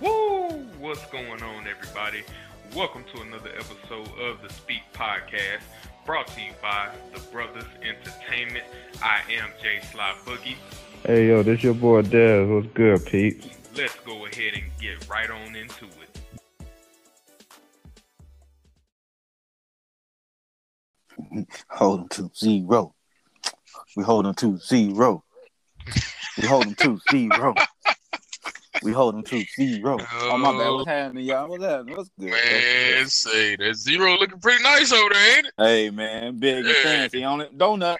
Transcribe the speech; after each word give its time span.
Woo! 0.00 0.50
What's 0.80 1.06
going 1.06 1.42
on, 1.42 1.66
everybody? 1.68 2.24
Welcome 2.74 3.04
to 3.14 3.22
another 3.22 3.50
episode 3.50 4.08
of 4.18 4.42
the 4.42 4.52
Speak 4.52 4.82
Podcast, 4.92 5.60
brought 6.04 6.26
to 6.28 6.40
you 6.40 6.50
by 6.60 6.88
the 7.12 7.20
Brothers 7.30 7.64
Entertainment. 7.80 8.64
I 9.00 9.20
am 9.32 9.50
Jay 9.62 9.80
Sly 9.92 10.12
Boogie. 10.24 10.56
Hey 11.06 11.28
yo, 11.28 11.44
this 11.44 11.62
your 11.62 11.74
boy 11.74 12.02
Dez. 12.02 12.52
What's 12.52 12.74
good, 12.74 13.06
Pete? 13.06 13.52
Let's 13.76 13.94
go 14.00 14.26
ahead 14.26 14.54
and 14.54 14.64
get 14.80 15.08
right 15.08 15.30
on 15.30 15.54
into 15.54 15.84
it. 15.86 16.14
hold 21.68 22.00
them 22.00 22.08
to 22.08 22.30
zero. 22.36 22.94
We 23.96 24.02
hold 24.02 24.24
them 24.24 24.34
to 24.34 24.58
zero. 24.58 25.22
We 26.36 26.48
hold 26.48 26.64
them 26.64 26.74
to 26.80 27.00
zero. 27.12 27.54
We 28.82 28.92
hold 28.92 29.14
them 29.14 29.22
to 29.24 29.44
zero. 29.54 29.98
Oh 30.12 30.38
my 30.38 30.52
bad. 30.52 30.70
What's 30.70 30.88
happening, 30.88 31.24
y'all? 31.24 31.48
What's 31.48 31.64
happening? 31.64 31.96
What's 31.96 32.10
good? 32.18 32.30
Man, 32.30 33.06
say 33.08 33.56
that 33.56 33.76
zero 33.76 34.16
looking 34.18 34.40
pretty 34.40 34.62
nice 34.62 34.92
over 34.92 35.12
there, 35.12 35.36
ain't 35.38 35.46
it? 35.46 35.52
Hey 35.58 35.90
man, 35.90 36.38
big 36.38 36.66
and 36.66 36.74
Yeah. 36.74 36.82
fancy 36.82 37.24
on 37.24 37.40
it. 37.40 37.56
Donut. 37.56 37.98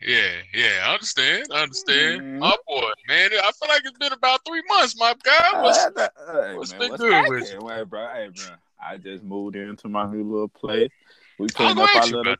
Yeah, 0.00 0.30
yeah, 0.54 0.84
I 0.86 0.94
understand. 0.94 1.48
I 1.52 1.62
understand. 1.62 2.22
Mhm. 2.22 2.40
Oh 2.42 2.56
boy, 2.66 2.90
man, 3.08 3.30
I 3.32 3.50
feel 3.52 3.68
like 3.68 3.82
it's 3.84 3.98
been 3.98 4.12
about 4.12 4.40
three 4.46 4.62
months, 4.68 4.96
my 4.98 5.14
guy. 5.22 5.62
What's, 5.62 5.78
Uh, 5.78 5.90
that- 5.96 6.12
hey, 6.16 6.54
what's 6.56 6.70
man, 6.70 6.78
been 6.80 6.90
what's 6.90 7.02
good 7.02 7.28
with 7.28 7.48
cracking? 7.50 7.68
Hey, 7.68 7.84
bro. 7.84 8.08
Hey, 8.14 8.28
bro. 8.34 8.44
I 8.80 8.96
just 8.96 9.24
moved 9.24 9.56
into 9.56 9.88
my 9.88 10.06
new 10.06 10.22
little 10.22 10.48
place. 10.48 10.90
We 11.38 11.48
putting 11.48 11.78
up 11.78 11.90
our 11.94 12.06
you 12.06 12.16
little, 12.16 12.36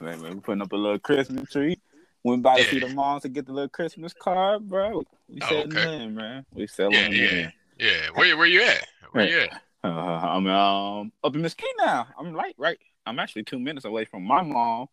man, 0.00 0.22
man, 0.22 0.34
we 0.34 0.40
putting 0.40 0.62
up 0.62 0.72
a 0.72 0.76
little 0.76 0.98
Christmas 0.98 1.50
tree. 1.50 1.78
Went 2.24 2.42
by 2.42 2.58
to 2.58 2.64
see 2.64 2.80
the 2.80 2.88
moms 2.88 3.22
to 3.22 3.28
get 3.28 3.46
the 3.46 3.52
little 3.52 3.68
Christmas 3.68 4.12
card, 4.12 4.68
bro. 4.68 5.04
We 5.28 5.40
Oh, 5.42 5.48
selling 5.48 5.70
okay. 5.76 5.96
in, 6.02 6.14
man. 6.14 6.44
We 6.54 6.66
selling 6.66 6.96
Yeah, 6.96 7.08
in. 7.08 7.14
yeah. 7.14 7.50
Yeah, 7.78 8.08
where 8.14 8.36
where 8.36 8.46
you 8.46 8.62
at? 8.62 8.86
Where 9.12 9.28
you 9.28 9.38
at? 9.40 9.62
Uh, 9.84 9.90
I'm 9.90 10.44
um 10.48 11.12
up 11.22 11.36
in 11.36 11.40
Mesquite 11.40 11.70
now. 11.78 12.08
I'm 12.18 12.34
like 12.34 12.56
right. 12.58 12.78
I'm 13.06 13.20
actually 13.20 13.44
two 13.44 13.60
minutes 13.60 13.84
away 13.86 14.04
from 14.04 14.24
my 14.24 14.42
mom, 14.42 14.88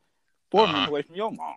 4 0.52 0.62
Uh-huh. 0.62 0.72
minutes 0.74 0.90
away 0.90 1.02
from 1.02 1.16
your 1.16 1.32
mom. 1.32 1.56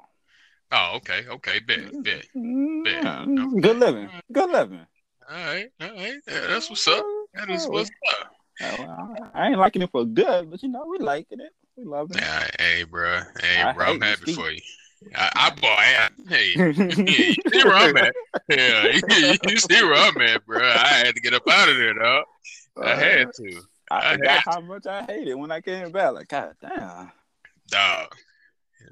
Oh, 0.73 0.93
okay, 0.97 1.27
okay, 1.29 1.59
bet, 1.59 2.03
bet. 2.03 2.27
Yeah, 2.35 3.27
Okay. 3.27 3.61
Good 3.61 3.77
living. 3.77 4.09
Good 4.33 4.51
living. 4.51 4.87
All 5.31 5.37
right, 5.37 5.69
all 5.79 5.89
right. 5.89 6.15
Yeah, 6.27 6.47
that's 6.49 6.71
what's 6.71 6.89
up. 6.89 7.05
That 7.35 7.51
is 7.51 7.67
what's 7.69 7.91
up. 8.63 8.79
Well, 8.79 9.31
I 9.35 9.49
ain't 9.49 9.59
liking 9.59 9.83
it 9.83 9.91
for 9.91 10.07
good, 10.07 10.51
but 10.51 10.63
you 10.63 10.71
know 10.71 10.87
we 10.87 10.99
liking 10.99 11.41
it. 11.41 11.53
We 11.77 11.85
love 11.85 12.11
it. 12.11 12.17
Yeah, 12.17 12.49
hey, 12.59 12.85
bro. 12.85 13.21
Hey, 13.43 13.63
I 13.63 13.73
bro, 13.75 13.91
I'm 13.91 14.01
happy 14.01 14.23
Mesquite. 14.25 14.35
for 14.37 14.51
you. 14.51 14.63
I, 15.15 15.31
I 15.35 15.51
boy, 15.51 15.69
I, 15.69 16.09
hey, 16.29 16.53
you 16.57 17.35
see 17.53 17.65
where 17.65 17.75
I'm 17.75 17.97
at? 17.97 18.15
Yeah, 18.49 18.87
you 19.47 19.57
see 19.59 19.83
where 19.83 19.95
I'm 19.95 20.21
at, 20.21 20.45
bro. 20.45 20.61
I 20.63 21.03
had 21.05 21.15
to 21.15 21.21
get 21.21 21.35
up 21.35 21.49
out 21.49 21.69
of 21.69 21.77
there, 21.77 21.95
dog. 21.95 22.25
I 22.83 22.95
had 22.95 23.33
to, 23.35 23.63
I 23.91 24.11
I 24.13 24.17
forgot 24.17 24.43
how 24.45 24.61
much 24.61 24.87
I 24.87 25.03
hated 25.03 25.35
when 25.35 25.51
I 25.51 25.61
came 25.61 25.91
back. 25.93 26.13
Like, 26.13 26.29
God 26.29 26.55
damn. 26.61 27.13
dog. 27.69 28.15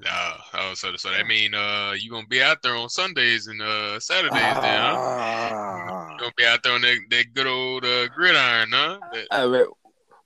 Dog. 0.03 0.39
Oh, 0.53 0.73
so 0.75 0.95
so 0.95 1.09
that 1.09 1.25
mean 1.25 1.55
uh 1.55 1.93
you 1.97 2.11
gonna 2.11 2.27
be 2.27 2.41
out 2.41 2.61
there 2.61 2.75
on 2.75 2.89
Sundays 2.89 3.47
and 3.47 3.61
uh 3.61 3.99
Saturdays 3.99 4.33
then, 4.39 4.53
huh? 4.53 4.95
Ah. 4.97 6.11
You 6.11 6.19
gonna 6.19 6.31
be 6.37 6.45
out 6.45 6.61
there 6.61 6.73
on 6.73 6.81
that, 6.81 6.97
that 7.09 7.33
good 7.33 7.47
old 7.47 7.83
uh, 7.85 8.07
gridiron, 8.09 8.69
huh? 8.71 8.99
That- 9.11 9.27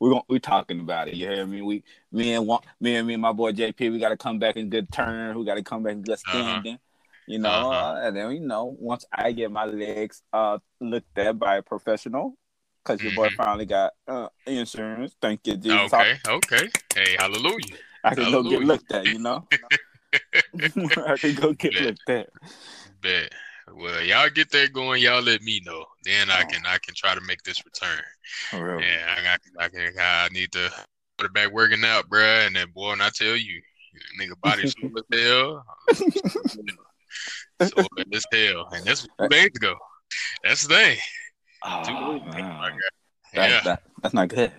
we 0.01 0.09
gon' 0.09 0.23
we 0.27 0.39
talking 0.39 0.79
about 0.79 1.07
it. 1.07 1.13
You 1.13 1.27
hear 1.27 1.45
me? 1.45 1.61
We 1.61 1.83
me 2.11 2.33
and 2.33 2.47
one, 2.47 2.61
me 2.79 2.95
and 2.95 3.07
me 3.07 3.13
and 3.13 3.21
my 3.21 3.31
boy 3.33 3.51
JP, 3.51 3.91
we 3.91 3.99
got 3.99 4.09
to 4.09 4.17
come 4.17 4.39
back 4.39 4.57
in 4.57 4.67
good 4.67 4.91
turn. 4.91 5.37
We 5.37 5.45
got 5.45 5.55
to 5.55 5.63
come 5.63 5.83
back 5.83 5.93
in 5.93 6.01
good 6.01 6.17
standing. 6.17 6.79
You 7.27 7.37
know, 7.37 7.49
Uh-huh. 7.49 7.75
uh, 7.75 8.01
and 8.07 8.15
then 8.17 8.31
you 8.31 8.39
know, 8.39 8.75
once 8.79 9.05
I 9.13 9.31
get 9.31 9.51
my 9.51 9.65
legs 9.65 10.23
uh 10.33 10.57
looked 10.81 11.15
at 11.19 11.37
by 11.37 11.57
a 11.57 11.61
professional, 11.61 12.35
because 12.83 13.03
your 13.03 13.11
boy 13.11 13.29
Mhm. 13.29 13.35
finally 13.35 13.65
got 13.65 13.93
uh 14.07 14.29
insurance. 14.47 15.15
Thank 15.21 15.45
you, 15.45 15.55
Jesus. 15.55 15.93
okay, 15.93 16.17
okay. 16.27 16.69
Hey, 16.95 17.15
hallelujah. 17.19 17.77
I, 18.03 18.15
can 18.15 18.31
go 18.31 18.41
get 18.41 18.63
looked 18.63 18.91
at. 18.91 19.05
You 19.05 19.19
know, 19.19 19.47
I 21.05 21.17
can 21.17 21.35
go 21.35 21.53
get 21.53 21.79
looked 21.79 22.09
at. 22.09 22.27
Bet. 23.01 23.31
Well, 23.75 24.03
y'all 24.03 24.29
get 24.29 24.49
that 24.51 24.73
going. 24.73 25.01
Y'all 25.01 25.21
let 25.21 25.41
me 25.41 25.61
know. 25.65 25.85
Then 26.03 26.29
I 26.29 26.43
Oh. 26.43 26.47
can 26.49 26.65
I 26.65 26.77
can 26.79 26.93
try 26.95 27.15
to 27.15 27.21
make 27.21 27.41
this 27.43 27.63
return. 27.65 28.01
For 28.49 28.77
real. 28.77 28.81
Yeah, 28.81 29.15
I 29.17 29.23
got 29.23 29.39
I 29.59 29.69
can 29.69 29.93
I 29.99 30.27
need 30.31 30.51
to 30.53 30.71
put 31.17 31.25
it 31.27 31.33
back 31.33 31.51
working 31.51 31.83
out, 31.85 32.09
bruh. 32.09 32.45
And 32.47 32.55
then 32.55 32.71
boy, 32.73 32.89
when 32.89 33.01
I 33.01 33.09
tell 33.09 33.35
you, 33.35 33.61
nigga 34.19 34.39
body 34.41 34.65
sore 34.67 34.89
as 35.11 35.19
hell. 35.19 35.63
So 37.63 37.85
as 38.11 38.25
hell. 38.33 38.67
And 38.71 38.83
that's 38.85 39.03
two 39.03 39.27
days 39.29 39.51
ago. 39.55 39.75
That's 40.43 40.63
the 40.65 40.73
thing. 40.73 40.97
Oh, 41.63 41.83
two 41.85 41.93
Oh, 41.95 42.13
days 42.13 42.21
ago, 42.27 42.37
man. 42.41 42.57
my 42.57 42.69
guy. 42.69 42.75
That, 43.33 43.49
Yeah. 43.49 43.61
that, 43.63 43.83
that's 44.01 44.13
not 44.15 44.27
good. 44.29 44.51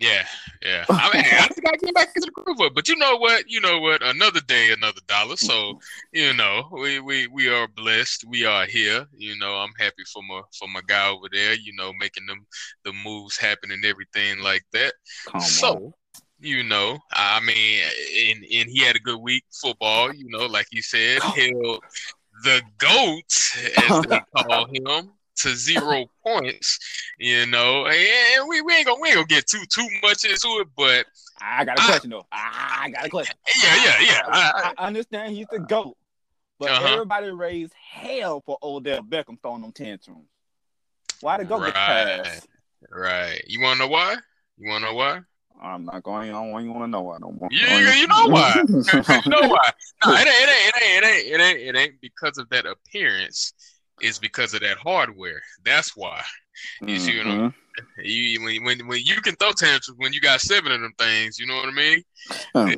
Yeah, 0.00 0.24
yeah. 0.62 0.84
I 0.90 1.12
mean, 1.14 1.24
I 1.26 1.46
just 1.48 1.62
gotta 1.62 1.76
get 1.78 1.94
back 1.94 2.08
into 2.16 2.30
the 2.34 2.42
groove. 2.42 2.72
But 2.74 2.88
you 2.88 2.96
know 2.96 3.16
what? 3.16 3.44
You 3.48 3.60
know 3.60 3.78
what? 3.80 4.02
Another 4.02 4.40
day, 4.40 4.72
another 4.72 5.00
dollar. 5.06 5.36
So, 5.36 5.78
you 6.12 6.32
know, 6.34 6.68
we 6.72 7.00
we 7.00 7.26
we 7.28 7.48
are 7.48 7.68
blessed. 7.68 8.24
We 8.26 8.44
are 8.44 8.66
here. 8.66 9.06
You 9.16 9.36
know, 9.38 9.54
I'm 9.54 9.72
happy 9.78 10.04
for 10.12 10.22
my 10.22 10.40
for 10.58 10.68
my 10.68 10.80
guy 10.86 11.08
over 11.10 11.26
there. 11.30 11.54
You 11.54 11.74
know, 11.74 11.92
making 11.98 12.26
them 12.26 12.46
the 12.84 12.92
moves 13.04 13.36
happen 13.36 13.70
and 13.72 13.84
everything 13.84 14.40
like 14.40 14.64
that. 14.72 14.94
Come 15.26 15.40
So- 15.40 15.74
on. 15.74 15.92
You 16.42 16.62
know, 16.62 16.98
I 17.12 17.38
mean, 17.40 17.82
and 18.30 18.38
and 18.50 18.70
he 18.70 18.78
had 18.82 18.96
a 18.96 19.00
good 19.00 19.18
week 19.20 19.44
football. 19.52 20.10
You 20.14 20.24
know, 20.30 20.46
like 20.46 20.68
you 20.70 20.80
said, 20.80 21.20
held 21.20 21.84
the 22.44 22.62
goats 22.78 23.58
as 23.76 24.00
they 24.04 24.20
call 24.36 24.64
him 24.72 25.10
to 25.42 25.54
zero 25.56 26.06
points. 26.24 26.78
You 27.18 27.46
know, 27.46 27.86
and 27.86 28.48
we, 28.48 28.60
we 28.62 28.74
ain't 28.74 28.86
gonna 28.86 29.00
we 29.00 29.08
ain't 29.08 29.16
gonna 29.16 29.26
get 29.26 29.46
too 29.46 29.62
too 29.72 29.86
much 30.02 30.24
into 30.24 30.48
it, 30.60 30.68
but 30.76 31.06
I 31.40 31.64
got 31.64 31.78
a 31.78 31.82
I- 31.82 31.86
question 31.86 32.10
though. 32.10 32.26
I 32.32 32.90
got 32.92 33.06
a 33.06 33.08
question. 33.08 33.36
yeah, 33.62 33.76
yeah, 33.84 34.00
yeah. 34.00 34.22
I, 34.28 34.52
I, 34.54 34.74
I 34.78 34.86
understand 34.86 35.34
he's 35.34 35.46
the 35.50 35.58
GOAT, 35.60 35.96
but 36.58 36.70
Uh-huh. 36.70 36.92
everybody 36.94 37.30
raised 37.30 37.72
hell 37.74 38.42
for 38.44 38.58
Odell 38.62 39.02
Beckham 39.02 39.40
throwing 39.40 39.62
them 39.62 39.72
tantrums. 39.72 40.26
Why 41.20 41.38
the 41.38 41.44
GOAT 41.44 41.64
get 41.66 41.74
the 41.74 41.80
Right. 41.80 42.40
right. 42.90 43.44
You 43.46 43.60
wanna 43.60 43.80
know 43.80 43.88
why? 43.88 44.16
You 44.58 44.68
wanna 44.70 44.86
know 44.86 44.94
why? 44.94 45.20
I'm 45.62 45.84
not 45.84 46.02
going. 46.02 46.30
I 46.30 46.32
don't 46.32 46.52
want 46.52 46.64
you 46.64 46.72
want 46.72 46.84
to 46.84 46.88
know 46.88 47.02
why 47.02 47.18
no 47.20 47.32
more. 47.32 47.48
You, 47.50 47.66
you, 47.66 47.90
you 47.90 48.06
know 48.06 48.28
why? 48.28 48.54
you 48.66 49.30
know 49.30 49.46
why? 49.46 49.70
No, 50.06 50.14
it 50.14 50.26
ain't, 50.26 50.28
it 50.28 50.48
ain't, 50.48 50.74
it 50.74 50.82
ain't, 50.82 51.04
it 51.04 51.04
ain't, 51.04 51.26
it 51.26 51.40
ain't, 51.40 51.60
it 51.60 51.76
ain't 51.78 52.00
because 52.00 52.38
of 52.38 52.48
that 52.48 52.64
appearance. 52.64 53.52
It's 54.00 54.18
because 54.18 54.54
of 54.54 54.60
that 54.60 54.78
hardware. 54.78 55.42
That's 55.64 55.96
why. 55.96 56.22
You 56.86 56.98
see 56.98 57.16
what 57.18 57.26
I'm- 57.26 57.52
Mhm. 57.52 57.54
You 58.04 58.42
when 58.42 58.64
when 58.64 58.86
when 58.86 59.00
you 59.04 59.20
can 59.22 59.34
throw 59.36 59.52
tantrums 59.52 59.96
when 59.98 60.12
you 60.12 60.20
got 60.20 60.40
seven 60.40 60.72
of 60.72 60.80
them 60.80 60.92
things, 60.98 61.38
you 61.38 61.46
know 61.46 61.56
what 61.56 61.68
I 61.68 61.72
mean? 61.72 62.02
Hmm. 62.54 62.72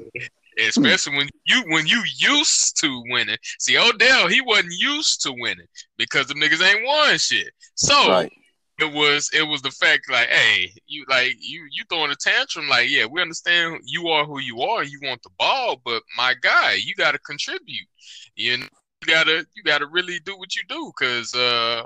Especially 0.59 1.16
when 1.16 1.28
you 1.47 1.62
when 1.69 1.87
you 1.87 2.03
used 2.19 2.78
to 2.81 3.03
winning. 3.06 3.38
See, 3.59 3.78
Odell, 3.78 4.28
he 4.28 4.41
wasn't 4.43 4.75
used 4.78 5.22
to 5.22 5.32
winning 5.32 5.66
because 5.97 6.27
the 6.27 6.34
niggas 6.34 6.62
ain't 6.62 6.84
won 6.87 7.16
shit. 7.19 7.53
So 7.75 8.11
Right. 8.11 8.32
it 8.78 8.93
was 8.93 9.31
it 9.32 9.43
was 9.43 9.62
the 9.62 9.71
fact 9.71 10.11
like, 10.11 10.28
hey, 10.28 10.72
you 10.87 11.05
like 11.09 11.34
you 11.41 11.66
you 11.72 11.84
throwing 11.88 12.11
a 12.12 12.16
tantrum 12.16 12.69
like, 12.69 12.91
yeah, 12.91 13.06
we 13.06 13.22
understand 13.22 13.81
you 13.84 14.09
are 14.09 14.27
who 14.27 14.38
you 14.41 14.61
are, 14.61 14.84
you 14.84 15.00
want 15.03 15.22
the 15.22 15.31
ball, 15.38 15.81
but 15.84 16.03
my 16.16 16.34
guy, 16.34 16.75
you 16.75 16.94
got 16.94 17.12
to 17.12 17.19
contribute. 17.21 17.88
You 18.37 18.59
know, 18.59 18.66
you 19.06 19.12
gotta 19.12 19.46
you 19.54 19.62
gotta 19.62 19.86
really 19.86 20.18
do 20.20 20.36
what 20.38 20.54
you 20.54 20.62
do 20.68 20.92
because 20.96 21.34
uh, 21.34 21.82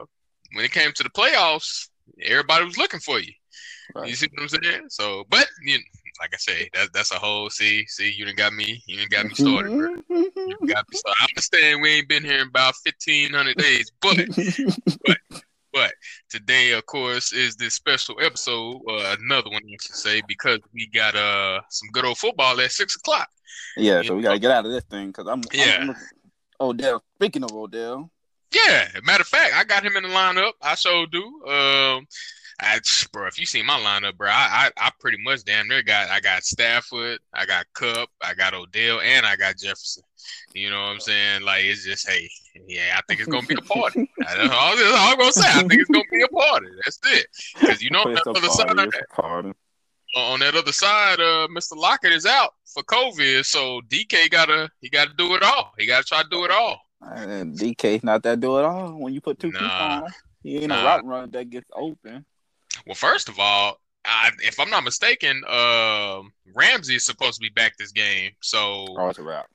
when 0.53 0.65
it 0.65 0.73
came 0.73 0.93
to 0.93 1.03
the 1.03 1.11
playoffs, 1.11 1.89
everybody 2.23 2.65
was 2.65 2.79
looking 2.79 3.01
for 3.01 3.21
you. 3.21 3.33
You 4.05 4.15
see 4.15 4.29
what 4.35 4.43
I'm 4.43 4.49
saying? 4.49 4.87
So, 4.89 5.25
but 5.31 5.47
you, 5.63 5.79
like 6.21 6.35
I 6.35 6.37
say, 6.39 6.69
that 6.75 6.93
that's 6.93 7.13
a 7.13 7.19
whole 7.19 7.51
see 7.51 7.87
see 7.87 8.13
you 8.13 8.25
done 8.25 8.35
got 8.35 8.53
me 8.53 8.83
you 8.87 8.99
done 8.99 9.09
got 9.11 9.27
me 9.27 9.35
started, 9.35 9.77
bro. 9.77 9.97
You 10.11 10.59
got 10.67 10.85
me 10.89 10.97
started. 10.97 11.21
I 11.21 11.27
understand 11.31 11.83
we 11.83 11.91
ain't 11.91 12.09
been 12.09 12.25
here 12.25 12.41
in 12.41 12.49
about 12.49 12.75
fifteen 12.85 13.33
hundred 13.33 13.57
days, 13.57 13.91
but 14.01 14.19
but 15.73 15.93
today, 16.31 16.73
of 16.73 16.87
course, 16.87 17.35
is 17.35 17.55
this 17.57 17.75
special 17.75 18.17
episode, 18.23 18.81
uh, 18.89 19.15
another 19.21 19.51
one, 19.51 19.61
I 19.63 19.77
should 19.83 19.95
say, 19.95 20.23
because 20.27 20.59
we 20.73 20.89
got 20.89 21.15
uh 21.15 21.61
some 21.69 21.91
good 21.93 22.05
old 22.05 22.19
football 22.19 22.59
at 22.61 22.73
six 22.73 22.97
o'clock. 22.97 23.29
yeah. 23.77 24.03
So 24.03 24.17
we 24.17 24.23
gotta 24.23 24.39
get 24.39 24.51
out 24.51 24.65
of 24.67 24.73
this 24.73 24.85
thing 24.85 25.09
because 25.09 25.27
I'm. 25.29 25.43
Yeah. 25.53 25.79
I'm, 25.89 25.95
Odell. 26.61 27.03
Speaking 27.17 27.45
of 27.45 27.53
Odell, 27.53 28.11
Yeah, 28.53 28.89
matter 29.05 29.23
of 29.23 29.29
fact, 29.29 29.55
I 29.55 29.65
got 29.65 29.85
him 29.85 29.97
in 29.97 30.05
the 30.05 30.09
lineup. 30.09 30.53
I 30.63 30.75
sure 30.75 31.07
do. 31.07 31.23
Um, 31.47 32.07
I, 32.61 32.81
bro, 33.13 33.27
if 33.27 33.39
you 33.39 33.45
see 33.45 33.63
my 33.63 33.79
lineup, 33.79 34.17
bro, 34.17 34.29
I, 34.29 34.71
I, 34.79 34.87
I 34.87 34.91
pretty 34.99 35.19
much 35.23 35.45
damn 35.45 35.69
near 35.69 35.83
got. 35.83 36.09
I 36.09 36.21
got 36.21 36.43
Stafford, 36.43 37.19
I 37.35 37.45
got 37.45 37.67
Kupp, 37.75 38.09
I 38.23 38.35
got 38.35 38.55
Odell, 38.55 39.01
and 39.01 39.27
I 39.27 39.37
got 39.37 39.59
Jefferson. 39.59 40.03
You 40.55 40.71
know 40.71 40.81
what 40.81 40.91
I'm 40.91 41.01
saying? 41.01 41.43
Like 41.43 41.65
it's 41.65 41.85
just, 41.85 42.09
hey, 42.09 42.29
yeah, 42.67 42.97
I 42.97 43.03
think 43.07 43.21
it's 43.21 43.29
gonna 43.29 43.47
be 43.47 43.57
a 43.57 43.63
party. 43.63 44.11
That's 44.19 44.39
all, 44.39 44.77
that's 44.77 44.99
all 44.99 45.13
I'm 45.13 45.19
gonna 45.19 45.33
say. 45.33 45.49
I 45.49 45.61
think 45.61 45.75
it's 45.75 45.91
gonna 45.91 46.05
be 46.11 46.23
a 46.23 46.29
party. 46.29 46.69
That's 46.85 46.99
it. 47.05 47.27
Because 47.61 47.83
you 47.83 47.91
know, 47.91 48.03
It's 48.07 48.25
that 48.25 48.31
other 48.31 48.41
party, 48.41 48.91
side, 48.91 49.03
a 49.03 49.15
party. 49.15 49.53
On 50.21 50.41
that 50.41 50.55
other 50.55 50.73
side, 50.73 51.21
uh, 51.21 51.47
Mr. 51.49 51.77
Lockett 51.77 52.13
is 52.13 52.27
out 52.27 52.55
for 52.73 52.83
COVID, 52.85 53.45
so 53.45 53.81
DK 53.89 54.31
gotta 54.31 54.71
he 54.81 54.89
gotta 54.89 55.13
do 55.17 55.35
it 55.35 55.43
all. 55.43 55.73
He 55.79 55.87
gotta 55.87 56.05
try 56.05 56.23
to 56.23 56.29
do 56.31 56.45
it 56.45 56.51
all. 56.51 56.81
And 57.03 57.57
DK's 57.59 58.03
not 58.03 58.23
that 58.25 58.41
do 58.41 58.59
it 58.59 58.65
all. 58.65 58.93
When 58.99 59.13
you 59.13 59.21
put 59.21 59.39
two 59.39 59.53
people 59.53 59.67
on, 59.67 60.05
he 60.43 60.57
ain't 60.59 60.69
Nah. 60.69 60.81
a 60.81 60.85
route 60.85 61.05
run 61.05 61.31
that 61.33 61.51
gets 61.51 61.69
open. 61.75 62.25
Well, 62.87 62.95
first 62.95 63.29
of 63.29 63.39
all, 63.39 63.81
I, 64.05 64.31
if 64.39 64.59
I'm 64.61 64.71
not 64.71 64.85
mistaken, 64.85 65.43
uh, 65.49 66.23
Ramsey 66.55 66.95
is 66.95 67.05
supposed 67.05 67.35
to 67.35 67.41
be 67.41 67.49
back 67.51 67.77
this 67.77 67.93
game. 67.93 68.31
So 68.41 68.87
Oh, 68.99 69.09
it's 69.09 69.19
a 69.19 69.23
wrap. 69.23 69.47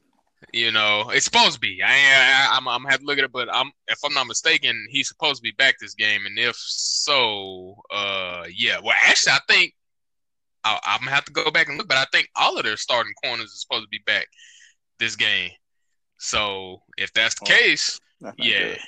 you 0.54 0.72
know, 0.72 1.10
it's 1.12 1.26
supposed 1.26 1.54
to 1.54 1.60
be. 1.60 1.82
I, 1.84 1.88
I 1.90 2.50
I'm 2.58 2.68
I'm 2.68 2.82
gonna 2.84 2.92
have 2.92 3.00
to 3.00 3.06
look 3.06 3.18
at 3.18 3.24
it, 3.24 3.32
but 3.32 3.48
I'm 3.54 3.72
if 3.88 3.98
I'm 4.04 4.14
not 4.14 4.28
mistaken, 4.28 4.86
he's 4.90 5.08
supposed 5.08 5.38
to 5.38 5.44
be 5.44 5.52
back 5.58 5.76
this 5.80 5.94
game. 5.96 6.26
And 6.26 6.38
if 6.38 6.56
so, 6.58 7.76
uh, 7.92 8.44
yeah. 8.54 8.80
Well, 8.84 8.96
actually, 9.06 9.34
I 9.34 9.40
think 9.48 9.74
I, 10.64 10.80
I'm 10.84 11.00
gonna 11.00 11.12
have 11.12 11.26
to 11.26 11.32
go 11.32 11.50
back 11.52 11.68
and 11.70 11.78
look, 11.78 11.88
but 11.88 11.98
I 11.98 12.06
think 12.12 12.30
all 12.36 12.58
of 12.58 12.64
their 12.64 12.78
starting 12.78 13.14
corners 13.24 13.46
are 13.46 13.48
supposed 13.48 13.84
to 13.84 13.90
be 13.90 14.02
back 14.06 14.28
this 15.00 15.16
game. 15.16 15.52
So 16.20 16.82
if 16.98 17.12
that's 17.14 17.36
the 17.36 17.46
Oh, 17.46 17.58
case, 17.58 18.00
That's 18.20 18.36
yeah, 18.38 18.60
good. 18.60 18.80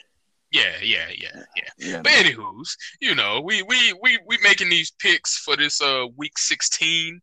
yeah, 0.52 0.76
yeah, 0.84 1.08
yeah, 1.16 1.44
yeah. 1.56 1.70
Yeah. 1.80 2.02
But 2.04 2.12
anywho's, 2.12 2.78
you 3.02 3.16
know, 3.16 3.42
we 3.42 3.64
we 3.64 3.94
we 4.02 4.20
we 4.28 4.38
making 4.44 4.70
these 4.70 4.92
picks 4.92 5.38
for 5.40 5.56
this 5.58 5.82
uh 5.82 6.06
week 6.16 6.38
16 6.38 7.20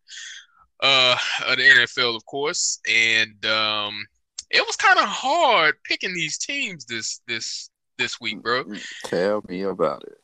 uh 0.83 1.17
of 1.47 1.57
the 1.59 1.63
NFL, 1.63 2.17
of 2.17 2.25
course, 2.27 2.81
and 2.89 3.45
um 3.47 4.05
it 4.51 4.67
was 4.67 4.75
kind 4.75 4.99
of 4.99 5.05
hard 5.05 5.77
picking 5.85 6.13
these 6.13 6.39
teams 6.39 6.85
this 6.87 7.21
this 7.29 7.71
this 7.99 8.21
week, 8.21 8.43
bro. 8.43 8.65
Tell 9.05 9.45
me 9.49 9.63
about 9.63 10.03
it. 10.05 10.19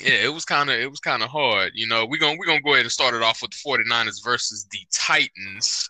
Yeah, 0.00 0.24
it 0.24 0.32
was 0.32 0.44
kind 0.44 0.70
of 0.70 0.78
it 0.78 0.90
was 0.90 1.00
kind 1.00 1.22
of 1.22 1.30
hard. 1.30 1.72
You 1.74 1.86
know, 1.86 2.06
we're 2.06 2.18
going 2.18 2.36
to 2.36 2.38
we're 2.38 2.56
to 2.56 2.62
go 2.62 2.72
ahead 2.74 2.84
and 2.84 2.92
start 2.92 3.14
it 3.14 3.22
off 3.22 3.42
with 3.42 3.50
the 3.50 3.56
49ers 3.56 4.22
versus 4.24 4.66
the 4.70 4.78
Titans. 4.92 5.88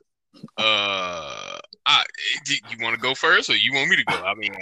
Uh 0.57 1.59
I 1.87 2.05
do 2.45 2.55
you 2.55 2.77
want 2.81 2.95
to 2.95 3.01
go 3.01 3.15
first 3.15 3.51
or 3.51 3.57
you 3.57 3.73
want 3.73 3.91
me 3.91 3.97
to 3.97 4.05
go? 4.05 4.15
I 4.15 4.35
mean. 4.35 4.53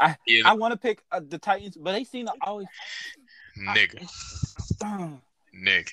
I, 0.00 0.16
I 0.44 0.54
want 0.54 0.72
to 0.72 0.78
pick 0.78 1.02
uh, 1.12 1.20
the 1.26 1.38
Titans, 1.38 1.76
but 1.76 1.92
they 1.92 2.04
seem 2.04 2.26
to 2.26 2.32
always. 2.42 2.66
nigga. 3.58 4.10
Nigga. 5.54 5.92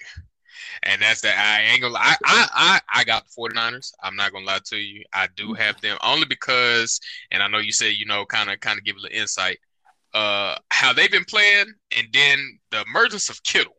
And 0.84 1.02
that's 1.02 1.22
that. 1.22 1.38
I 1.38 1.72
ain't 1.72 1.82
gonna 1.82 1.94
lie. 1.94 2.16
I, 2.26 2.48
I, 2.54 3.02
I 3.02 3.04
got 3.04 3.26
the 3.26 3.42
49ers. 3.42 3.94
I'm 4.02 4.16
not 4.16 4.32
gonna 4.32 4.46
lie 4.46 4.60
to 4.66 4.78
you. 4.78 5.04
I 5.14 5.28
do 5.36 5.54
have 5.54 5.80
them 5.82 5.98
only 6.04 6.26
because, 6.26 7.00
and 7.32 7.44
I 7.44 7.48
know 7.48 7.60
you 7.60 7.72
said, 7.72 7.94
you 7.94 8.06
know, 8.06 8.26
kind 8.26 8.50
of 8.50 8.60
kind 8.60 8.78
of 8.78 8.86
give 8.86 8.96
a 8.96 9.00
little 9.00 9.18
insight, 9.18 9.60
uh, 10.14 10.56
how 10.72 10.94
they've 10.94 11.12
been 11.12 11.26
playing, 11.26 11.68
and 11.96 12.08
then 12.14 12.60
the 12.72 12.84
emergence 12.88 13.30
of 13.30 13.42
Kittle. 13.44 13.76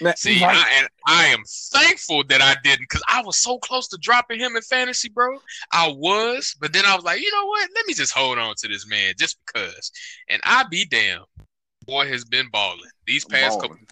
man, 0.00 0.16
See, 0.16 0.42
I, 0.42 0.64
and 0.78 0.88
I 1.06 1.26
am 1.26 1.42
thankful 1.72 2.24
that 2.28 2.40
I 2.40 2.56
didn't 2.62 2.82
because 2.88 3.02
I 3.08 3.22
was 3.22 3.38
so 3.38 3.58
close 3.58 3.88
to 3.88 3.98
dropping 3.98 4.40
him 4.40 4.56
in 4.56 4.62
fantasy, 4.62 5.08
bro. 5.08 5.38
I 5.72 5.88
was, 5.88 6.56
but 6.60 6.72
then 6.72 6.84
I 6.86 6.94
was 6.94 7.04
like, 7.04 7.20
you 7.20 7.30
know 7.32 7.46
what? 7.46 7.68
Let 7.74 7.86
me 7.86 7.94
just 7.94 8.12
hold 8.12 8.38
on 8.38 8.54
to 8.58 8.68
this 8.68 8.86
man 8.88 9.14
just 9.18 9.38
because. 9.46 9.92
And 10.28 10.40
I 10.44 10.64
be 10.70 10.84
damn, 10.84 11.24
boy 11.86 12.08
has 12.08 12.24
been 12.24 12.48
balling 12.52 12.90
these 13.06 13.24
past 13.24 13.60
couple. 13.60 13.76
balling. 13.76 13.86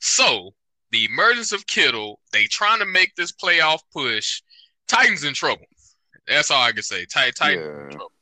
So 0.00 0.54
the 0.90 1.04
emergence 1.06 1.52
of 1.52 1.66
Kittle, 1.66 2.20
they 2.32 2.46
trying 2.46 2.78
to 2.78 2.86
make 2.86 3.14
this 3.16 3.32
playoff 3.32 3.80
push. 3.92 4.42
Titans 4.86 5.24
in 5.24 5.34
trouble. 5.34 5.64
That's 6.28 6.50
all 6.50 6.62
I 6.62 6.72
can 6.72 6.82
say. 6.82 7.04
Titan, 7.06 7.32
Titan 7.34 7.62
in 7.62 7.90
trouble. 7.90 8.12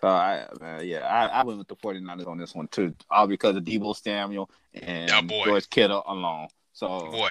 So 0.00 0.08
I, 0.08 0.46
yeah, 0.82 1.06
I, 1.06 1.40
I 1.40 1.44
went 1.44 1.58
with 1.58 1.68
the 1.68 1.76
49ers 1.76 2.26
on 2.26 2.38
this 2.38 2.54
one 2.54 2.68
too, 2.68 2.94
all 3.10 3.26
because 3.26 3.56
of 3.56 3.64
Deebo 3.64 3.96
Samuel 3.96 4.50
and 4.74 5.08
Yeah, 5.08 5.20
boy. 5.22 5.44
George 5.44 5.70
Kittle 5.70 6.02
alone. 6.06 6.48
So 6.72 7.10
Boy, 7.10 7.28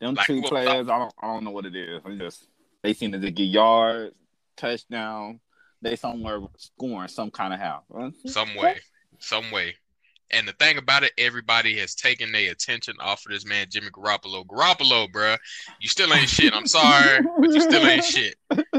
them 0.00 0.14
Like, 0.14 0.26
two 0.26 0.40
well, 0.40 0.50
players, 0.50 0.88
I 0.88 0.98
don't, 0.98 1.14
I 1.20 1.26
don't 1.26 1.44
know 1.44 1.50
what 1.50 1.66
it 1.66 1.74
is. 1.74 2.00
It's 2.04 2.18
just 2.18 2.48
they 2.82 2.94
seem 2.94 3.12
to 3.12 3.18
get 3.18 3.42
yards, 3.42 4.14
touchdown. 4.56 5.40
They 5.80 5.96
somewhere 5.96 6.40
scoring 6.56 7.08
some 7.08 7.30
kind 7.32 7.52
of 7.52 7.58
how. 7.58 7.82
some 8.26 8.54
way, 8.54 8.80
some 9.18 9.50
way. 9.50 9.74
And 10.32 10.48
the 10.48 10.52
thing 10.52 10.78
about 10.78 11.02
it, 11.02 11.12
everybody 11.18 11.78
has 11.78 11.94
taken 11.94 12.32
their 12.32 12.50
attention 12.50 12.94
off 13.00 13.24
of 13.26 13.32
this 13.32 13.44
man, 13.44 13.66
Jimmy 13.70 13.90
Garoppolo. 13.90 14.46
Garoppolo, 14.46 15.10
bruh, 15.10 15.38
you 15.80 15.88
still 15.88 16.12
ain't 16.14 16.28
shit. 16.28 16.54
I'm 16.54 16.66
sorry, 16.66 17.20
but 17.38 17.50
you 17.50 17.60
still 17.60 17.86
ain't 17.86 18.04
shit. 18.04 18.36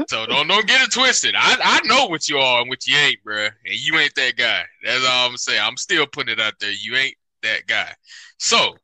So 0.08 0.26
don't 0.26 0.48
don't 0.48 0.66
get 0.66 0.82
it 0.82 0.92
twisted. 0.92 1.34
I 1.36 1.56
I 1.62 1.86
know 1.86 2.06
what 2.06 2.28
you 2.28 2.38
are 2.38 2.60
and 2.60 2.68
what 2.68 2.86
you 2.86 2.96
ain't, 2.96 3.22
bruh, 3.24 3.50
and 3.64 3.86
you 3.86 3.96
ain't 3.98 4.14
that 4.16 4.36
guy. 4.36 4.64
That's 4.84 5.06
all 5.06 5.28
I'm 5.30 5.36
saying. 5.36 5.60
I'm 5.62 5.76
still 5.76 6.06
putting 6.06 6.32
it 6.32 6.40
out 6.40 6.54
there. 6.60 6.72
You 6.72 6.96
ain't 6.96 7.16
that 7.42 7.66
guy. 7.66 7.92
So, 8.38 8.76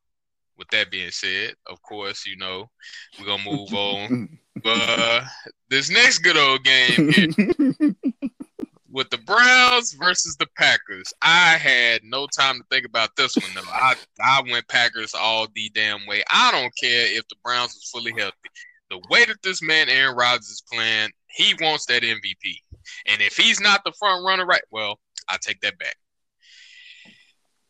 with 0.57 0.69
that 0.69 0.91
being 0.91 1.11
said, 1.11 1.55
of 1.67 1.83
course, 1.83 2.27
you 2.27 2.37
know 2.37 2.71
we're 3.19 3.27
gonna 3.27 3.45
move 3.45 3.75
on. 3.75 4.39
But 4.63 4.99
uh, 4.99 5.25
this 5.71 5.91
next 5.91 6.19
good 6.19 6.37
old 6.37 6.65
game 6.65 7.13
here 7.13 7.95
with 9.01 9.09
the 9.09 9.17
Browns 9.17 9.95
versus 9.95 10.37
the 10.37 10.47
Packers. 10.59 11.11
I 11.23 11.57
had 11.57 12.03
no 12.05 12.27
time 12.27 12.59
to 12.59 12.65
think 12.71 12.85
about 12.85 13.17
this 13.17 13.35
one 13.35 13.49
though. 13.55 13.71
I 13.73 13.95
I 14.21 14.43
went 14.43 14.69
Packers 14.69 15.15
all 15.15 15.47
the 15.55 15.71
damn 15.75 16.07
way. 16.07 16.23
I 16.31 16.51
don't 16.51 16.71
care 16.79 17.07
if 17.07 17.27
the 17.29 17.37
Browns 17.43 17.73
was 17.73 17.89
fully 17.91 18.13
healthy. 18.13 18.37
The 18.91 19.01
way 19.09 19.25
that 19.25 19.41
this 19.43 19.63
man 19.63 19.89
Aaron 19.89 20.15
Rodgers 20.15 20.49
is 20.49 20.63
playing, 20.71 21.13
he 21.29 21.55
wants 21.63 21.87
that 21.87 22.03
MVP. 22.03 22.57
And 23.07 23.23
if 23.23 23.39
he's 23.39 23.59
not 23.59 23.81
the 23.85 23.93
front 23.99 24.23
runner, 24.23 24.45
right? 24.45 24.61
Well, 24.71 25.01
I 25.31 25.39
take 25.41 25.63
that 25.63 25.79
back. 25.79 25.97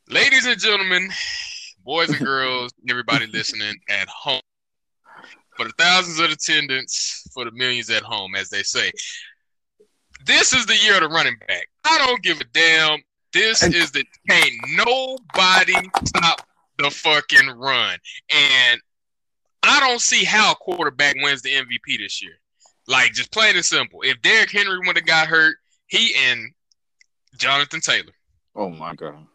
Ladies 0.09 0.47
and 0.47 0.59
gentlemen, 0.59 1.11
boys 1.85 2.09
and 2.09 2.19
girls, 2.19 2.73
everybody 2.91 3.29
listening 3.29 3.77
at 3.89 4.09
home, 4.09 4.41
for 5.57 5.67
the 5.67 5.75
thousands 5.79 6.19
of 6.19 6.33
attendants, 6.33 7.23
for 7.33 7.45
the 7.45 7.53
millions 7.53 7.89
at 7.89 8.03
home, 8.03 8.35
as 8.35 8.49
they 8.49 8.65
say. 8.65 8.91
This 10.25 10.53
is 10.53 10.67
the 10.67 10.77
year 10.77 10.95
of 10.95 11.01
the 11.03 11.09
running 11.09 11.37
back. 11.49 11.69
I 11.85 11.99
don't 11.99 12.23
give 12.23 12.41
a 12.41 12.45
damn. 12.45 13.03
This 13.33 13.63
And- 13.63 13.75
is 13.75 13.91
the 13.93 14.05
can't 14.29 14.53
nobody 14.71 15.75
stop 16.05 16.47
the 16.79 16.91
fucking 16.91 17.49
run. 17.49 17.99
And 18.31 18.81
I 19.63 19.79
don't 19.81 20.01
see 20.01 20.25
how 20.25 20.53
a 20.53 20.57
quarterback 20.57 21.17
wins 21.17 21.43
the 21.43 21.55
MVP 21.55 21.99
this 21.99 22.23
year. 22.23 22.39
Like 22.87 23.13
just 23.13 23.31
plain 23.31 23.57
and 23.57 23.65
simple. 23.65 24.01
If 24.03 24.21
Derrick 24.23 24.51
Henry 24.51 24.79
would 24.87 24.97
have 24.97 25.07
got 25.07 25.29
hurt, 25.29 25.59
he 25.87 26.15
and 26.17 26.53
Jonathan 27.37 27.81
Taylor, 27.81 28.13
oh 28.57 28.71
my 28.71 28.95
god. 28.95 29.27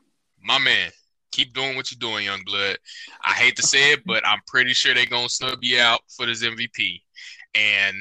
my 0.41 0.57
man, 0.57 0.91
keep 1.31 1.53
doing 1.53 1.75
what 1.75 1.89
you're 1.91 1.99
doing, 1.99 2.25
young 2.25 2.43
blood. 2.43 2.77
I 3.23 3.33
hate 3.33 3.55
to 3.57 3.63
say 3.63 3.93
it, 3.93 4.05
but 4.05 4.25
I'm 4.27 4.41
pretty 4.47 4.73
sure 4.73 4.93
they're 4.93 5.05
gonna 5.05 5.29
snub 5.29 5.59
you 5.63 5.79
out 5.79 6.01
for 6.09 6.25
this 6.25 6.43
MVP. 6.43 7.01
And 7.53 7.95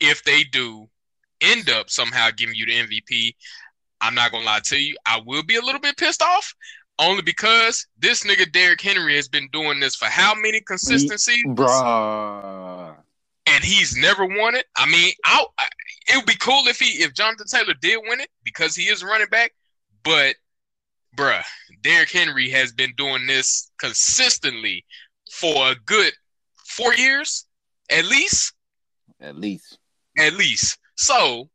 if 0.00 0.22
they 0.24 0.44
do 0.44 0.88
end 1.46 1.70
up 1.70 1.90
somehow 1.90 2.30
giving 2.36 2.54
you 2.54 2.66
the 2.66 2.72
MVP, 2.72 3.34
I'm 4.00 4.14
not 4.14 4.32
gonna 4.32 4.44
lie 4.44 4.60
to 4.64 4.78
you, 4.78 4.96
I 5.06 5.20
will 5.24 5.42
be 5.42 5.56
a 5.56 5.62
little 5.62 5.80
bit 5.80 5.96
pissed 5.96 6.22
off. 6.22 6.54
Only 6.98 7.20
because 7.22 7.86
this 7.98 8.24
nigga 8.24 8.50
Derrick 8.50 8.80
Henry 8.80 9.16
has 9.16 9.28
been 9.28 9.48
doing 9.52 9.80
this 9.80 9.94
for 9.96 10.06
how 10.06 10.34
many 10.34 10.60
consistent 10.62 11.20
seasons? 11.20 11.58
Bruh. 11.58 12.96
and 13.46 13.62
he's 13.62 13.96
never 13.96 14.24
won 14.24 14.54
it. 14.54 14.64
I 14.76 14.86
mean, 14.86 15.12
I, 15.24 15.44
I 15.58 15.68
it 16.08 16.16
would 16.16 16.24
be 16.26 16.36
cool 16.36 16.66
if 16.68 16.78
he 16.80 17.02
if 17.02 17.12
Jonathan 17.12 17.46
Taylor 17.46 17.74
did 17.80 18.00
win 18.08 18.20
it 18.20 18.30
because 18.44 18.74
he 18.74 18.84
is 18.84 19.04
running 19.04 19.26
back, 19.28 19.52
but 20.04 20.36
bruh, 21.16 21.42
Derrick 21.82 22.10
Henry 22.10 22.48
has 22.50 22.72
been 22.72 22.92
doing 22.96 23.26
this 23.26 23.70
consistently 23.78 24.84
for 25.30 25.70
a 25.72 25.74
good 25.84 26.12
four 26.64 26.94
years, 26.94 27.44
at 27.90 28.06
least, 28.06 28.54
At 29.20 29.36
least. 29.36 29.78
at 30.18 30.32
least. 30.34 30.78
So 30.96 31.48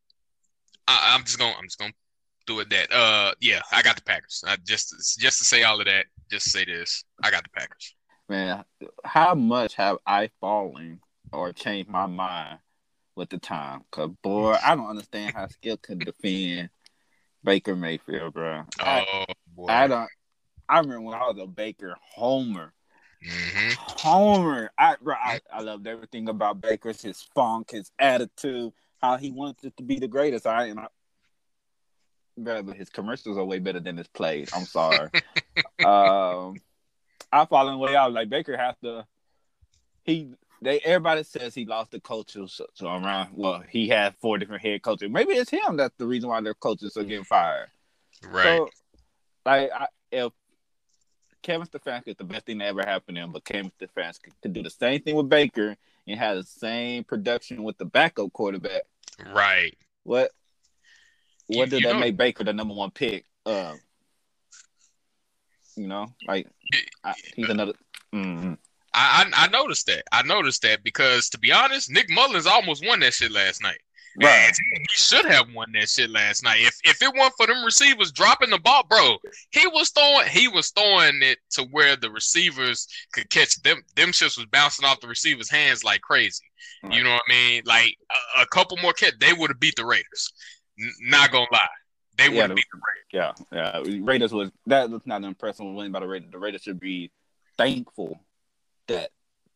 I, 0.87 1.13
I'm 1.15 1.23
just 1.23 1.39
gonna 1.39 1.55
I'm 1.57 1.65
just 1.65 1.79
gonna 1.79 1.93
do 2.47 2.59
it 2.59 2.69
that. 2.69 2.91
Uh, 2.91 3.33
yeah, 3.39 3.61
I 3.71 3.81
got 3.81 3.95
the 3.95 4.03
Packers. 4.03 4.43
I 4.45 4.57
just 4.65 5.19
just 5.19 5.37
to 5.39 5.45
say 5.45 5.63
all 5.63 5.79
of 5.79 5.85
that, 5.85 6.05
just 6.29 6.51
say 6.51 6.65
this, 6.65 7.03
I 7.23 7.31
got 7.31 7.43
the 7.43 7.49
Packers. 7.49 7.95
Man, 8.29 8.63
how 9.03 9.35
much 9.35 9.75
have 9.75 9.97
I 10.05 10.29
fallen 10.39 10.99
or 11.33 11.51
changed 11.53 11.89
my 11.89 12.05
mind 12.05 12.59
with 13.15 13.29
the 13.29 13.39
time? 13.39 13.81
Cause 13.91 14.11
boy, 14.21 14.55
I 14.63 14.75
don't 14.75 14.87
understand 14.89 15.33
how 15.35 15.47
Skip 15.47 15.81
could 15.81 15.99
defend 15.99 16.69
Baker 17.43 17.75
Mayfield, 17.75 18.33
bro. 18.33 18.63
I, 18.79 19.05
Oh 19.11 19.25
boy. 19.47 19.67
I 19.67 19.87
don't. 19.87 20.09
I 20.69 20.79
remember 20.79 21.01
when 21.01 21.15
I 21.15 21.27
was 21.27 21.37
a 21.41 21.47
Baker 21.47 21.97
homer. 22.15 22.73
hmm 23.23 23.73
Homer, 23.73 24.71
I, 24.77 24.95
bro, 25.01 25.15
I 25.15 25.41
I 25.51 25.61
loved 25.61 25.87
everything 25.87 26.29
about 26.29 26.61
Baker's 26.61 27.01
his 27.01 27.21
funk, 27.35 27.71
his 27.71 27.91
attitude, 27.99 28.71
how 29.01 29.17
he 29.17 29.31
wants 29.31 29.63
it 29.63 29.75
to 29.77 29.83
be 29.83 29.99
the 29.99 30.07
greatest. 30.07 30.45
I 30.45 30.65
and 30.65 30.79
I, 30.79 30.87
brother, 32.37 32.73
his 32.73 32.89
commercials 32.89 33.37
are 33.37 33.45
way 33.45 33.59
better 33.59 33.79
than 33.79 33.97
his 33.97 34.07
plays. 34.07 34.51
I'm 34.53 34.65
sorry. 34.65 35.09
um, 35.85 36.55
I 37.31 37.45
fallen 37.49 37.79
way 37.79 37.95
out. 37.95 38.13
Like 38.13 38.29
Baker 38.29 38.57
has 38.57 38.75
to. 38.83 39.05
He 40.03 40.33
they 40.61 40.79
everybody 40.79 41.23
says 41.23 41.55
he 41.55 41.65
lost 41.65 41.91
the 41.91 41.99
coaches 41.99 42.53
so, 42.53 42.67
so 42.73 42.87
around. 42.87 43.29
Well, 43.33 43.63
he 43.69 43.87
had 43.87 44.15
four 44.21 44.37
different 44.37 44.61
head 44.61 44.81
coaches. 44.83 45.09
Maybe 45.11 45.33
it's 45.33 45.49
him 45.49 45.77
that's 45.77 45.95
the 45.97 46.07
reason 46.07 46.29
why 46.29 46.41
their 46.41 46.53
coaches 46.53 46.95
are 46.97 47.03
getting 47.03 47.23
fired. 47.23 47.67
Right. 48.23 48.43
So, 48.43 48.69
like, 49.45 49.71
I, 49.73 49.87
if 50.11 50.31
Kevin 51.41 51.67
Stefanski 51.67 52.09
is 52.09 52.15
the 52.17 52.23
best 52.23 52.45
thing 52.45 52.59
that 52.59 52.67
ever 52.67 52.83
happened 52.85 53.15
to 53.15 53.23
him, 53.23 53.31
but 53.31 53.43
Kevin 53.43 53.71
Stefanski 53.81 54.31
could 54.41 54.53
do 54.53 54.61
the 54.61 54.69
same 54.69 55.01
thing 55.01 55.15
with 55.15 55.29
Baker 55.29 55.75
and 56.07 56.19
had 56.19 56.37
the 56.37 56.43
same 56.43 57.03
production 57.03 57.63
with 57.63 57.77
the 57.77 57.85
backup 57.85 58.31
quarterback. 58.33 58.83
Right. 59.33 59.77
What? 60.03 60.31
What 61.47 61.69
did 61.69 61.83
that 61.83 61.93
know- 61.93 61.99
make 61.99 62.17
Baker 62.17 62.43
the 62.43 62.53
number 62.53 62.73
one 62.73 62.91
pick? 62.91 63.25
Um, 63.45 63.79
you 65.75 65.87
know, 65.87 66.07
like 66.27 66.47
I, 67.03 67.13
he's 67.35 67.49
another. 67.49 67.73
Mm-hmm. 68.13 68.53
I, 68.93 69.31
I 69.33 69.45
I 69.45 69.47
noticed 69.47 69.87
that. 69.87 70.03
I 70.11 70.21
noticed 70.23 70.61
that 70.63 70.83
because 70.83 71.29
to 71.29 71.39
be 71.39 71.51
honest, 71.51 71.89
Nick 71.89 72.09
Mullens 72.09 72.45
almost 72.45 72.85
won 72.85 72.99
that 73.01 73.13
shit 73.13 73.31
last 73.31 73.61
night. 73.63 73.79
Right. 74.21 74.51
He 74.73 74.85
should 74.89 75.25
have 75.25 75.53
won 75.53 75.71
that 75.73 75.87
shit 75.89 76.09
last 76.09 76.43
night. 76.43 76.59
If 76.61 76.77
if 76.83 77.01
it 77.01 77.13
weren't 77.13 77.33
for 77.37 77.47
them 77.47 77.63
receivers 77.63 78.11
dropping 78.11 78.49
the 78.49 78.57
ball, 78.59 78.83
bro, 78.89 79.17
he 79.51 79.67
was 79.67 79.89
throwing 79.91 80.27
he 80.27 80.47
was 80.47 80.69
throwing 80.71 81.21
it 81.21 81.37
to 81.51 81.63
where 81.71 81.95
the 81.95 82.09
receivers 82.11 82.87
could 83.13 83.29
catch 83.29 83.61
them. 83.63 83.81
Them 83.95 84.09
shits 84.09 84.37
was 84.37 84.47
bouncing 84.51 84.85
off 84.85 84.99
the 84.99 85.07
receivers' 85.07 85.49
hands 85.49 85.83
like 85.83 86.01
crazy. 86.01 86.43
Right. 86.83 86.93
You 86.93 87.03
know 87.03 87.11
what 87.13 87.21
I 87.27 87.31
mean? 87.31 87.61
Like 87.65 87.95
a, 88.37 88.41
a 88.41 88.45
couple 88.47 88.77
more 88.81 88.93
catch, 88.93 89.13
they 89.19 89.33
would 89.33 89.49
have 89.49 89.59
beat 89.59 89.75
the 89.77 89.85
Raiders. 89.85 90.33
N- 90.79 90.91
not 91.03 91.31
gonna 91.31 91.45
lie, 91.51 91.59
they 92.17 92.27
would 92.27 92.35
Yeah, 92.35 92.41
have 92.41 92.49
the- 92.49 92.55
beat 92.55 92.65
the 92.73 92.79
Raiders. 93.13 93.37
Yeah, 93.51 93.81
yeah. 93.97 94.03
Raiders 94.05 94.33
was 94.33 94.51
that 94.67 94.89
was 94.89 95.01
not 95.05 95.17
an 95.17 95.25
impressive 95.25 95.65
win 95.65 95.91
by 95.91 96.01
the 96.01 96.07
Raiders. 96.07 96.31
The 96.31 96.39
Raiders 96.39 96.63
should 96.63 96.79
be 96.79 97.11
thankful 97.57 98.19
that 98.87 99.11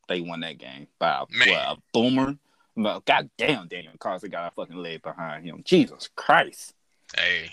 they 0.07 0.21
won 0.21 0.41
that 0.41 0.57
game 0.59 0.87
by 0.99 1.09
a, 1.15 1.19
what, 1.19 1.49
a 1.49 1.77
boomer. 1.93 2.35
Well, 2.75 3.01
God 3.05 3.29
damn, 3.37 3.67
Daniel 3.67 3.93
Carlson 3.99 4.29
got 4.29 4.51
a 4.51 4.55
fucking 4.55 4.75
leg 4.75 5.01
behind 5.01 5.45
him. 5.45 5.61
Jesus 5.63 6.09
Christ. 6.15 6.73
Hey, 7.15 7.51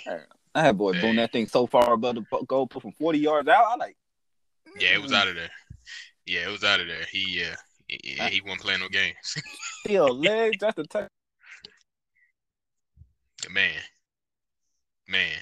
I 0.55 0.63
That 0.63 0.77
boy 0.77 0.93
Hey. 0.93 1.01
boomed 1.01 1.19
that 1.19 1.33
thing 1.33 1.47
so 1.47 1.67
far 1.67 1.93
above 1.93 2.17
the 2.17 2.45
goal, 2.47 2.67
put 2.67 2.83
from 2.83 2.93
40 2.93 3.19
yards 3.19 3.49
out. 3.49 3.65
I 3.65 3.77
like, 3.77 3.97
yeah, 4.81 4.95
it 4.95 5.03
was 5.03 5.13
mm, 5.13 5.17
out 5.17 5.29
of 5.29 5.37
there. 5.37 5.51
Yeah, 6.27 6.49
it 6.49 6.51
was 6.51 6.65
out 6.65 6.81
of 6.81 6.87
there. 6.89 7.05
He 7.11 7.41
yeah, 7.41 7.55
he, 7.87 7.99
he 8.03 8.41
wasn't 8.41 8.63
playing 8.63 8.81
no 8.81 8.89
games. 8.89 9.17
Still 9.87 10.15
legs, 10.15 10.57
that's 10.61 10.77
the 10.77 10.85
touch. 10.85 11.09
man, 13.51 13.81
man. 15.09 15.37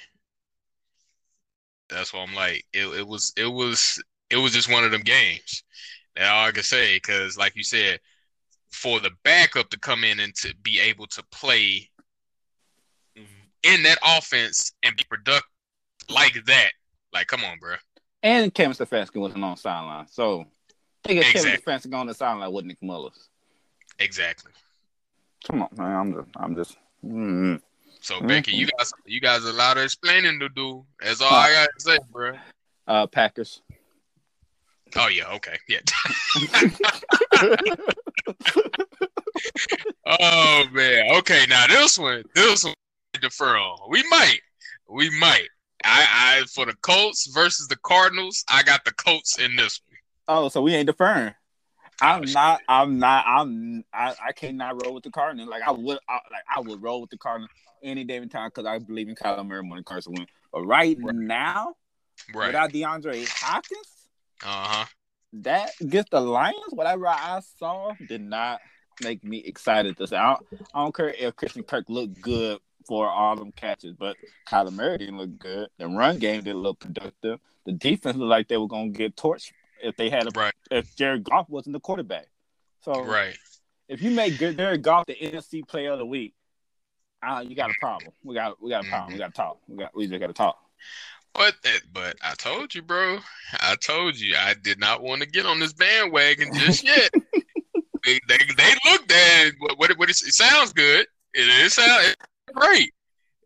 That's 1.88 2.12
why 2.12 2.20
I'm 2.20 2.34
like, 2.34 2.64
it, 2.72 2.86
it 2.86 3.06
was, 3.06 3.32
it 3.36 3.46
was, 3.46 4.02
it 4.30 4.36
was 4.36 4.52
just 4.52 4.70
one 4.70 4.84
of 4.84 4.92
them 4.92 5.02
games. 5.02 5.64
That's 6.14 6.28
all 6.28 6.46
I 6.46 6.52
can 6.52 6.62
say. 6.62 6.96
Because, 6.96 7.36
like 7.36 7.56
you 7.56 7.64
said, 7.64 7.98
for 8.72 9.00
the 9.00 9.10
backup 9.24 9.68
to 9.70 9.78
come 9.78 10.04
in 10.04 10.20
and 10.20 10.34
to 10.36 10.54
be 10.62 10.78
able 10.80 11.06
to 11.08 11.22
play 11.30 11.88
in 13.62 13.82
that 13.82 13.98
offense 14.02 14.72
and 14.82 14.96
be 14.96 15.04
productive 15.08 15.44
like 16.08 16.42
that, 16.46 16.70
like, 17.12 17.26
come 17.26 17.44
on, 17.44 17.58
bro. 17.58 17.74
And 18.22 18.52
Kevin 18.54 18.72
Stefanski 18.72 19.20
wasn't 19.20 19.44
on 19.44 19.56
sideline. 19.56 20.06
So, 20.08 20.44
they 21.04 21.14
think 21.14 21.26
of 21.26 21.32
Kevin 21.32 21.50
Exactly. 21.52 21.90
Stefanski 21.90 21.94
on 21.94 22.06
the 22.06 22.14
sideline 22.14 22.52
with 22.52 22.64
Nick 22.64 22.78
Mullens. 22.82 23.28
Exactly. 23.98 24.52
Come 25.46 25.62
on, 25.62 25.68
man. 25.76 25.92
I'm 25.96 26.14
just, 26.14 26.28
I'm 26.36 26.54
just, 26.56 26.76
mm. 27.04 27.60
So 28.00 28.20
Mhm. 28.20 28.28
Becky, 28.28 28.52
you 28.56 28.66
guys, 28.78 28.92
you 29.04 29.20
guys 29.20 29.44
a 29.44 29.52
lot 29.52 29.76
of 29.76 29.84
explaining 29.84 30.40
to 30.40 30.48
do. 30.48 30.86
That's 31.00 31.20
all 31.20 31.32
I 31.32 31.52
got 31.52 31.68
to 31.76 31.80
say, 31.82 31.98
bro. 32.10 32.38
uh, 32.86 33.06
Packers. 33.06 33.60
Oh 34.96 35.08
yeah, 35.08 35.28
okay, 35.34 35.56
yeah. 35.68 35.80
Oh 40.06 40.64
man. 40.72 41.16
Okay, 41.18 41.44
now 41.48 41.66
this 41.66 41.98
one, 41.98 42.22
this 42.34 42.64
one 42.64 42.74
defer 43.20 43.56
on. 43.56 43.78
We 43.90 44.02
might. 44.08 44.40
We 44.88 45.10
might. 45.18 45.46
I 45.84 46.40
I 46.40 46.44
for 46.52 46.66
the 46.66 46.74
Colts 46.82 47.26
versus 47.32 47.68
the 47.68 47.76
Cardinals, 47.76 48.44
I 48.48 48.62
got 48.62 48.84
the 48.84 48.92
Colts 48.92 49.38
in 49.38 49.56
this 49.56 49.80
one. 49.88 49.96
Oh, 50.28 50.48
so 50.48 50.62
we 50.62 50.74
ain't 50.74 50.86
deferring. 50.86 51.34
I'm 52.00 52.22
Oh, 52.22 52.32
not. 52.32 52.60
I'm 52.68 52.98
not. 52.98 53.24
I'm. 53.26 53.84
I, 53.92 54.14
I 54.28 54.32
cannot 54.32 54.82
roll 54.84 54.94
with 54.94 55.04
the 55.04 55.10
Cardinals. 55.10 55.48
Like 55.48 55.62
I 55.62 55.70
would. 55.70 55.98
I, 56.08 56.18
like 56.32 56.44
I 56.54 56.60
would 56.60 56.82
roll 56.82 57.02
with 57.02 57.10
the 57.10 57.18
Cardinals 57.18 57.50
any 57.82 58.04
day 58.04 58.16
and 58.16 58.30
time 58.30 58.48
because 58.48 58.66
I 58.66 58.78
believe 58.78 59.08
in 59.08 59.14
Kyler 59.14 59.46
Murray 59.46 59.62
than 59.68 59.84
Carson 59.84 60.14
Wentz. 60.14 60.32
But 60.52 60.62
right, 60.62 60.96
Right. 61.00 61.14
now, 61.14 61.74
Right. 62.34 62.48
without 62.48 62.72
DeAndre 62.72 63.28
Hopkins, 63.28 63.86
Uh-huh. 64.44 64.84
that 65.34 65.70
against 65.80 66.10
the 66.10 66.20
Lions, 66.20 66.56
whatever 66.70 67.06
I 67.06 67.40
saw, 67.58 67.92
did 68.06 68.20
not 68.22 68.60
make 69.02 69.22
me 69.24 69.38
excited 69.38 69.96
to 69.98 70.06
say. 70.06 70.16
I 70.16 70.34
don't, 70.34 70.46
I 70.74 70.82
don't 70.82 70.94
care 70.94 71.08
if 71.10 71.36
Christian 71.36 71.62
Kirk 71.62 71.84
looked 71.88 72.20
good 72.20 72.58
for 72.86 73.08
all 73.08 73.36
them 73.36 73.52
catches, 73.52 73.94
but 73.94 74.16
Kyler 74.48 74.72
Murray 74.72 74.98
didn't 74.98 75.18
look 75.18 75.38
good. 75.38 75.68
The 75.78 75.86
run 75.86 76.18
game 76.18 76.42
didn't 76.42 76.62
look 76.62 76.80
productive. 76.80 77.38
The 77.66 77.72
defense 77.72 78.16
looked 78.16 78.30
like 78.30 78.48
they 78.48 78.56
were 78.56 78.66
gonna 78.66 78.88
get 78.88 79.16
torched 79.16 79.52
if 79.82 79.96
they 79.96 80.10
had 80.10 80.26
a 80.26 80.30
Right. 80.34 80.54
if 80.70 80.94
Jared 80.96 81.24
Goff 81.24 81.48
wasn't 81.48 81.74
the 81.74 81.80
quarterback. 81.80 82.26
So 82.84 83.04
Right. 83.04 83.36
if 83.88 84.02
you 84.02 84.10
make 84.10 84.38
good 84.38 84.56
Jared 84.56 84.82
Goff 84.82 85.06
the 85.06 85.14
NFC 85.14 85.62
Player 85.66 85.92
of 85.92 85.98
the 85.98 86.06
Week, 86.06 86.34
uh, 87.22 87.44
you 87.46 87.54
got 87.54 87.70
a 87.70 87.74
problem. 87.78 88.12
We 88.24 88.34
got 88.34 88.60
we 88.62 88.70
got 88.70 88.86
a 88.86 88.88
problem. 88.88 89.12
We 89.12 89.18
got 89.18 89.26
to 89.28 89.32
talk. 89.32 89.58
We 89.68 89.76
got 89.76 89.94
we 89.94 90.06
just 90.06 90.20
got 90.20 90.28
to 90.28 90.32
talk. 90.32 90.58
But 91.34 91.54
that, 91.62 91.80
but 91.92 92.16
I 92.22 92.34
told 92.34 92.74
you, 92.74 92.82
bro. 92.82 93.18
I 93.60 93.76
told 93.76 94.18
you 94.18 94.34
I 94.36 94.54
did 94.54 94.78
not 94.80 95.02
want 95.02 95.22
to 95.22 95.28
get 95.28 95.46
on 95.46 95.60
this 95.60 95.72
bandwagon 95.72 96.52
just 96.54 96.84
yet. 96.84 97.10
they, 98.04 98.18
they 98.28 98.38
they 98.56 98.74
looked 98.90 99.12
at 99.12 99.52
what 99.58 99.78
what, 99.78 99.98
what 99.98 100.10
it, 100.10 100.16
it 100.22 100.34
sounds 100.34 100.72
good. 100.72 101.06
It, 101.34 101.64
it 101.64 101.72
sounded 101.72 102.16
great. 102.54 102.92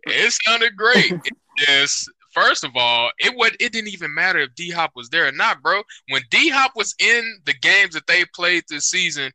It 0.05 0.33
sounded 0.45 0.77
great. 0.77 1.13
It 1.57 1.67
just 1.69 2.11
first 2.33 2.65
of 2.65 2.73
all, 2.75 3.11
it 3.19 3.33
would 3.37 3.57
it 3.61 3.73
didn't 3.73 3.93
even 3.93 4.13
matter 4.13 4.41
if 4.41 4.55
D 4.55 4.71
Hop 4.71 4.91
was 4.97 5.09
there 5.09 5.29
or 5.29 5.33
not, 5.33 5.63
bro. 5.63 5.83
When 6.09 6.23
D 6.31 6.49
Hop 6.49 6.73
was 6.75 6.95
in 6.99 7.39
the 7.45 7.55
games 7.55 7.95
that 7.95 8.07
they 8.09 8.25
played 8.35 8.65
this 8.69 8.91
season, 8.91 9.31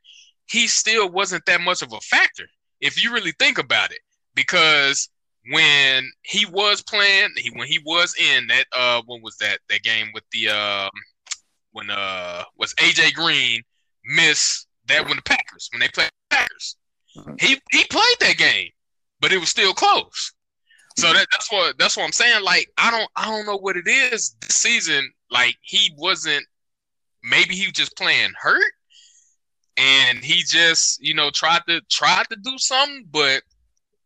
he 0.47 0.67
still 0.67 1.09
wasn't 1.09 1.45
that 1.45 1.61
much 1.61 1.81
of 1.81 1.93
a 1.93 1.99
factor. 2.01 2.47
If 2.81 3.01
you 3.01 3.13
really 3.13 3.33
think 3.39 3.57
about 3.57 3.91
it, 3.91 3.99
because 4.35 5.09
when 5.51 6.11
he 6.23 6.45
was 6.45 6.81
playing, 6.81 7.29
he 7.37 7.49
when 7.51 7.67
he 7.67 7.79
was 7.85 8.15
in 8.15 8.47
that 8.47 8.65
uh 8.73 9.01
when 9.05 9.21
was 9.21 9.37
that 9.37 9.59
that 9.69 9.83
game 9.83 10.07
with 10.13 10.23
the 10.31 10.49
um 10.49 10.89
when 11.71 11.89
uh 11.89 12.43
was 12.57 12.73
AJ 12.75 13.13
Green 13.13 13.61
miss 14.05 14.65
that 14.87 15.05
when 15.05 15.17
the 15.17 15.21
Packers 15.23 15.69
when 15.71 15.79
they 15.79 15.87
played 15.89 16.09
the 16.29 16.35
Packers. 16.35 16.77
He 17.39 17.59
he 17.71 17.83
played 17.85 18.17
that 18.21 18.37
game, 18.37 18.69
but 19.19 19.31
it 19.31 19.39
was 19.39 19.49
still 19.49 19.73
close. 19.73 20.33
So 20.97 21.13
that, 21.13 21.27
that's 21.31 21.51
what 21.51 21.77
that's 21.77 21.95
what 21.95 22.03
I'm 22.03 22.11
saying. 22.11 22.43
Like 22.43 22.69
I 22.77 22.91
don't 22.91 23.09
I 23.15 23.25
don't 23.25 23.45
know 23.45 23.57
what 23.57 23.77
it 23.77 23.87
is 23.87 24.35
this 24.41 24.55
season. 24.55 25.11
Like 25.31 25.55
he 25.61 25.93
wasn't 25.97 26.45
maybe 27.23 27.55
he 27.55 27.65
was 27.65 27.73
just 27.73 27.95
playing 27.97 28.31
hurt 28.39 28.71
and 29.79 30.19
he 30.19 30.43
just, 30.43 31.01
you 31.01 31.13
know, 31.13 31.29
tried 31.31 31.61
to 31.67 31.81
tried 31.89 32.25
to 32.29 32.35
do 32.43 32.57
something, 32.57 33.05
but 33.11 33.41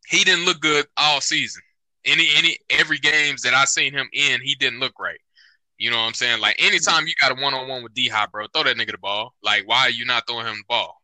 he 0.08 0.24
didn't 0.24 0.46
look 0.46 0.60
good 0.60 0.86
all 0.98 1.22
season. 1.22 1.62
Any 2.06 2.28
any 2.36 2.58
every 2.70 2.98
games 2.98 3.44
that 3.44 3.54
I 3.54 3.66
seen 3.66 3.94
him 3.94 4.10
in, 4.12 4.42
he 4.42 4.56
didn't 4.56 4.80
look 4.80 5.00
right. 5.00 5.20
You 5.78 5.90
know 5.90 5.98
what 5.98 6.04
I'm 6.04 6.14
saying? 6.14 6.42
Like 6.42 6.56
anytime 6.60 7.08
you 7.08 7.14
got 7.20 7.38
a 7.38 7.42
one 7.42 7.54
on 7.54 7.68
one 7.68 7.84
with 7.84 7.94
D 7.94 8.08
Hop, 8.10 8.32
bro, 8.32 8.46
throw 8.54 8.64
that 8.64 8.78
nigga 8.78 8.92
the 8.92 8.98
ball. 8.98 9.34
Like 9.42 9.68
why 9.68 9.82
are 9.82 9.90
you 9.90 10.06
not 10.06 10.28
throwing 10.28 10.46
him 10.46 10.58
the 10.58 10.64
ball? 10.68 11.02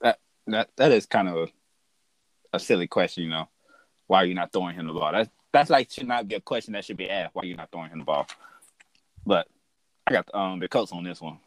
That 0.00 0.18
that 0.46 0.70
that 0.76 0.92
is 0.92 1.06
kind 1.06 1.28
of 1.28 1.50
a, 2.52 2.58
silly 2.58 2.86
question, 2.86 3.24
you 3.24 3.30
know. 3.30 3.48
Why 4.06 4.22
are 4.22 4.26
you 4.26 4.34
not 4.34 4.52
throwing 4.52 4.74
him 4.74 4.86
the 4.86 4.92
ball? 4.92 5.12
That's 5.12 5.30
that's 5.52 5.70
like 5.70 5.90
should 5.90 6.08
not 6.08 6.28
be 6.28 6.34
a 6.34 6.40
question 6.40 6.72
that 6.74 6.84
should 6.84 6.96
be 6.96 7.08
asked. 7.08 7.34
Why 7.34 7.42
are 7.42 7.46
you 7.46 7.56
not 7.56 7.70
throwing 7.70 7.90
him 7.90 8.00
the 8.00 8.04
ball? 8.04 8.26
But 9.24 9.48
I 10.06 10.12
got 10.12 10.34
um 10.34 10.60
the 10.60 10.68
Colts 10.68 10.92
on 10.92 11.04
this 11.04 11.20
one. 11.20 11.38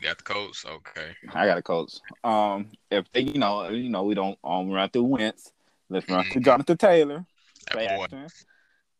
You 0.00 0.08
got 0.08 0.18
the 0.18 0.24
coach, 0.24 0.64
okay. 0.64 1.14
I 1.34 1.46
got 1.46 1.58
a 1.58 1.62
coach. 1.62 1.92
Um, 2.24 2.70
if 2.90 3.10
they, 3.12 3.20
you 3.20 3.38
know, 3.38 3.68
you 3.68 3.90
know, 3.90 4.04
we 4.04 4.14
don't 4.14 4.38
um 4.42 4.70
run 4.70 4.88
through 4.88 5.04
Wentz. 5.04 5.52
Let's 5.90 6.08
run 6.08 6.24
through 6.24 6.40
Mhm. 6.40 6.44
Jonathan 6.44 6.76
Taylor. 6.78 7.26
That 7.66 7.72
Play 7.74 7.86
action. 7.86 8.28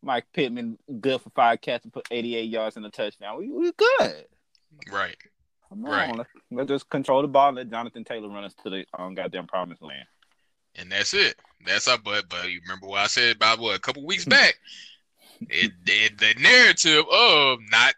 Mike 0.03 0.27
Pittman, 0.33 0.79
good 1.01 1.21
for 1.21 1.31
five 1.31 1.61
catches, 1.61 1.91
put 1.91 2.07
88 2.11 2.45
yards 2.49 2.77
in 2.77 2.85
a 2.85 2.91
touchdown. 2.91 3.39
We 3.39 3.51
we 3.51 3.73
good. 3.73 4.27
Right. 4.91 5.17
Come 5.69 5.85
Right. 5.85 6.11
on, 6.11 6.19
let's, 6.19 6.31
let's 6.51 6.69
just 6.69 6.89
control 6.91 7.23
the 7.23 7.29
ball. 7.29 7.49
and 7.49 7.57
Let 7.57 7.71
Jonathan 7.71 8.05
Taylor 8.05 8.29
run 8.29 8.45
us 8.45 8.55
to 8.63 8.71
the 8.71 8.85
um 8.99 9.15
goddamn 9.15 9.47
promised 9.47 9.83
land. 9.83 10.07
And 10.77 10.93
that's 10.93 11.15
it. 11.15 11.37
That's 11.65 11.89
our 11.89 11.99
But 11.99 12.29
but 12.29 12.51
you 12.51 12.61
remember 12.63 12.87
what 12.89 13.01
I 13.01 13.07
said 13.07 13.37
about 13.37 13.59
what 13.59 13.77
a 13.77 13.81
couple 13.81 14.05
weeks 14.05 14.25
back? 14.27 14.55
It, 15.49 15.73
it 15.87 16.19
the 16.19 16.35
narrative 16.39 17.07
of 17.11 17.61
not 17.71 17.95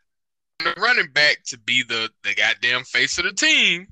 the 0.65 0.81
running 0.81 1.11
back 1.13 1.39
to 1.47 1.59
be 1.59 1.83
the 1.83 2.11
the 2.25 2.35
goddamn 2.35 2.85
face 2.85 3.19
of 3.19 3.25
the 3.25 3.33
team. 3.33 3.87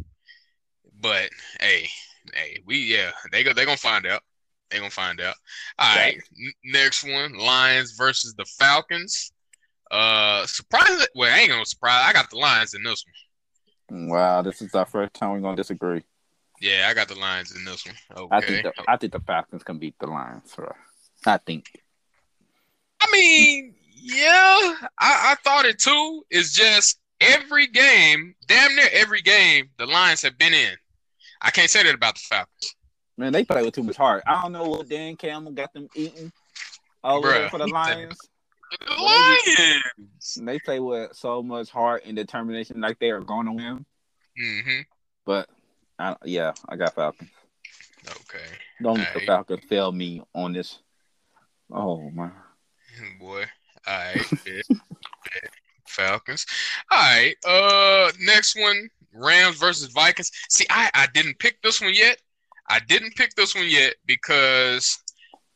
But 1.00 1.30
hey, 1.60 1.88
hey, 2.34 2.58
we 2.66 2.78
yeah, 2.78 3.10
they 3.32 3.42
go 3.42 3.52
they 3.52 3.64
gonna 3.64 3.76
find 3.76 4.06
out. 4.06 4.22
They 4.70 4.78
gonna 4.78 4.90
find 4.90 5.20
out. 5.20 5.34
All 5.78 5.96
right, 5.96 6.16
n- 6.16 6.52
next 6.64 7.04
one: 7.04 7.36
Lions 7.36 7.92
versus 7.92 8.34
the 8.34 8.44
Falcons. 8.44 9.32
Uh, 9.90 10.46
surprise! 10.46 11.06
Well, 11.14 11.34
I 11.34 11.40
ain't 11.40 11.50
gonna 11.50 11.64
surprise. 11.64 12.04
I 12.06 12.12
got 12.12 12.30
the 12.30 12.36
Lions 12.36 12.74
in 12.74 12.82
this 12.82 13.04
one. 13.88 14.08
Wow, 14.08 14.42
this 14.42 14.62
is 14.62 14.74
our 14.74 14.86
first 14.86 15.14
time 15.14 15.32
we're 15.32 15.40
gonna 15.40 15.56
disagree. 15.56 16.02
Yeah, 16.60 16.86
I 16.88 16.94
got 16.94 17.08
the 17.08 17.16
Lions 17.16 17.56
in 17.56 17.64
this 17.64 17.84
one. 17.86 17.96
Okay. 18.16 18.36
I 18.36 18.40
think 18.40 18.62
the, 18.62 18.84
I 18.86 18.96
think 18.96 19.12
the 19.12 19.20
Falcons 19.20 19.62
can 19.64 19.78
beat 19.78 19.94
the 19.98 20.06
Lions. 20.06 20.54
Bro. 20.54 20.72
I 21.26 21.38
think. 21.38 21.82
I 23.00 23.10
mean, 23.10 23.74
yeah, 24.00 24.75
I, 24.99 25.33
I 25.33 25.37
thought 25.45 25.64
it 25.64 25.78
too. 25.78 26.23
It's 26.30 26.52
just 26.52 26.99
every 27.21 27.66
game, 27.66 28.35
damn 28.47 28.75
near 28.75 28.88
every 28.92 29.23
game, 29.23 29.71
the 29.78 29.87
Lions 29.87 30.23
have 30.23 30.38
been 30.38 30.54
in. 30.54 30.75
I 31.42 31.50
can't 31.50 31.71
say 31.71 31.83
that 31.83 31.95
about 31.95 32.14
the 32.14 32.23
Falcons. 32.28 32.76
Man, 33.16 33.33
they 33.33 33.45
play 33.45 33.62
with 33.62 33.75
too 33.75 33.83
much 33.83 33.97
heart. 33.97 34.23
I 34.26 34.42
don't 34.42 34.52
know 34.52 34.69
what 34.69 34.88
Dan 34.88 35.16
Campbell 35.16 35.52
got 35.52 35.73
them 35.73 35.88
eating 35.95 36.33
over 37.04 37.28
Bruh, 37.28 37.50
for 37.50 37.59
the 37.59 37.66
Lions. 37.66 38.16
The 38.87 39.02
Lions. 39.02 40.38
They 40.40 40.59
play 40.61 40.80
with 40.80 41.14
so 41.14 41.42
much 41.42 41.71
heart 41.71 42.02
and 42.07 42.16
determination, 42.16 42.80
like 42.80 42.99
they 42.99 43.11
are 43.11 43.21
going 43.21 43.47
to 43.47 43.52
win. 43.52 43.85
Mm-hmm. 44.42 44.80
But 45.26 45.49
I, 45.99 46.16
yeah, 46.25 46.52
I 46.69 46.76
got 46.76 46.95
Falcons. 46.95 47.30
Okay. 48.09 48.45
Don't 48.83 48.99
let 48.99 49.12
the 49.12 49.21
Falcons 49.21 49.64
fail 49.69 49.92
me 49.92 50.23
on 50.35 50.52
this. 50.52 50.78
Oh 51.71 52.11
my. 52.11 52.30
Boy. 53.21 53.45
All 53.90 53.97
right. 53.97 54.62
Falcons. 55.88 56.47
All 56.90 56.99
right. 56.99 57.35
Uh, 57.47 58.12
next 58.20 58.56
one: 58.56 58.88
Rams 59.12 59.56
versus 59.56 59.88
Vikings. 59.92 60.30
See, 60.49 60.66
I 60.70 60.90
I 60.94 61.09
didn't 61.12 61.38
pick 61.38 61.61
this 61.62 61.80
one 61.80 61.94
yet. 61.94 62.18
I 62.68 62.78
didn't 62.87 63.16
pick 63.16 63.35
this 63.35 63.54
one 63.54 63.68
yet 63.68 63.94
because 64.06 64.99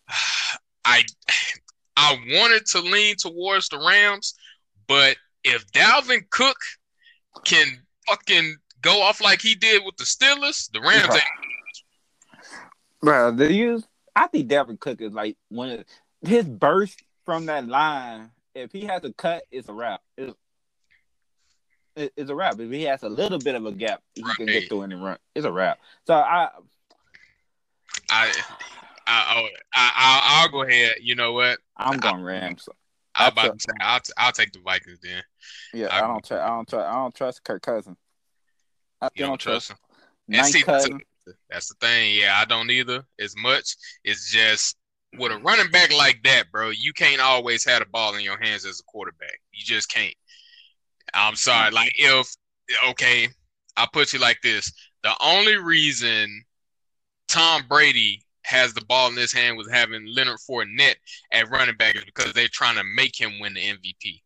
I 0.84 1.04
I 1.96 2.18
wanted 2.28 2.66
to 2.66 2.80
lean 2.80 3.14
towards 3.16 3.68
the 3.68 3.78
Rams, 3.78 4.34
but 4.88 5.16
if 5.44 5.64
Dalvin 5.70 6.28
Cook 6.30 6.56
can 7.44 7.66
fucking 8.08 8.56
go 8.82 9.00
off 9.00 9.20
like 9.20 9.40
he 9.40 9.54
did 9.54 9.82
with 9.84 9.96
the 9.96 10.04
Steelers, 10.04 10.70
the 10.72 10.80
Rams 10.80 11.14
ain't 11.14 11.22
Bro, 13.00 13.32
the 13.32 13.52
use 13.52 13.84
I 14.16 14.26
think 14.26 14.48
Dalvin 14.50 14.80
Cook 14.80 15.00
is 15.00 15.12
like 15.12 15.36
one 15.50 15.70
of 15.70 15.84
his 16.26 16.46
burst 16.46 17.03
from 17.24 17.46
that 17.46 17.66
line. 17.66 18.30
If 18.54 18.72
he 18.72 18.82
has 18.84 19.02
a 19.04 19.12
cut, 19.12 19.44
it's 19.50 19.68
a 19.68 19.72
wrap. 19.72 20.00
It's, 20.16 20.34
it's 21.96 22.30
a 22.30 22.34
wrap. 22.34 22.58
If 22.60 22.70
he 22.70 22.82
has 22.84 23.02
a 23.02 23.08
little 23.08 23.38
bit 23.38 23.54
of 23.54 23.66
a 23.66 23.72
gap, 23.72 24.02
he 24.14 24.22
can 24.36 24.46
get 24.46 24.68
through 24.68 24.82
and 24.82 25.04
run. 25.04 25.18
It's 25.34 25.46
a 25.46 25.52
wrap. 25.52 25.78
So 26.06 26.14
I, 26.14 26.48
I, 28.10 28.32
I, 29.06 29.40
I, 29.46 29.50
I, 29.74 30.20
I'll 30.42 30.48
go 30.50 30.62
ahead. 30.62 30.94
You 31.00 31.14
know 31.14 31.32
what? 31.32 31.58
I'm 31.76 31.98
going 31.98 32.22
Rams. 32.22 32.68
I'm 33.14 33.26
I 33.26 33.28
about 33.28 33.44
took- 33.44 33.58
to 33.58 33.60
say 33.60 33.72
I'll, 33.80 34.00
I'll 34.16 34.32
take 34.32 34.52
the 34.52 34.60
Vikings 34.60 34.98
then. 35.02 35.22
Yeah, 35.72 35.86
I- 35.88 35.98
I 35.98 36.00
don't 36.06 36.24
trust. 36.24 36.42
I 36.42 36.48
don't 36.48 36.68
trust. 36.68 36.88
I 36.88 36.92
don't 36.94 37.14
trust 37.14 37.44
Kirk 37.44 37.62
Cousins. 37.62 37.96
I 39.00 39.08
You 39.14 39.26
don't 39.26 39.40
trust 39.40 39.70
him. 39.70 39.76
And 40.28 40.36
Nice 40.38 40.52
see, 40.52 40.62
that's 41.48 41.68
the 41.68 41.74
thing. 41.80 42.18
Yeah, 42.18 42.36
I 42.38 42.44
don't 42.44 42.70
either 42.70 43.04
as 43.18 43.34
much. 43.36 43.76
It's 44.04 44.30
just 44.30 44.76
with 45.18 45.32
a 45.32 45.38
running 45.38 45.70
back 45.70 45.92
like 45.92 46.22
that, 46.24 46.50
bro. 46.50 46.70
You 46.70 46.92
can't 46.92 47.20
always 47.20 47.64
have 47.64 47.80
the 47.80 47.86
ball 47.86 48.14
in 48.14 48.22
your 48.22 48.38
hands 48.40 48.64
as 48.64 48.80
a 48.80 48.84
quarterback. 48.84 49.40
You 49.52 49.64
just 49.64 49.90
can't. 49.90 50.14
I'm 51.12 51.36
sorry. 51.36 51.68
Hmm. 51.68 51.74
Like 51.74 51.92
if 51.96 52.28
okay, 52.88 53.28
I'll 53.76 53.88
put 53.92 54.12
you 54.12 54.18
like 54.18 54.40
this: 54.42 54.72
the 55.02 55.14
only 55.20 55.56
reason 55.56 56.44
Tom 57.28 57.62
Brady 57.68 58.22
has 58.42 58.74
the 58.74 58.84
ball 58.84 59.08
in 59.08 59.16
his 59.16 59.32
hand 59.32 59.56
was 59.56 59.70
having 59.70 60.06
Leonard 60.06 60.38
Fournette 60.38 60.96
at 61.32 61.50
running 61.50 61.76
back 61.76 61.96
is 61.96 62.04
because 62.04 62.32
they're 62.32 62.48
trying 62.48 62.76
to 62.76 62.84
make 62.84 63.18
him 63.18 63.40
win 63.40 63.54
the 63.54 63.60
MVP 63.60 64.20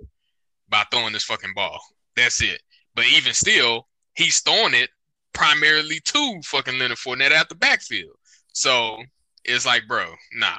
by 0.68 0.84
throwing 0.90 1.12
this 1.12 1.24
fucking 1.24 1.54
ball. 1.54 1.78
That's 2.16 2.42
it. 2.42 2.60
But 2.94 3.06
even 3.06 3.32
still, 3.32 3.86
he's 4.14 4.40
throwing 4.40 4.74
it 4.74 4.90
primarily 5.32 6.00
to 6.00 6.40
fucking 6.44 6.78
Leonard 6.78 6.98
Fournette 6.98 7.32
out 7.32 7.48
the 7.48 7.54
backfield. 7.54 8.16
So 8.52 8.98
it's 9.44 9.66
like, 9.66 9.82
bro, 9.88 10.06
nah. 10.34 10.56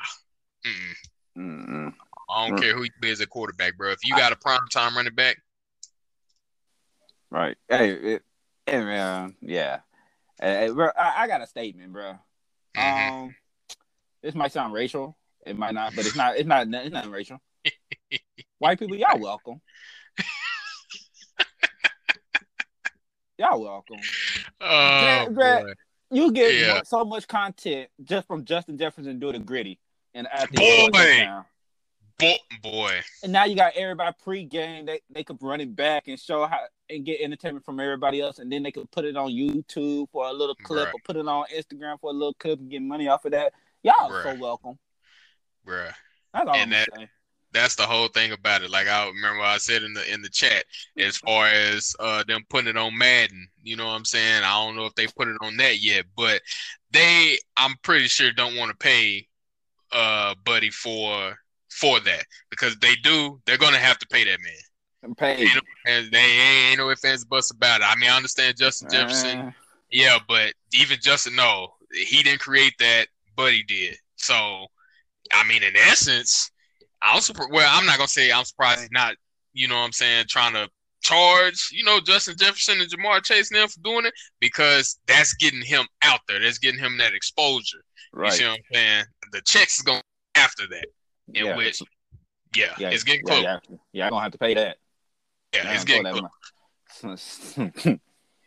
Mm-mm. 0.65 0.95
Mm-mm. 1.37 1.93
I 2.29 2.47
don't 2.47 2.57
Mm. 2.57 2.61
care 2.61 2.75
who 2.75 2.83
you 2.83 2.89
be 3.01 3.11
as 3.11 3.21
a 3.21 3.27
quarterback, 3.27 3.77
bro. 3.77 3.91
If 3.91 4.05
you 4.05 4.15
got 4.15 4.31
a 4.31 4.35
prime 4.35 4.67
time 4.71 4.95
running 4.95 5.15
back, 5.15 5.37
Right. 7.31 7.57
Hey, 7.67 7.91
it, 7.91 8.23
hey 8.65 8.83
man. 8.83 9.35
Yeah. 9.41 9.79
Hey, 10.41 10.69
bro, 10.71 10.89
I, 10.97 11.23
I 11.23 11.27
got 11.27 11.41
a 11.41 11.47
statement, 11.47 11.93
bro. 11.93 12.13
mhm. 12.75 13.23
Um, 13.25 13.35
this 14.23 14.33
might 14.33 14.51
sound 14.51 14.73
racial. 14.73 15.15
It 15.45 15.55
might 15.57 15.73
not, 15.75 15.95
but 15.95 16.07
it's 16.07 16.15
not. 16.15 16.37
It's 16.37 16.47
not. 16.47 16.67
It's 16.67 16.93
not 16.93 17.07
racial. 17.09 17.39
White 18.59 18.79
people, 18.79 18.95
y'all 18.95 19.19
welcome. 19.19 19.61
y'all 23.37 23.61
welcome. 23.61 23.99
oh, 24.61 25.29
Brad, 25.29 25.63
boy. 25.63 25.73
You 26.11 26.31
get 26.31 26.55
Yeah. 26.55 26.81
so 26.83 27.05
much 27.05 27.27
content 27.27 27.89
just 28.03 28.27
from 28.27 28.43
Justin 28.45 28.77
Jefferson 28.77 29.19
doing 29.19 29.33
the 29.33 29.39
Griddy 29.39 29.79
and 30.13 30.27
at 30.31 30.51
the 30.51 30.57
Boy. 30.57 31.27
Bo- 32.19 32.35
boy. 32.61 32.99
And 33.23 33.31
now 33.31 33.45
you 33.45 33.55
got 33.55 33.73
everybody 33.75 34.13
pre-game. 34.21 34.85
They 34.85 34.99
they 35.09 35.23
could 35.23 35.37
run 35.41 35.61
it 35.61 35.73
back 35.73 36.07
and 36.09 36.19
show 36.19 36.45
how 36.45 36.59
and 36.89 37.05
get 37.05 37.21
entertainment 37.21 37.63
from 37.63 37.79
everybody 37.79 38.19
else, 38.19 38.39
and 38.39 38.51
then 38.51 38.61
they 38.63 38.71
could 38.71 38.91
put 38.91 39.05
it 39.05 39.15
on 39.15 39.29
YouTube 39.31 40.09
for 40.11 40.25
a 40.27 40.33
little 40.33 40.55
clip 40.55 40.87
Right. 40.87 40.93
or 40.95 40.99
put 41.05 41.15
it 41.15 41.27
on 41.27 41.45
Instagram 41.55 41.97
for 42.01 42.09
a 42.09 42.13
little 42.13 42.33
clip 42.33 42.59
and 42.59 42.69
get 42.69 42.81
money 42.81 43.07
off 43.07 43.23
of 43.23 43.31
that. 43.31 43.53
Y'all 43.83 44.11
are 44.11 44.23
so 44.23 44.35
welcome. 44.35 44.77
Bruh. 45.65 45.93
That's 46.33 46.47
all 46.47 46.55
And 46.55 46.61
I'm 46.63 46.69
that- 46.71 46.87
saying. 46.95 47.09
That's 47.51 47.75
the 47.75 47.83
whole 47.83 48.07
thing 48.09 48.31
about 48.31 48.61
it. 48.63 48.69
Like 48.69 48.87
I 48.87 49.07
remember 49.07 49.41
I 49.41 49.57
said 49.57 49.83
in 49.83 49.93
the 49.93 50.11
in 50.11 50.21
the 50.21 50.29
chat, 50.29 50.65
as 50.97 51.17
far 51.17 51.47
as 51.47 51.95
uh 51.99 52.23
them 52.27 52.43
putting 52.49 52.69
it 52.69 52.77
on 52.77 52.97
Madden, 52.97 53.47
you 53.63 53.75
know 53.75 53.85
what 53.87 53.93
I'm 53.93 54.05
saying? 54.05 54.43
I 54.43 54.63
don't 54.65 54.75
know 54.75 54.85
if 54.85 54.95
they 54.95 55.07
put 55.07 55.27
it 55.27 55.37
on 55.41 55.57
that 55.57 55.81
yet, 55.81 56.05
but 56.15 56.41
they 56.91 57.37
I'm 57.57 57.75
pretty 57.83 58.07
sure 58.07 58.31
don't 58.31 58.55
want 58.57 58.71
to 58.71 58.77
pay 58.77 59.27
uh 59.91 60.35
Buddy 60.45 60.69
for 60.69 61.35
for 61.69 61.99
that. 62.01 62.25
Because 62.49 62.73
if 62.73 62.79
they 62.79 62.95
do, 62.97 63.41
they're 63.45 63.57
gonna 63.57 63.77
have 63.77 63.99
to 63.99 64.07
pay 64.07 64.23
that 64.25 64.39
man. 64.41 64.53
I'm 65.03 65.15
paid. 65.15 65.39
Ain't 65.39 65.55
no, 65.55 65.61
and 65.85 66.11
they 66.11 66.19
ain't, 66.19 66.69
ain't 66.71 66.77
no 66.79 66.89
ifs 66.89 67.05
ands 67.05 67.25
buts 67.25 67.51
about 67.51 67.81
it. 67.81 67.85
I 67.85 67.95
mean 67.95 68.09
I 68.09 68.17
understand 68.17 68.57
Justin 68.57 68.89
Jefferson 68.89 69.39
Uh, 69.39 69.51
Yeah, 69.91 70.19
but 70.27 70.53
even 70.73 70.99
Justin, 71.01 71.35
no, 71.35 71.69
he 71.91 72.21
didn't 72.21 72.41
create 72.41 72.73
that, 72.79 73.07
Buddy 73.35 73.63
did. 73.63 73.97
So, 74.17 74.67
I 75.33 75.43
mean, 75.47 75.63
in 75.63 75.75
essence, 75.75 76.51
I'm 77.01 77.21
super. 77.21 77.47
Well, 77.49 77.67
I'm 77.71 77.85
not 77.85 77.97
gonna 77.97 78.07
say 78.07 78.31
I'm 78.31 78.45
surprised 78.45 78.81
he's 78.81 78.91
not. 78.91 79.15
You 79.53 79.67
know 79.67 79.75
what 79.75 79.85
I'm 79.85 79.91
saying? 79.91 80.25
Trying 80.29 80.53
to 80.53 80.69
charge, 81.01 81.69
you 81.71 81.83
know, 81.83 81.99
Justin 81.99 82.35
Jefferson 82.37 82.81
and 82.81 82.89
Ja'Marr 82.89 83.23
Chase 83.23 83.51
now 83.51 83.67
for 83.67 83.79
doing 83.81 84.05
it 84.05 84.13
because 84.39 84.99
that's 85.07 85.33
getting 85.33 85.61
him 85.61 85.85
out 86.03 86.19
there. 86.27 86.39
That's 86.39 86.57
getting 86.57 86.79
him 86.79 86.97
that 86.97 87.13
exposure. 87.13 87.83
Right. 88.13 88.31
You 88.33 88.37
see 88.37 88.43
what 88.45 88.51
I'm 88.53 88.63
saying? 88.73 89.05
The 89.31 89.41
checks 89.41 89.77
is 89.77 89.83
going 89.83 90.01
after 90.35 90.67
that. 90.67 90.85
In 91.33 91.45
Yeah. 91.45 91.55
which, 91.55 91.81
yeah, 92.55 92.73
Yeah, 92.77 92.89
it's 92.89 93.03
getting 93.03 93.25
yeah, 93.27 93.33
close. 93.33 93.43
yeah, 93.43 93.59
yeah. 93.93 94.03
I'm 94.05 94.09
gonna 94.11 94.23
have 94.23 94.31
to 94.33 94.37
pay 94.37 94.53
that. 94.55 94.77
Yeah, 95.53 95.71
it's 95.73 95.83
I 95.83 95.85
getting 95.85 96.11
close. 97.01 97.55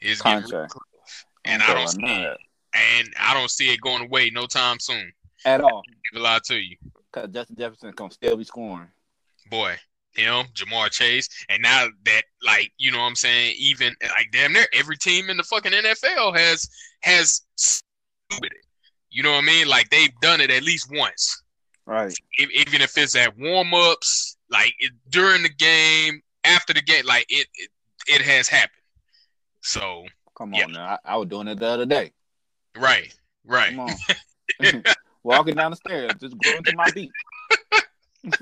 It's 0.01 0.23
getting 0.23 0.45
real 0.51 0.67
close. 0.69 1.25
And 1.45 1.63
I 1.63 1.75
don't 1.75 1.89
see 1.89 2.23
it. 2.23 2.39
And 2.75 3.15
I 3.21 3.35
don't 3.35 3.51
see 3.51 3.73
it 3.73 3.81
going 3.81 4.03
away 4.05 4.31
no 4.31 4.47
time 4.47 4.79
soon. 4.79 5.13
at 5.45 5.61
all. 5.61 5.83
Give 6.13 6.21
a 6.21 6.25
lie 6.25 6.41
to 6.45 6.57
you. 6.57 6.77
Because 7.13 7.31
Justin 7.31 7.57
Jefferson 7.57 7.93
can 7.93 8.11
still 8.11 8.37
be 8.37 8.45
scoring. 8.45 8.89
boy, 9.51 9.77
him, 10.15 10.47
Ja'Marr 10.55 10.91
Chase, 10.91 11.29
and 11.49 11.63
now 11.63 11.87
that 12.05 12.23
like 12.45 12.73
you 12.79 12.91
know 12.91 12.99
what 12.99 13.05
I'm 13.07 13.17
saying, 13.17 13.55
even 13.59 13.95
like 14.03 14.29
damn 14.33 14.53
near 14.53 14.67
every 14.73 14.97
team 14.97 15.31
in 15.31 15.37
the 15.37 15.43
fucking 15.43 15.73
NFL 15.73 16.37
has 16.37 16.69
has 17.03 17.43
stupid 17.57 18.53
it. 18.53 18.65
You 19.11 19.23
know 19.23 19.33
what 19.33 19.43
I 19.45 19.47
mean? 19.47 19.69
Like 19.69 19.91
they've 19.91 20.13
done 20.23 20.41
it 20.41 20.51
at 20.51 20.63
least 20.63 20.89
once, 20.91 21.43
Right. 21.87 22.13
E- 22.41 22.47
even 22.55 22.81
if 22.81 22.97
it's 22.97 23.15
at 23.17 23.37
warm 23.39 23.75
ups, 23.75 24.37
like 24.51 24.73
it, 24.79 24.93
during 25.11 25.43
the 25.43 25.51
game, 25.51 26.23
after 26.45 26.73
the 26.73 26.81
game, 26.83 27.05
like 27.05 27.27
it 27.29 27.47
it, 27.55 27.71
it 28.09 28.23
has 28.23 28.49
happened. 28.49 28.71
So 29.61 30.05
Come 30.37 30.55
Yeah. 30.55 30.65
on 30.65 30.73
now. 30.73 30.99
I, 31.05 31.13
I 31.13 31.17
was 31.19 31.29
doing 31.29 31.47
it 31.49 31.59
the 31.59 31.67
other 31.67 31.85
day. 31.87 32.13
right, 32.77 33.15
right, 33.45 33.69
Come 33.71 33.81
on. 33.81 33.95
Walking 35.25 35.55
down 35.55 35.71
the 35.71 35.77
stairs, 35.77 36.15
just 36.21 36.37
growing 36.37 36.65
to 36.65 36.73
my 36.73 36.91
beat. 36.91 37.13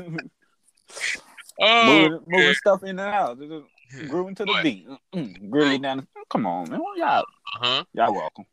oh, 1.58 1.84
moving, 1.86 2.20
moving 2.26 2.54
stuff 2.54 2.82
in 2.82 2.90
and 2.90 3.00
out. 3.00 3.38
Just 3.38 3.64
grooving 4.08 4.34
to 4.36 4.46
the 4.46 4.52
What? 4.52 4.62
beat. 4.62 4.86
Mm, 5.14 5.50
Grooving 5.50 5.82
down 5.82 5.98
the 5.98 6.06
Come 6.30 6.46
on, 6.46 6.70
man. 6.70 6.80
Y'all, 6.96 7.18
uh 7.18 7.24
huh, 7.54 7.84
y'all 7.92 8.14
welcome. 8.14 8.44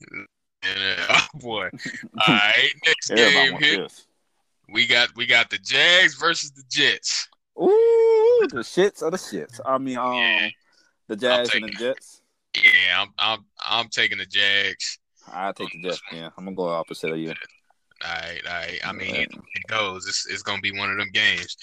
oh 1.10 1.26
boy. 1.34 1.70
All 2.26 2.34
right, 2.34 2.72
next 2.86 3.08
game 3.08 3.56
here. 3.58 3.82
this. 3.82 4.06
We 4.68 4.86
got 4.86 5.14
we 5.16 5.26
got 5.26 5.50
the 5.50 5.58
Jags 5.58 6.14
versus 6.14 6.52
the 6.52 6.62
Jets. 6.70 7.28
Ooh, 7.60 8.48
the 8.50 8.60
shits 8.60 9.02
of 9.02 9.12
the 9.12 9.18
shits. 9.18 9.60
I 9.64 9.78
mean, 9.78 9.98
um, 9.98 10.14
Yeah. 10.14 10.48
the 11.08 11.16
Jazz 11.16 11.54
and 11.54 11.64
the 11.64 11.68
Jets. 11.70 12.22
Yeah, 12.56 13.00
I'm 13.00 13.08
I'm 13.18 13.44
I'm 13.58 13.88
taking 13.88 14.18
the 14.18 14.26
Jags. 14.26 14.98
I 15.30 15.52
take 15.52 15.72
the 15.72 15.82
Jets. 15.82 16.02
Yeah, 16.12 16.30
I'm 16.36 16.44
gonna 16.44 16.56
go 16.56 16.68
opposite 16.68 17.10
of 17.10 17.18
you. 17.18 17.34
All 18.04 18.10
right, 18.12 18.40
all 18.46 18.52
right. 18.54 18.80
I 18.84 18.92
mean, 18.92 19.14
Yeah. 19.14 19.22
it, 19.22 19.66
goes. 19.68 20.06
It's 20.06 20.26
it's 20.26 20.42
gonna 20.42 20.60
be 20.60 20.72
one 20.72 20.90
of 20.90 20.98
them 20.98 21.10
games. 21.12 21.56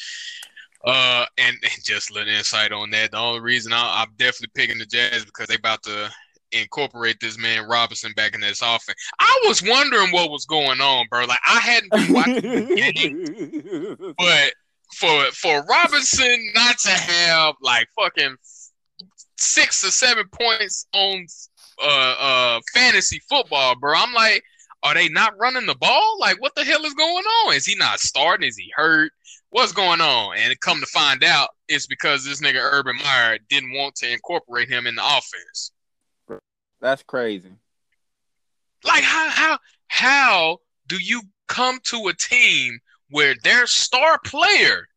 Uh, 0.85 1.25
and, 1.37 1.57
and 1.63 1.83
just 1.83 2.09
a 2.09 2.13
little 2.13 2.33
insight 2.33 2.71
on 2.71 2.89
that. 2.91 3.11
The 3.11 3.17
only 3.17 3.41
reason 3.41 3.73
I, 3.73 4.01
I'm 4.01 4.13
definitely 4.17 4.51
picking 4.55 4.77
the 4.77 4.85
Jazz 4.85 5.25
because 5.25 5.47
they 5.47 5.55
about 5.55 5.83
to 5.83 6.09
incorporate 6.51 7.17
this 7.19 7.37
man 7.37 7.67
Robinson 7.67 8.11
back 8.15 8.33
in 8.33 8.41
this 8.41 8.61
offense. 8.61 8.97
I 9.19 9.41
was 9.45 9.61
wondering 9.61 10.11
what 10.11 10.31
was 10.31 10.45
going 10.45 10.81
on, 10.81 11.05
bro. 11.09 11.25
Like 11.25 11.39
I 11.47 11.59
hadn't 11.59 11.91
been 11.91 12.13
watching 12.13 12.35
the 12.35 12.91
game, 12.93 14.13
but 14.17 14.53
for 14.95 15.25
for 15.33 15.63
Robinson 15.65 16.51
not 16.55 16.77
to 16.79 16.89
have 16.89 17.55
like 17.61 17.87
fucking 17.99 18.35
six 19.37 19.83
or 19.85 19.91
seven 19.91 20.25
points 20.31 20.87
on 20.93 21.25
uh 21.83 22.15
uh 22.19 22.59
fantasy 22.73 23.21
football, 23.29 23.75
bro. 23.75 23.93
I'm 23.95 24.13
like, 24.13 24.43
are 24.83 24.93
they 24.93 25.09
not 25.09 25.37
running 25.37 25.65
the 25.65 25.75
ball? 25.75 26.17
Like, 26.19 26.41
what 26.41 26.55
the 26.55 26.63
hell 26.63 26.85
is 26.85 26.93
going 26.93 27.25
on? 27.25 27.53
Is 27.53 27.65
he 27.65 27.75
not 27.75 27.99
starting? 27.99 28.47
Is 28.47 28.57
he 28.57 28.71
hurt? 28.75 29.11
what's 29.49 29.71
going 29.71 30.01
on? 30.01 30.37
And 30.37 30.59
come 30.59 30.79
to 30.79 30.85
find 30.87 31.23
out, 31.23 31.49
it's 31.67 31.87
because 31.87 32.25
this 32.25 32.41
nigga 32.41 32.59
Urban 32.61 32.95
Meyer 32.97 33.37
didn't 33.49 33.73
want 33.73 33.95
to 33.95 34.11
incorporate 34.11 34.69
him 34.69 34.87
in 34.87 34.95
the 34.95 35.03
offense. 35.05 35.71
That's 36.81 37.03
crazy. 37.03 37.51
Like 38.85 39.03
how 39.03 39.29
how 39.29 39.59
how 39.87 40.57
do 40.87 40.97
you 40.97 41.21
come 41.47 41.79
to 41.83 42.07
a 42.07 42.13
team 42.13 42.79
where 43.09 43.35
their 43.43 43.67
star 43.67 44.17
player, 44.23 44.87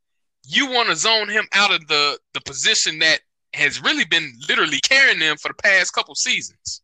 you 0.46 0.70
want 0.70 0.88
to 0.88 0.96
zone 0.96 1.28
him 1.28 1.46
out 1.52 1.74
of 1.74 1.86
the 1.88 2.18
the 2.34 2.40
position 2.42 3.00
that 3.00 3.20
has 3.54 3.82
really 3.82 4.04
been 4.04 4.32
literally 4.48 4.80
carrying 4.80 5.18
them 5.18 5.36
for 5.36 5.48
the 5.48 5.54
past 5.54 5.92
couple 5.92 6.14
seasons. 6.14 6.82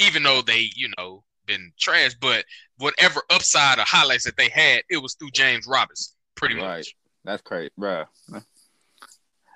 Even 0.00 0.22
though 0.22 0.42
they, 0.42 0.70
you 0.76 0.90
know, 0.98 1.24
been 1.48 1.72
trash, 1.78 2.14
but 2.20 2.44
whatever 2.76 3.20
upside 3.30 3.78
or 3.78 3.84
highlights 3.84 4.24
that 4.24 4.36
they 4.36 4.48
had, 4.48 4.82
it 4.88 4.98
was 4.98 5.14
through 5.14 5.30
James 5.32 5.66
Robinson, 5.66 6.14
pretty 6.36 6.54
Right. 6.54 6.78
much. 6.78 6.94
That's 7.24 7.42
crazy, 7.42 7.72
bro. 7.76 8.04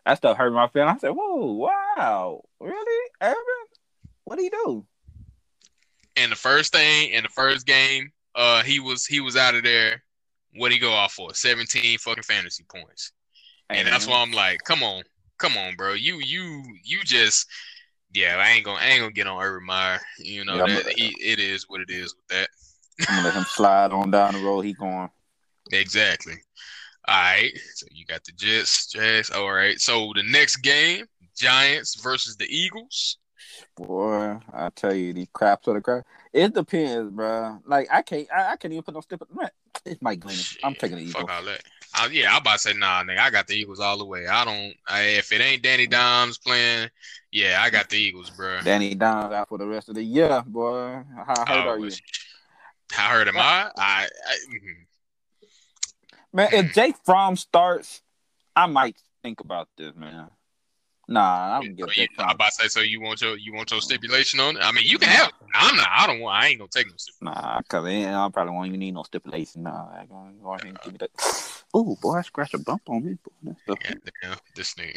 That 0.04 0.16
stuff 0.16 0.36
hurt 0.36 0.50
my 0.50 0.66
feelings. 0.68 0.96
I 0.96 0.98
said, 0.98 1.10
"Whoa, 1.10 1.52
wow, 1.52 2.42
really, 2.58 3.10
Urban? 3.20 3.66
What 4.24 4.36
do 4.36 4.42
you 4.42 4.50
do?" 4.50 4.86
And 6.16 6.32
the 6.32 6.36
first 6.36 6.72
thing 6.72 7.10
in 7.10 7.22
the 7.22 7.28
first 7.28 7.66
game, 7.66 8.12
uh, 8.34 8.64
he 8.64 8.80
was 8.80 9.06
he 9.06 9.20
was 9.20 9.36
out 9.36 9.54
of 9.54 9.62
there. 9.62 10.02
What 10.54 10.72
he 10.72 10.78
go 10.78 10.92
off 10.92 11.12
for? 11.12 11.32
Seventeen 11.34 11.98
fucking 11.98 12.24
fantasy 12.24 12.64
points. 12.64 13.12
And 13.70 13.88
that's 13.88 14.06
why 14.06 14.20
I'm 14.20 14.32
like, 14.32 14.60
come 14.64 14.82
on, 14.82 15.02
come 15.38 15.56
on, 15.56 15.76
bro. 15.76 15.94
You 15.94 16.16
you 16.18 16.62
you 16.84 17.02
just 17.04 17.46
yeah, 18.12 18.36
I 18.38 18.50
ain't 18.50 18.64
gonna 18.64 18.78
I 18.78 18.86
ain't 18.88 19.00
gonna 19.00 19.12
get 19.12 19.26
on 19.26 19.42
Urban 19.42 19.66
Meyer. 19.66 20.00
You 20.18 20.44
know 20.44 20.56
Yeah, 20.56 20.66
that 20.66 20.88
he 20.88 21.08
it 21.20 21.38
is 21.38 21.68
what 21.68 21.80
it 21.80 21.90
is 21.90 22.14
with 22.14 22.28
that. 22.28 22.48
I'm 23.08 23.16
gonna 23.16 23.28
let 23.28 23.34
him 23.34 23.44
slide 23.44 23.92
on 23.92 24.10
down 24.10 24.34
the 24.34 24.40
road. 24.40 24.62
He 24.62 24.72
going. 24.72 25.10
Exactly. 25.72 26.34
All 27.06 27.14
right. 27.14 27.52
So 27.74 27.86
you 27.90 28.04
got 28.04 28.24
the 28.24 28.32
Jets, 28.32 28.88
Jags. 28.88 29.30
All 29.30 29.50
right. 29.50 29.80
So 29.80 30.12
the 30.14 30.22
next 30.24 30.56
game, 30.56 31.06
Giants 31.36 31.94
versus 32.00 32.36
the 32.36 32.46
Eagles. 32.46 33.18
Boy, 33.76 34.38
I 34.52 34.70
tell 34.74 34.94
you, 34.94 35.12
these 35.12 35.28
craps 35.32 35.68
are 35.68 35.74
the 35.74 35.80
crap. 35.80 36.04
It 36.32 36.52
depends, 36.52 37.10
bro. 37.10 37.60
Like 37.64 37.88
I 37.90 38.02
can't, 38.02 38.28
I, 38.32 38.52
I 38.52 38.56
can't 38.56 38.72
even 38.72 38.82
put 38.82 38.94
no 38.94 39.00
stipend. 39.00 39.30
Man, 39.34 39.48
it's 39.84 40.02
Mike 40.02 40.20
Glennon. 40.20 40.56
I'm 40.62 40.74
taking 40.74 40.96
the 40.96 41.04
Eagles. 41.04 41.24
Fuck 41.92 42.02
all 42.02 42.08
that. 42.08 42.10
I, 42.10 42.12
yeah, 42.12 42.32
I'm 42.32 42.40
about 42.42 42.54
to 42.54 42.58
say 42.58 42.72
nah, 42.72 43.02
nigga. 43.02 43.18
I 43.18 43.30
got 43.30 43.46
the 43.46 43.54
Eagles 43.54 43.80
all 43.80 43.98
the 43.98 44.04
way. 44.04 44.26
I 44.26 44.44
don't. 44.44 44.74
I, 44.86 45.02
if 45.02 45.32
it 45.32 45.40
ain't 45.40 45.62
Danny 45.62 45.86
Dimes 45.86 46.38
playing, 46.38 46.90
yeah, 47.30 47.58
I 47.60 47.70
got 47.70 47.88
the 47.88 47.96
Eagles, 47.96 48.30
bro. 48.30 48.60
Danny 48.62 48.94
Dimes 48.94 49.32
out 49.32 49.48
for 49.48 49.58
the 49.58 49.66
rest 49.66 49.88
of 49.88 49.94
the 49.94 50.02
year, 50.02 50.42
boy. 50.46 51.02
How 51.26 51.44
hurt 51.46 51.66
Oh, 51.66 51.70
are 51.70 51.78
you, 51.78 51.90
How 52.90 53.10
hurt 53.10 53.28
am 53.28 53.38
I? 53.38 53.70
I, 53.76 54.08
I 54.26 54.36
mhm. 54.54 54.86
man? 56.32 56.48
If 56.52 56.74
Jake 56.74 56.96
Fromm 57.04 57.36
starts, 57.36 58.02
I 58.54 58.66
might 58.66 58.96
think 59.22 59.40
about 59.40 59.68
this, 59.76 59.94
man. 59.94 60.30
Nah, 61.08 61.58
I'm 61.58 61.74
gonna 61.74 61.92
So 61.92 62.00
you, 62.00 62.08
I'm 62.18 62.34
about 62.36 62.46
to 62.46 62.52
say, 62.52 62.68
so 62.68 62.80
you 62.80 63.00
want 63.00 63.20
your 63.20 63.36
you 63.36 63.52
want 63.52 63.70
your 63.70 63.80
stipulation 63.80 64.40
on 64.40 64.56
it? 64.56 64.60
I 64.60 64.72
mean, 64.72 64.84
you 64.86 64.98
can 64.98 65.08
have. 65.08 65.32
I'm 65.54 65.76
not. 65.76 65.88
I 65.90 66.06
don't 66.06 66.20
want. 66.20 66.42
I 66.42 66.48
ain't 66.48 66.58
gonna 66.58 66.70
take 66.72 66.86
no 66.86 66.94
stipulation. 66.96 67.42
Nah, 67.42 67.60
cause 67.68 67.84
I 67.86 68.28
probably 68.32 68.52
won't 68.52 68.68
even 68.68 68.80
need 68.80 68.92
no 68.92 69.02
stipulation. 69.02 69.64
Nah, 69.64 69.88
I'm 69.90 70.06
gonna 70.06 70.32
go 70.42 70.54
ahead 70.54 70.66
and 70.66 70.80
give 70.80 70.92
me 70.92 70.98
that. 70.98 71.10
Oh, 71.74 71.96
boy, 72.02 72.16
I 72.18 72.20
scratched 72.20 72.52
a 72.52 72.58
bump 72.58 72.82
on 72.90 73.02
me. 73.02 73.16
Boy. 73.24 73.54
That's 73.66 73.80
the- 73.80 74.38
this 74.54 74.72
thing. 74.74 74.92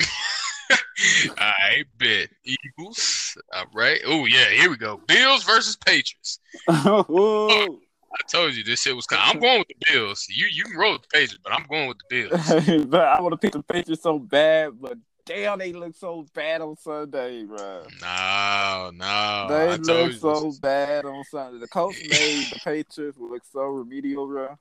I 1.37 1.83
bet 1.97 2.29
Eagles. 2.43 3.37
All 3.53 3.65
right. 3.73 4.01
Oh 4.05 4.25
yeah, 4.25 4.49
here 4.49 4.69
we 4.69 4.77
go. 4.77 5.01
Bills 5.07 5.43
versus 5.43 5.77
Patriots. 5.77 6.39
Ooh. 6.69 7.79
I 8.13 8.21
told 8.31 8.55
you 8.55 8.63
this 8.63 8.81
shit 8.81 8.95
was 8.95 9.05
coming. 9.05 9.25
I'm 9.25 9.39
going 9.39 9.59
with 9.59 9.67
the 9.67 9.93
Bills. 9.93 10.27
You 10.29 10.47
you 10.51 10.63
can 10.63 10.77
roll 10.77 10.93
with 10.93 11.03
the 11.03 11.07
Patriots, 11.13 11.39
but 11.43 11.53
I'm 11.53 11.65
going 11.67 11.87
with 11.87 11.97
the 12.09 12.27
Bills. 12.29 12.85
but 12.87 13.01
I 13.01 13.21
want 13.21 13.33
to 13.33 13.37
pick 13.37 13.53
the 13.53 13.61
Patriots 13.63 14.03
so 14.03 14.19
bad, 14.19 14.79
but 14.79 14.97
damn, 15.25 15.59
they 15.59 15.73
look 15.73 15.95
so 15.95 16.25
bad 16.33 16.61
on 16.61 16.77
Sunday, 16.77 17.43
bro. 17.43 17.83
No, 18.01 18.91
no. 18.93 19.47
they 19.49 19.69
I 19.69 19.75
look 19.75 20.13
so 20.13 20.53
bad 20.61 21.05
on 21.05 21.23
Sunday. 21.25 21.59
The 21.59 21.67
coach 21.67 21.95
made 22.09 22.45
the 22.51 22.59
Patriots 22.63 23.17
look 23.19 23.43
so 23.51 23.61
remedial, 23.61 24.27
bro. 24.27 24.57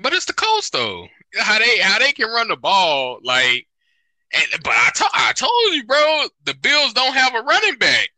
But 0.00 0.12
it's 0.12 0.24
the 0.24 0.32
Colts 0.32 0.70
though. 0.70 1.06
How 1.36 1.58
they 1.58 1.78
how 1.78 1.98
they 1.98 2.12
can 2.12 2.28
run 2.28 2.48
the 2.48 2.56
ball 2.56 3.18
like. 3.22 3.66
And, 4.32 4.62
but 4.62 4.72
I 4.72 4.90
told 4.94 5.10
I 5.12 5.32
told 5.32 5.74
you, 5.74 5.84
bro. 5.84 6.26
The 6.44 6.54
Bills 6.54 6.92
don't 6.92 7.14
have 7.14 7.34
a 7.34 7.42
running 7.42 7.76
back. 7.78 8.08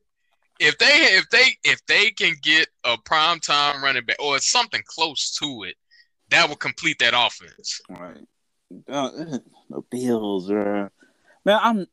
If 0.61 0.77
they 0.79 0.87
if 0.87 1.29
they 1.31 1.57
if 1.65 1.85
they 1.87 2.11
can 2.11 2.35
get 2.43 2.69
a 2.85 2.99
prime 3.05 3.41
time 3.41 3.83
running 3.83 4.05
back 4.05 4.17
or 4.21 4.39
something 4.39 4.83
close 4.87 5.35
to 5.39 5.65
it, 5.67 5.77
that 6.29 6.49
will 6.49 6.57
complete 6.57 6.99
that 6.99 7.15
offense. 7.17 7.81
Right. 7.89 8.19
Uh, 8.89 9.11
the 9.71 9.83
Bills, 9.91 10.49
bro. 10.49 10.91
Man, 11.45 11.59
I'm 11.61 11.87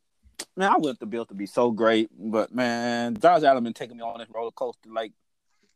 man. 0.56 0.72
I 0.72 0.76
want 0.76 0.98
the 1.00 1.06
Bills 1.06 1.28
to 1.28 1.34
be 1.34 1.46
so 1.46 1.70
great, 1.70 2.10
but 2.16 2.54
man, 2.54 3.16
Josh 3.16 3.42
Allen 3.42 3.64
been 3.64 3.72
taking 3.72 3.96
me 3.96 4.02
on 4.02 4.18
this 4.18 4.28
roller 4.32 4.52
coaster. 4.52 4.90
Like. 4.90 5.12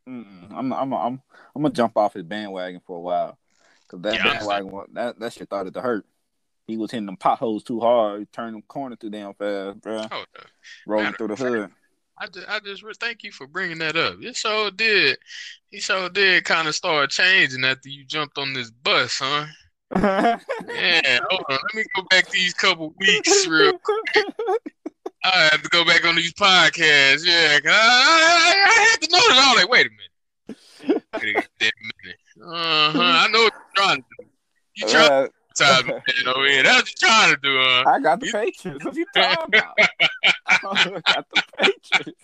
I'm, 0.07 0.71
I'm, 0.71 0.93
I'm, 0.93 0.93
I'm 0.93 1.21
gonna 1.61 1.73
jump 1.73 1.97
off 1.97 2.13
his 2.13 2.21
bandwagon 2.23 2.79
for 2.85 2.97
a 2.97 3.01
while 3.01 3.39
because 3.81 4.01
that 4.03 4.13
Yeah, 4.13 4.33
bandwagon, 4.33 4.69
wa- 4.71 4.85
that 4.93 5.19
that 5.19 5.33
shit 5.33 5.47
started 5.47 5.73
to 5.73 5.81
hurt. 5.81 6.05
He 6.67 6.77
was 6.77 6.91
hitting 6.91 7.07
them 7.07 7.17
potholes 7.17 7.63
too 7.63 7.79
hard. 7.79 8.19
He 8.19 8.25
turned 8.27 8.55
them 8.55 8.61
corner 8.67 8.95
too 8.95 9.09
damn 9.09 9.33
fast, 9.33 9.81
bro. 9.81 10.07
Oh, 10.11 10.23
Rolling 10.85 11.13
through 11.13 11.29
the 11.29 11.35
hood. 11.35 11.71
I 12.17 12.27
just, 12.27 12.47
I 12.47 12.59
just 12.59 12.99
thank 12.99 13.23
you 13.23 13.31
for 13.31 13.45
bringing 13.45 13.79
that 13.79 13.95
up. 13.95 14.15
It 14.21 14.35
sure 14.35 14.71
did. 14.71 15.17
He 15.69 15.79
sure 15.79 16.09
did 16.09 16.45
kind 16.45 16.67
of 16.67 16.75
start 16.75 17.09
changing 17.09 17.65
after 17.65 17.89
you 17.89 18.05
jumped 18.05 18.37
on 18.37 18.53
this 18.53 18.71
bus, 18.71 19.19
huh? 19.19 19.47
Yeah. 19.95 20.39
Hold 21.29 21.45
on. 21.49 21.57
Let 21.63 21.73
me 21.75 21.83
go 21.95 22.03
back 22.09 22.29
these 22.31 22.53
couple 22.53 22.93
weeks 22.97 23.47
real 23.47 23.77
quick. 23.79 24.25
I 25.23 25.49
have 25.51 25.61
to 25.63 25.69
go 25.69 25.83
back 25.85 26.05
on 26.05 26.15
these 26.15 26.33
podcasts. 26.33 27.25
Yeah, 27.25 27.59
'cause 27.59 27.71
I, 27.73 27.73
I, 27.73 28.69
I 28.69 28.87
had 28.89 29.01
to 29.01 29.07
know 29.11 29.17
that. 29.17 29.37
I 29.37 29.53
was 29.53 29.61
like, 29.63 29.69
wait 29.71 29.87
a 29.87 29.89
minute. 29.89 31.01
Wait 31.15 31.35
a 31.61 31.71
minute. 32.03 32.19
Uh-huh. 32.43 33.01
I 33.01 33.27
know 33.31 33.43
what 33.43 33.53
you're 33.53 33.85
trying 33.85 33.97
to 33.97 34.03
do. 34.19 34.25
You 34.75 34.87
trying 34.87 35.11
Uh, 35.11 35.27
to 35.27 35.63
time 35.63 35.87
man 35.87 36.35
over 36.35 36.47
here. 36.47 36.63
That's 36.63 36.81
what 36.81 37.01
you're 37.01 37.09
trying 37.09 37.35
to 37.35 37.41
do, 37.41 37.57
huh? 37.59 37.83
I 37.87 37.99
got 38.01 38.19
the 38.19 38.31
Patriots. 38.31 38.85
What 38.85 38.95
you 38.95 39.05
talking 39.15 39.37
about? 39.47 39.73
I 40.49 41.01
got 41.13 41.25
the 41.33 41.43
Patriots. 41.57 42.19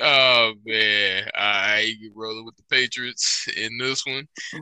Oh 0.00 0.52
man, 0.64 1.28
I 1.34 1.94
rolling 2.14 2.44
with 2.46 2.56
the 2.56 2.62
Patriots 2.70 3.46
in 3.56 3.76
this 3.78 4.04
one. 4.06 4.26
Eh, 4.54 4.58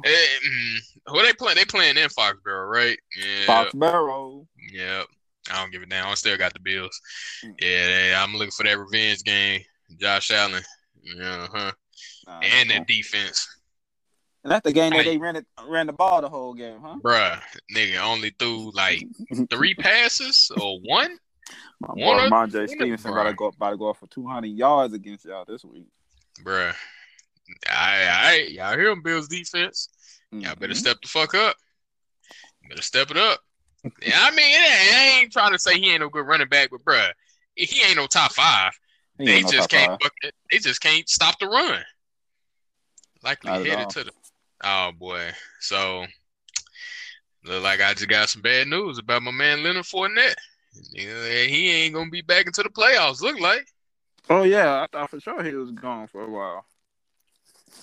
mm, 0.47 0.77
Who 1.07 1.23
they 1.23 1.33
playing? 1.35 1.57
They 1.57 1.65
playing 1.65 1.97
in 1.97 2.09
Foxborough, 2.09 2.69
right? 2.69 2.99
Yeah, 3.17 3.47
Foxborough. 3.47 4.47
yeah. 4.73 5.03
I 5.51 5.63
don't 5.63 5.73
give 5.73 5.83
a 5.83 5.87
damn. 5.87 6.07
I 6.09 6.15
still 6.15 6.37
got 6.37 6.53
the 6.53 6.61
Bills. 6.61 7.01
Mm. 7.45 7.55
Yeah, 7.61 7.87
they- 7.87 8.15
I'm 8.15 8.33
looking 8.35 8.51
for 8.51 8.65
that 8.65 8.79
revenge 8.79 9.23
game. 9.25 9.63
Josh 10.01 10.31
Allen, 10.31 10.63
yeah, 11.03 11.47
huh? 11.51 11.73
Nah, 12.27 12.41
And 12.41 12.71
that 12.71 12.87
defense, 12.87 13.49
And 14.45 14.53
that's 14.53 14.65
the 14.65 14.73
game 14.73 14.91
that 14.93 15.05
Hey. 15.05 15.13
they 15.13 15.19
ran 15.19 15.37
it 15.37 15.47
ran 15.67 15.87
the 15.87 15.93
ball 15.93 16.21
the 16.21 16.29
whole 16.29 16.55
game, 16.55 16.81
huh? 16.83 16.97
bruh. 17.03 17.41
Nigga 17.75 17.99
only 18.01 18.31
threw 18.39 18.71
like 18.73 19.03
three 19.51 19.75
passes 19.75 20.51
or 20.61 20.79
one. 20.81 21.17
My 21.81 21.95
boy 21.95 22.29
Monjay 22.29 22.69
Stevenson 22.69 23.13
about 23.13 23.25
to 23.25 23.33
go 23.35 23.47
about 23.47 23.71
to 23.71 23.77
go 23.77 23.87
off 23.89 23.99
for 23.99 24.07
two 24.07 24.27
hundred 24.27 24.49
yards 24.51 24.93
against 24.95 25.25
y'all 25.25 25.45
this 25.47 25.65
week. 25.65 25.87
Bruh. 26.43 26.75
I, 27.69 28.05
I, 28.07 28.47
y'all 28.51 28.77
hear 28.79 28.91
him, 28.91 29.03
Bills 29.03 29.27
defense. 29.29 29.89
Y'all 30.31 30.55
better 30.55 30.73
Mhm. 30.73 30.77
step 30.77 30.99
the 31.03 31.09
fuck 31.09 31.35
up. 31.35 31.57
Better 32.69 32.83
step 32.83 33.11
it 33.11 33.17
up. 33.17 33.41
Yeah, 34.03 34.19
I 34.21 34.31
mean, 34.31 34.55
I 34.59 35.19
ain't 35.21 35.33
trying 35.33 35.53
to 35.53 35.59
say 35.59 35.79
he 35.81 35.91
ain't 35.91 36.01
no 36.01 36.09
good 36.11 36.27
running 36.27 36.49
back, 36.49 36.71
but 36.71 36.85
bruh, 36.85 37.11
he 37.57 37.83
ain't 37.83 37.97
no 37.97 38.07
top 38.07 38.33
five. 38.33 38.73
He 39.19 39.25
They 39.25 39.43
no 39.43 39.51
just 39.51 39.71
can't. 39.71 39.91
five. 39.91 39.99
fuck 40.03 40.13
it. 40.23 40.35
They 40.53 40.59
just 40.59 40.81
can't 40.81 41.09
stop 41.09 41.39
the 41.41 41.47
run. 41.49 41.83
Likely 43.23 43.51
Not 43.51 43.67
headed 43.67 43.91
to 43.91 44.05
the. 44.05 44.13
Oh 44.63 44.93
boy. 44.93 45.31
So 45.61 46.07
look 47.45 47.63
like 47.63 47.81
I 47.81 47.95
just 47.95 48.09
got 48.09 48.29
some 48.29 48.43
bad 48.43 48.69
news 48.69 48.99
about 48.99 49.23
my 49.23 49.31
man 49.31 49.63
Leonard 49.63 49.87
Fournette. 49.87 50.35
Yeah, 50.93 51.43
he 51.45 51.71
ain't 51.71 51.95
gonna 51.95 52.11
be 52.11 52.23
back 52.23 52.47
into 52.47 52.63
the 52.63 52.69
playoffs. 52.69 53.21
Look 53.21 53.41
like. 53.41 53.67
Oh 54.29 54.43
yeah, 54.45 54.83
I 54.83 54.87
thought 54.91 55.11
for 55.11 55.21
sure 55.21 55.43
he 55.43 55.55
was 55.55 55.71
gone 55.73 56.07
for 56.07 56.23
a 56.23 56.31
while. 56.31 56.65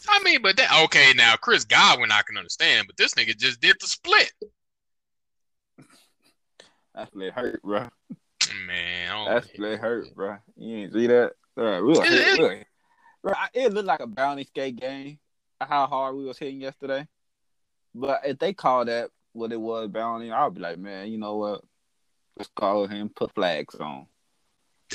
I 0.09 0.21
mean, 0.23 0.41
but 0.41 0.55
that 0.57 0.83
okay 0.85 1.11
now. 1.15 1.35
Chris 1.35 1.65
Godwin 1.65 2.11
I 2.11 2.21
can 2.25 2.37
understand, 2.37 2.87
but 2.87 2.95
this 2.97 3.13
nigga 3.15 3.37
just 3.37 3.59
did 3.59 3.75
the 3.79 3.87
split. 3.87 4.31
That's 6.95 7.13
really 7.13 7.31
hurt, 7.31 7.61
bro. 7.61 7.87
Man, 8.65 9.11
oh, 9.11 9.13
I 9.13 9.25
don't- 9.25 9.33
That's 9.35 9.59
really 9.59 9.75
hurt, 9.77 10.15
bro. 10.15 10.37
You 10.55 10.77
ain't 10.77 10.93
see 10.93 11.07
that? 11.07 11.33
Bro, 11.55 11.81
we 11.83 11.87
was 11.89 11.99
It- 11.99 12.05
hit, 12.05 12.39
it- 12.39 12.49
we 12.49 12.63
bro, 13.23 13.33
it 13.53 13.73
looked 13.73 13.87
like 13.87 13.99
a 13.99 14.07
bounty 14.07 14.45
skate 14.45 14.77
game. 14.77 15.19
How 15.59 15.87
hard 15.87 16.15
we 16.15 16.25
was 16.25 16.37
hitting 16.37 16.61
yesterday. 16.61 17.07
But 17.93 18.21
if 18.25 18.37
they 18.39 18.53
call 18.53 18.85
that 18.85 19.09
what 19.33 19.51
it 19.51 19.59
was 19.59 19.89
bounty, 19.89 20.31
I'll 20.31 20.51
be 20.51 20.61
like, 20.61 20.77
man, 20.77 21.11
you 21.11 21.17
know 21.17 21.35
what? 21.35 21.63
Let's 22.37 22.51
go 22.55 22.83
ahead 22.83 22.99
and 22.99 23.15
put 23.15 23.33
flags 23.33 23.75
on. 23.75 24.05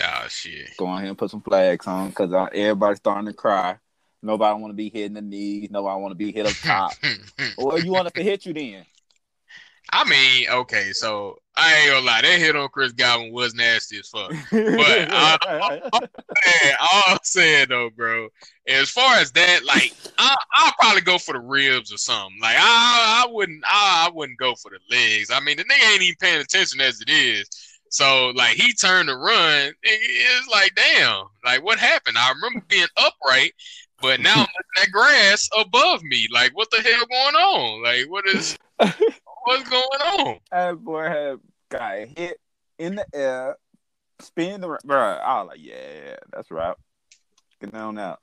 oh 0.00 0.26
shit. 0.28 0.76
Go 0.76 0.87
ahead 0.87 1.09
and 1.09 1.18
put 1.18 1.31
some 1.31 1.42
flags 1.42 1.87
on 1.88 2.11
because 2.11 2.33
uh, 2.33 2.46
everybody's 2.52 2.98
starting 2.98 3.26
to 3.26 3.33
cry. 3.33 3.78
Nobody 4.22 4.61
want 4.61 4.70
to 4.70 4.76
be 4.76 4.88
hitting 4.88 5.14
the 5.14 5.22
knees. 5.22 5.68
Nobody 5.70 6.00
want 6.00 6.12
to 6.12 6.16
be 6.16 6.31
hit 6.31 6.46
up 6.46 6.52
top. 6.62 6.92
or 7.57 7.81
you 7.81 7.90
want 7.90 8.07
us 8.07 8.12
to 8.12 8.22
hit 8.22 8.46
you 8.46 8.52
then? 8.52 8.87
I 9.92 10.05
mean, 10.09 10.48
okay, 10.48 10.92
so 10.92 11.37
I 11.55 11.74
ain't 11.74 11.90
gonna 11.92 12.07
lie, 12.07 12.22
that 12.22 12.38
hit 12.38 12.57
on 12.57 12.70
Chris 12.70 12.92
Godwin 12.92 13.33
was 13.33 13.55
nasty 13.55 13.98
as 13.98 14.09
fuck. 14.09 14.31
But 14.50 14.50
I, 15.11 15.81
man, 15.92 16.74
all 16.81 17.02
I'm 17.09 17.18
saying 17.22 17.66
though, 17.68 17.90
bro, 17.90 18.28
as 18.66 18.88
far 18.88 19.16
as 19.16 19.33
that, 19.33 19.64
like, 19.64 19.92
I, 20.16 20.35
I'll 20.57 20.72
probably 20.81 21.02
go 21.02 21.18
for 21.18 21.35
the 21.35 21.40
ribs 21.40 21.92
or 21.92 21.98
something. 21.98 22.38
Like, 22.40 22.57
I, 22.59 23.24
I 23.24 23.31
wouldn't, 23.31 23.62
I, 23.66 24.07
I 24.09 24.11
wouldn't 24.14 24.38
go 24.38 24.55
for 24.55 24.70
the 24.70 24.78
legs. 24.90 25.31
I 25.31 25.40
mean, 25.40 25.59
the 25.59 25.64
nigga 25.64 25.92
ain't 25.92 26.02
even 26.02 26.16
paying 26.20 26.40
attention 26.40 26.81
as 26.81 27.00
it 27.00 27.11
is. 27.11 27.48
So, 27.90 28.31
like, 28.35 28.57
he 28.57 28.72
turned 28.72 29.11
to 29.11 29.16
run. 29.16 29.72
It's 29.83 30.48
like, 30.48 30.74
damn, 30.74 31.24
like, 31.44 31.62
what 31.62 31.78
happened? 31.78 32.16
I 32.16 32.33
remember 32.33 32.64
being 32.66 32.87
upright, 32.96 33.52
but 34.00 34.20
now 34.20 34.33
I'm 34.33 34.40
looking 34.78 34.83
at 34.83 34.90
grass 34.90 35.50
above 35.59 36.02
me. 36.02 36.26
Like, 36.33 36.57
what 36.57 36.70
the 36.70 36.78
hell 36.78 37.05
going 37.11 37.35
on? 37.35 37.83
Like, 37.83 38.11
what 38.11 38.26
is, 38.26 38.57
what's 39.44 39.68
going 39.68 39.83
on? 39.83 40.38
That 40.50 40.76
boy 40.76 41.05
had 41.05 41.40
got 41.68 42.09
hit 42.16 42.40
in 42.78 42.96
the 42.96 43.07
air, 43.14 43.57
spin 44.20 44.61
the 44.61 44.78
bro. 44.85 44.98
I 44.98 45.40
was 45.40 45.48
like, 45.48 45.61
yeah, 45.62 46.16
that's 46.33 46.50
right. 46.50 46.76
Get 47.61 47.74
on 47.74 47.98
out. 47.98 48.20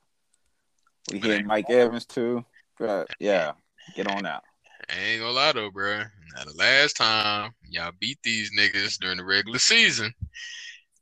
We 1.11 1.19
hit 1.19 1.45
Mike 1.45 1.69
Evans 1.69 2.05
too. 2.05 2.43
Bro, 2.77 3.05
yeah, 3.19 3.53
get 3.95 4.09
on 4.09 4.25
out. 4.25 4.43
I 4.89 4.99
ain't 4.99 5.21
gonna 5.21 5.33
lie 5.33 5.51
though, 5.51 5.71
bro. 5.71 5.99
Now 6.35 6.43
the 6.45 6.55
last 6.57 6.97
time 6.97 7.51
y'all 7.69 7.91
beat 7.99 8.19
these 8.23 8.51
niggas 8.57 8.99
during 8.99 9.17
the 9.17 9.25
regular 9.25 9.59
season, 9.59 10.13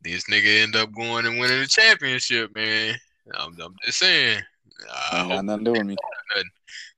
this 0.02 0.26
nigga 0.26 0.64
end 0.64 0.76
up 0.76 0.92
going 0.94 1.26
and 1.26 1.40
winning 1.40 1.60
the 1.60 1.68
championship, 1.68 2.56
man. 2.56 2.96
I'm, 3.38 3.58
I'm 3.62 3.76
just 3.86 4.00
saying. 4.00 4.42
I 5.12 5.20
Ain't 5.20 5.30
got 5.30 5.36
hope, 5.38 5.46
nothing 5.46 5.66
to 5.66 5.72
do 5.74 5.80
with 5.80 5.88
me. 5.88 5.96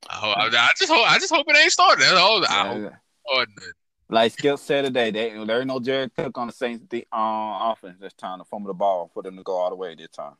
I, 0.08 0.14
hope, 0.14 0.36
I, 0.36 0.46
I 0.46 0.68
just 0.78 0.90
hope 0.90 1.10
I 1.10 1.18
just 1.18 1.34
hope 1.34 1.46
it 1.48 1.56
ain't 1.56 1.72
started. 1.72 2.02
That's 2.02 2.12
all. 2.12 2.44
I 2.44 2.68
hope 2.68 2.92
Like 4.08 4.32
Skip 4.32 4.58
said 4.58 4.86
today, 4.86 5.10
they, 5.12 5.44
there 5.44 5.58
ain't 5.58 5.68
no 5.68 5.78
Jared 5.78 6.14
Cook 6.16 6.36
on 6.36 6.48
the 6.48 6.52
Saints 6.52 6.84
de- 6.88 7.06
uh, 7.12 7.72
offense 7.72 7.96
this 8.00 8.12
time 8.14 8.40
to 8.40 8.44
fumble 8.44 8.68
the 8.68 8.74
ball 8.74 9.10
for 9.14 9.22
them 9.22 9.36
to 9.36 9.42
go 9.44 9.52
all 9.52 9.70
the 9.70 9.76
way 9.76 9.94
this 9.94 10.08
time. 10.08 10.34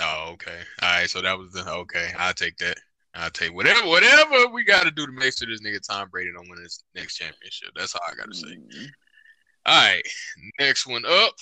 Oh, 0.00 0.30
okay. 0.32 0.58
All 0.82 0.88
right. 0.88 1.08
So 1.08 1.22
that 1.22 1.38
was 1.38 1.52
the 1.52 1.68
okay. 1.70 2.10
I'll 2.18 2.34
take 2.34 2.56
that. 2.58 2.76
I'll 3.14 3.30
take 3.30 3.54
whatever 3.54 3.86
whatever 3.86 4.48
we 4.48 4.64
got 4.64 4.84
to 4.84 4.90
do 4.90 5.06
to 5.06 5.12
make 5.12 5.38
sure 5.38 5.48
this 5.48 5.62
nigga 5.62 5.80
Tom 5.80 6.08
Brady 6.10 6.32
don't 6.34 6.50
win 6.50 6.62
his 6.62 6.82
next 6.94 7.16
championship. 7.16 7.70
That's 7.74 7.94
all 7.94 8.02
I 8.10 8.14
got 8.14 8.30
to 8.30 8.36
say. 8.36 8.48
Mhm. 8.48 8.88
All 9.64 9.86
right. 9.88 10.02
Next 10.58 10.86
one 10.86 11.04
up. 11.06 11.32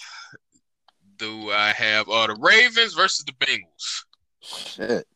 Do 1.17 1.51
I 1.51 1.73
have 1.73 2.09
uh 2.09 2.27
the 2.29 2.37
Ravens 2.39 2.95
versus 2.95 3.25
the 3.25 3.33
Bengals? 3.45 4.05
Shit, 4.41 5.07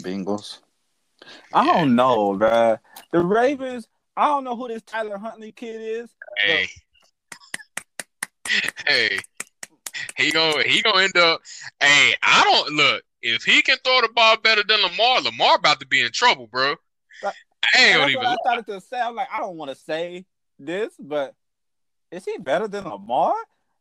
Bengals. 0.00 0.58
I 1.52 1.64
don't 1.64 1.96
know, 1.96 2.34
bruh. 2.34 2.78
The 3.10 3.20
Ravens. 3.20 3.88
I 4.16 4.26
don't 4.26 4.44
know 4.44 4.56
who 4.56 4.68
this 4.68 4.82
Tyler 4.82 5.18
Huntley 5.18 5.52
kid 5.52 5.80
is. 5.80 6.10
Hey. 6.38 6.68
hey. 8.86 9.18
He 10.16 10.30
gonna 10.30 10.62
he 10.62 10.82
gonna 10.82 11.02
end 11.02 11.16
up. 11.16 11.40
Hey, 11.80 12.14
I 12.22 12.44
don't 12.44 12.74
look. 12.74 13.02
If 13.22 13.44
he 13.44 13.62
can 13.62 13.76
throw 13.84 14.00
the 14.02 14.08
ball 14.14 14.36
better 14.38 14.62
than 14.66 14.80
Lamar, 14.82 15.20
Lamar 15.22 15.56
about 15.56 15.80
to 15.80 15.86
be 15.86 16.02
in 16.02 16.12
trouble, 16.12 16.46
bro. 16.46 16.74
I 17.24 17.26
ain't 17.26 17.36
And 17.78 17.92
gonna 17.94 17.98
that's 17.98 18.10
even. 18.12 18.26
I 18.26 18.36
started 18.42 18.66
to 18.66 18.80
say. 18.80 19.00
I'm 19.00 19.14
like, 19.14 19.28
I 19.32 19.40
don't 19.40 19.56
want 19.56 19.70
to 19.70 19.76
say 19.76 20.24
this, 20.58 20.92
but 20.98 21.34
is 22.10 22.24
he 22.24 22.38
better 22.38 22.68
than 22.68 22.84
Lamar? 22.84 23.34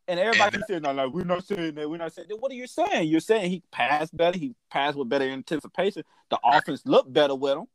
And 0.08 0.19
everybody 0.19 0.58
And- 0.58 0.65
said, 0.67 0.84
no, 0.84 0.93
no, 0.93 1.10
we're 1.10 1.26
not 1.26 1.43
saying 1.45 1.76
that. 1.76 1.89
We're 1.89 1.98
not 1.98 2.13
saying 2.13 2.28
that. 2.30 2.38
What 2.39 2.52
are 2.52 2.56
you 2.56 2.67
saying? 2.67 3.08
You're 3.10 3.19
saying 3.19 3.50
he 3.50 3.63
passed 3.71 4.15
better. 4.15 4.38
He 4.38 4.54
passed 4.69 4.98
with 4.98 5.10
better 5.10 5.26
anticipation. 5.26 6.04
The 6.30 6.39
offense 6.43 6.84
looked 6.86 7.12
better 7.12 7.34
with 7.36 7.58
him. 7.58 7.65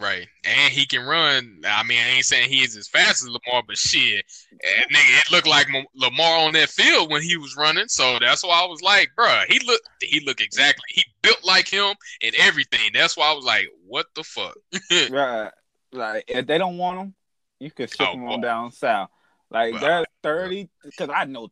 Right, 0.00 0.26
and 0.44 0.72
he 0.72 0.86
can 0.86 1.04
run. 1.06 1.60
I 1.66 1.82
mean, 1.82 1.98
I 1.98 2.16
ain't 2.16 2.24
saying 2.24 2.48
he 2.48 2.62
is 2.62 2.76
as 2.76 2.88
fast 2.88 3.22
as 3.22 3.28
Lamar, 3.28 3.62
but 3.66 3.76
shit, 3.76 4.24
eh, 4.52 4.82
nigga, 4.90 5.20
it 5.20 5.30
looked 5.30 5.46
like 5.46 5.68
Lamar 5.94 6.38
on 6.46 6.54
that 6.54 6.70
field 6.70 7.10
when 7.10 7.20
he 7.20 7.36
was 7.36 7.56
running. 7.56 7.88
So 7.88 8.18
that's 8.18 8.42
why 8.42 8.62
I 8.62 8.66
was 8.66 8.80
like, 8.80 9.10
bruh, 9.18 9.44
he 9.50 9.60
look, 9.66 9.80
he 10.00 10.20
look 10.24 10.40
exactly, 10.40 10.84
he 10.88 11.04
built 11.22 11.44
like 11.44 11.68
him 11.68 11.94
and 12.22 12.34
everything. 12.38 12.90
That's 12.94 13.18
why 13.18 13.30
I 13.30 13.34
was 13.34 13.44
like, 13.44 13.66
what 13.86 14.06
the 14.14 14.24
fuck? 14.24 14.56
Right. 15.10 15.50
Like, 15.92 16.24
if 16.26 16.46
they 16.46 16.56
don't 16.56 16.78
want 16.78 16.98
him, 16.98 17.14
you 17.60 17.70
can 17.70 17.86
ship 17.86 18.00
Oh, 18.00 18.14
him 18.14 18.24
on 18.24 18.40
down 18.40 18.72
south. 18.72 19.10
Like, 19.50 19.74
Well, 19.74 19.82
they're 19.82 20.06
30, 20.22 20.70
because 20.82 21.10
I 21.14 21.26
know 21.26 21.50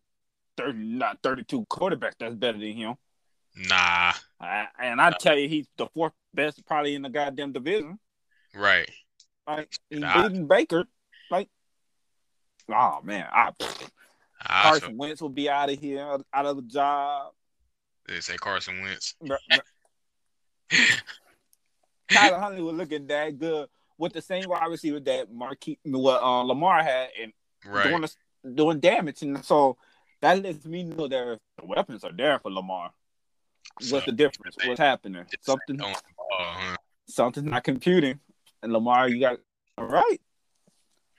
30, 0.57 0.79
not 0.79 1.19
32 1.23 1.67
quarterbacks 1.67 2.15
that's 2.19 2.35
better 2.35 2.59
than 2.59 2.73
him. 2.73 2.95
Nah, 3.55 4.15
I, 4.41 4.69
and 4.81 5.01
I 5.01 5.11
tell 5.11 5.39
you, 5.39 5.49
he's 5.49 5.67
the 5.77 5.87
fourth 5.89 6.13
best 6.33 6.65
probably 6.67 6.95
in 6.95 7.03
the 7.03 7.11
goddamn 7.11 7.53
division. 7.53 7.99
Right. 8.55 8.91
Like 9.47 9.73
Nah. 9.91 10.29
beating 10.29 10.47
Baker. 10.47 10.85
Like, 11.31 11.49
oh 12.73 13.01
man, 13.03 13.27
I, 13.31 13.51
I 14.43 14.63
Carson 14.63 14.97
Wentz 14.97 15.21
will 15.23 15.29
be 15.29 15.49
out 15.49 15.71
of 15.71 15.79
here, 15.79 16.19
out 16.33 16.47
of 16.47 16.57
the 16.57 16.63
job. 16.63 17.33
they 18.09 18.21
say 18.21 18.37
Carson 18.37 18.81
Wentz. 18.83 19.15
Tyler 22.11 22.39
Huntley 22.39 22.63
was 22.63 22.75
looking 22.75 23.07
that 23.07 23.39
good 23.39 23.69
with 23.99 24.13
the 24.13 24.23
same 24.23 24.49
wide 24.49 24.67
receiver 24.67 24.99
that 25.01 25.33
Marquise, 25.33 25.77
what 25.85 26.23
uh, 26.23 26.43
Lamar 26.43 26.83
had, 26.83 27.09
and 27.21 27.33
Right. 27.67 27.89
doing 27.89 28.01
the, 28.03 28.51
doing 28.55 28.81
damage. 28.81 29.23
And 29.23 29.45
so 29.45 29.77
that 30.23 30.43
lets 30.43 30.65
me 30.65 30.83
know 30.85 31.07
that 31.07 31.39
the 31.59 31.67
weapons 31.67 32.03
are 32.05 32.13
there 32.13 32.39
for 32.39 32.51
Lamar. 32.51 32.91
So, 33.81 33.95
What's 33.97 34.07
the 34.07 34.13
difference? 34.13 34.57
they- 34.61 34.69
What's 34.69 34.81
happening? 34.81 35.25
Something, 35.43 35.77
throwing 35.79 35.93
the 35.95 36.01
ball, 36.17 36.27
huh? 36.39 36.77
something's 37.07 37.47
not 37.47 37.63
computing. 37.65 38.19
And 38.63 38.73
Lamar, 38.73 39.09
you 39.09 39.21
got 39.21 39.39
all 39.79 39.87
right. 39.87 40.21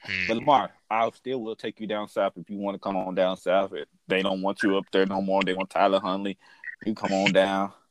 Hmm. 0.03 0.27
But 0.27 0.37
Lamar, 0.37 0.71
I 0.89 1.09
still 1.11 1.41
will 1.41 1.55
take 1.55 1.79
you 1.79 1.87
down 1.87 2.07
south 2.07 2.33
if 2.37 2.49
you 2.49 2.57
want 2.57 2.75
to 2.75 2.79
come 2.79 2.95
on 2.95 3.15
down 3.15 3.37
south. 3.37 3.73
If 3.73 3.87
they 4.07 4.21
don't 4.21 4.41
want 4.41 4.63
you 4.63 4.77
up 4.77 4.85
there 4.91 5.05
no 5.05 5.21
more, 5.21 5.43
they 5.43 5.53
want 5.53 5.69
Tyler 5.69 5.99
Huntley. 5.99 6.37
You 6.85 6.95
come 6.95 7.13
on 7.13 7.31
down. 7.31 7.73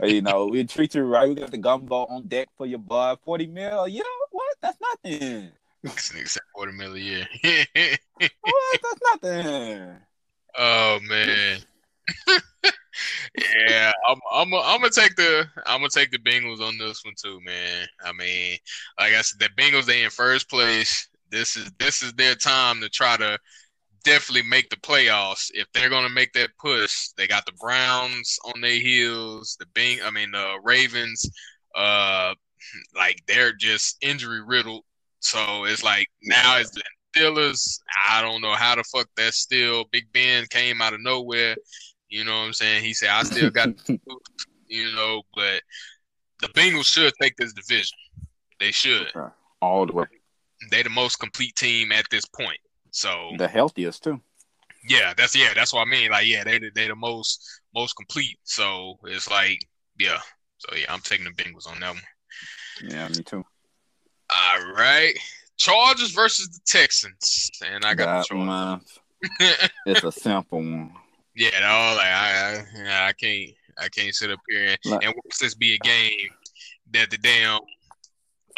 You 0.00 0.22
know, 0.22 0.46
we 0.46 0.64
treat 0.64 0.94
you 0.94 1.02
right. 1.02 1.28
We 1.28 1.34
got 1.34 1.50
the 1.50 1.58
gumbo 1.58 2.06
on 2.06 2.26
deck 2.28 2.48
for 2.56 2.64
your 2.64 2.78
bud. 2.78 3.18
Forty 3.24 3.46
mil. 3.46 3.88
You 3.88 3.98
know 3.98 4.26
what? 4.30 4.56
That's 4.62 4.78
nothing. 4.80 5.50
Said 5.96 6.40
quarter 6.54 6.72
mil 6.72 6.94
a 6.94 6.98
year. 6.98 7.26
What? 8.40 8.80
That's 8.82 9.00
nothing. 9.22 9.96
Oh 10.54 10.98
man. 11.08 11.60
yeah, 13.68 13.92
I'm 14.08 14.18
I'm 14.32 14.54
I'm 14.54 14.80
gonna 14.80 14.90
take 14.90 15.16
the 15.16 15.46
I'm 15.66 15.80
gonna 15.80 15.88
take 15.90 16.10
the 16.10 16.18
Bengals 16.18 16.60
on 16.60 16.78
this 16.78 17.04
one 17.04 17.14
too, 17.22 17.40
man. 17.44 17.86
I 18.04 18.12
mean, 18.12 18.58
like 18.98 19.14
I 19.14 19.22
said, 19.22 19.40
the 19.40 19.62
Bengals 19.62 19.86
they 19.86 20.04
in 20.04 20.10
first 20.10 20.48
place. 20.48 21.08
This 21.30 21.56
is 21.56 21.70
this 21.78 22.02
is 22.02 22.12
their 22.14 22.34
time 22.34 22.80
to 22.80 22.88
try 22.88 23.16
to 23.16 23.38
definitely 24.04 24.48
make 24.48 24.70
the 24.70 24.76
playoffs. 24.76 25.50
If 25.54 25.66
they're 25.72 25.90
gonna 25.90 26.10
make 26.10 26.32
that 26.34 26.50
push, 26.58 27.08
they 27.16 27.26
got 27.26 27.46
the 27.46 27.52
Browns 27.52 28.38
on 28.44 28.60
their 28.60 28.80
heels. 28.80 29.56
The 29.58 29.66
Bing, 29.74 29.98
I 30.04 30.10
mean 30.10 30.30
the 30.32 30.58
Ravens, 30.62 31.30
uh, 31.74 32.34
like 32.96 33.22
they're 33.26 33.52
just 33.54 33.96
injury 34.02 34.42
riddled. 34.42 34.84
So 35.20 35.64
it's 35.64 35.84
like 35.84 36.08
now 36.22 36.58
it's 36.58 36.70
the 36.70 36.82
Steelers. 37.14 37.78
I 38.08 38.22
don't 38.22 38.40
know 38.40 38.54
how 38.54 38.74
the 38.74 38.84
fuck 38.84 39.08
that's 39.16 39.38
still. 39.38 39.84
Big 39.92 40.04
Ben 40.12 40.46
came 40.50 40.80
out 40.80 40.94
of 40.94 41.00
nowhere. 41.00 41.56
You 42.12 42.24
know 42.24 42.40
what 42.40 42.46
I'm 42.48 42.52
saying? 42.52 42.84
He 42.84 42.92
said, 42.92 43.08
I 43.08 43.22
still 43.22 43.48
got, 43.48 43.70
you 44.68 44.94
know, 44.94 45.22
but 45.34 45.62
the 46.42 46.48
Bengals 46.48 46.84
should 46.84 47.10
take 47.18 47.38
this 47.38 47.54
division. 47.54 47.96
They 48.60 48.70
should. 48.70 49.10
All 49.62 49.86
the 49.86 49.94
way. 49.94 50.04
They're 50.70 50.82
the 50.82 50.90
most 50.90 51.16
complete 51.16 51.56
team 51.56 51.90
at 51.90 52.04
this 52.10 52.26
point. 52.26 52.58
So 52.90 53.30
The 53.38 53.48
healthiest 53.48 54.04
too. 54.04 54.20
yeah, 54.86 55.14
that's 55.16 55.34
yeah, 55.34 55.54
that's 55.54 55.72
what 55.72 55.86
I 55.86 55.90
mean. 55.90 56.10
Like 56.10 56.26
yeah, 56.26 56.44
they 56.44 56.58
they 56.74 56.86
the 56.86 56.94
most 56.94 57.62
most 57.74 57.94
complete. 57.94 58.38
So 58.42 58.98
it's 59.04 59.30
like 59.30 59.66
yeah. 59.98 60.18
So 60.58 60.76
yeah, 60.76 60.92
I'm 60.92 61.00
taking 61.00 61.24
the 61.24 61.30
Bengals 61.32 61.66
on 61.66 61.80
that 61.80 61.94
one. 61.94 62.02
Yeah, 62.86 63.08
me 63.08 63.22
too. 63.22 63.42
All 64.30 64.72
right. 64.74 65.14
Chargers 65.56 66.12
versus 66.12 66.48
the 66.50 66.60
Texans, 66.66 67.50
and 67.66 67.86
I 67.86 67.94
got 67.94 68.26
That 68.28 68.36
the 68.36 68.44
Chargers. 68.44 68.98
it's 69.86 70.04
a 70.04 70.12
simple 70.12 70.58
one. 70.58 70.92
Yeah, 71.34 71.60
no, 71.60 71.96
like 71.96 72.06
I, 72.06 72.64
I, 72.84 73.08
I 73.08 73.12
can't, 73.12 73.50
I 73.78 73.88
can't 73.88 74.14
sit 74.14 74.30
up 74.30 74.40
here 74.48 74.76
and, 74.84 75.02
and 75.02 75.14
watch 75.14 75.38
this 75.40 75.54
be 75.54 75.74
a 75.74 75.78
game 75.78 76.28
that 76.92 77.10
the 77.10 77.18
damn 77.18 77.60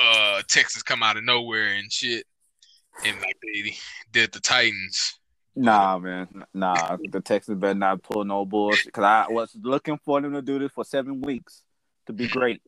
uh 0.02 0.42
Texas 0.48 0.82
come 0.82 1.02
out 1.02 1.16
of 1.16 1.24
nowhere 1.24 1.74
and 1.74 1.92
shit, 1.92 2.26
and 3.04 3.16
like 3.20 3.37
they 3.42 3.74
did 4.12 4.32
the 4.32 4.40
Titans. 4.40 5.18
Nah, 5.56 5.98
man. 5.98 6.44
Nah, 6.52 6.96
the 7.10 7.20
Texans 7.20 7.60
better 7.60 7.78
not 7.78 8.02
pull 8.02 8.24
no 8.24 8.44
bullshit. 8.44 8.87
Because 8.87 9.04
I 9.04 9.26
was 9.30 9.56
looking 9.62 9.98
for 10.04 10.20
them 10.20 10.32
to 10.32 10.42
do 10.42 10.58
this 10.58 10.72
for 10.72 10.84
seven 10.84 11.20
weeks 11.20 11.62
to 12.06 12.12
be 12.12 12.26
great. 12.26 12.60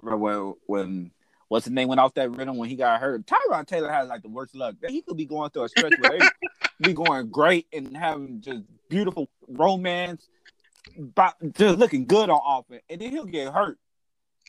When, 0.00 0.54
when 0.66 1.10
what's 1.50 1.66
his 1.66 1.72
name 1.72 1.88
went 1.88 2.00
off 2.00 2.14
that 2.14 2.30
rhythm 2.30 2.56
when 2.56 2.70
he 2.70 2.76
got 2.76 3.00
hurt, 3.00 3.26
Tyrod 3.26 3.66
Taylor 3.66 3.90
has 3.90 4.08
like 4.08 4.22
the 4.22 4.28
worst 4.28 4.54
luck. 4.54 4.76
He 4.88 5.02
could 5.02 5.18
be 5.18 5.26
going 5.26 5.50
through 5.50 5.64
a 5.64 5.68
stretch 5.68 5.98
where 5.98 6.18
be 6.80 6.94
going 6.94 7.28
great 7.28 7.66
and 7.72 7.94
having 7.94 8.40
just 8.40 8.62
beautiful 8.88 9.28
romance, 9.48 10.28
but 10.96 11.34
just 11.52 11.78
looking 11.78 12.06
good 12.06 12.30
on 12.30 12.40
offense, 12.44 12.82
and 12.88 13.00
then 13.00 13.10
he'll 13.10 13.24
get 13.26 13.52
hurt. 13.52 13.78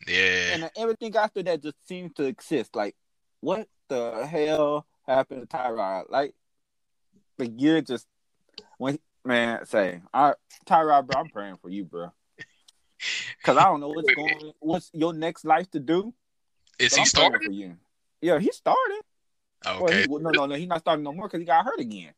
Yeah, 0.08 0.54
and 0.54 0.64
uh, 0.64 0.70
everything 0.78 1.16
after 1.16 1.44
that 1.44 1.62
just 1.62 1.76
seems 1.88 2.14
to 2.14 2.24
exist. 2.24 2.76
Like, 2.76 2.96
what 3.42 3.68
the 3.92 4.26
hell 4.26 4.86
happened 5.06 5.50
to 5.50 5.58
Tyrod. 5.58 6.06
Like 6.10 6.34
the 7.38 7.48
year 7.48 7.82
just 7.82 8.08
when 8.78 9.00
man 9.26 9.66
say, 9.66 10.02
I 10.14 10.34
Tyrod, 10.66 11.08
bro, 11.08 11.22
I'm 11.22 11.30
praying 11.30 11.58
for 11.62 11.70
you, 11.70 11.86
bro. 11.86 12.12
Cause 13.44 13.58
I 13.58 13.64
don't 13.64 13.80
know 13.80 13.90
what's 13.90 14.14
going, 14.16 14.54
what's 14.60 14.90
your 14.94 15.14
next 15.14 15.46
life 15.46 15.70
to 15.72 15.80
do. 15.80 16.14
Is 16.80 16.92
but 16.92 17.00
he 17.00 17.06
starting? 17.06 17.42
For 17.48 17.52
you. 17.52 17.78
Yeah, 18.22 18.40
he 18.40 18.52
started. 18.52 19.02
Well, 19.66 19.84
Okay. 19.84 20.02
he, 20.02 20.08
well, 20.08 20.22
no, 20.22 20.32
no, 20.32 20.46
no, 20.48 20.56
he's 20.56 20.68
not 20.68 20.80
starting 20.80 21.04
no 21.04 21.14
more 21.14 21.28
because 21.28 21.40
he 21.40 21.46
got 21.46 21.66
hurt 21.66 21.80
again. 21.80 22.14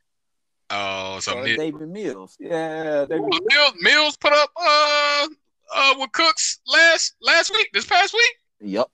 Oh, 0.70 1.20
so 1.20 1.39
Uh, 1.39 1.44
Mills, 1.44 1.58
Davis 1.58 1.88
Mills. 1.88 2.38
Yeah, 2.39 3.06
Davis. 3.06 3.39
Mills, 3.50 3.74
Mills 3.80 4.18
put 4.18 4.34
up 4.34 4.50
uh 4.56 5.28
uh 5.76 5.96
with 6.00 6.12
Cooks 6.13 6.60
last 6.68 7.16
last 7.22 7.52
week, 7.52 7.70
this 7.74 7.86
past 7.86 8.13
week. 8.13 8.36
Yep. 8.62 8.88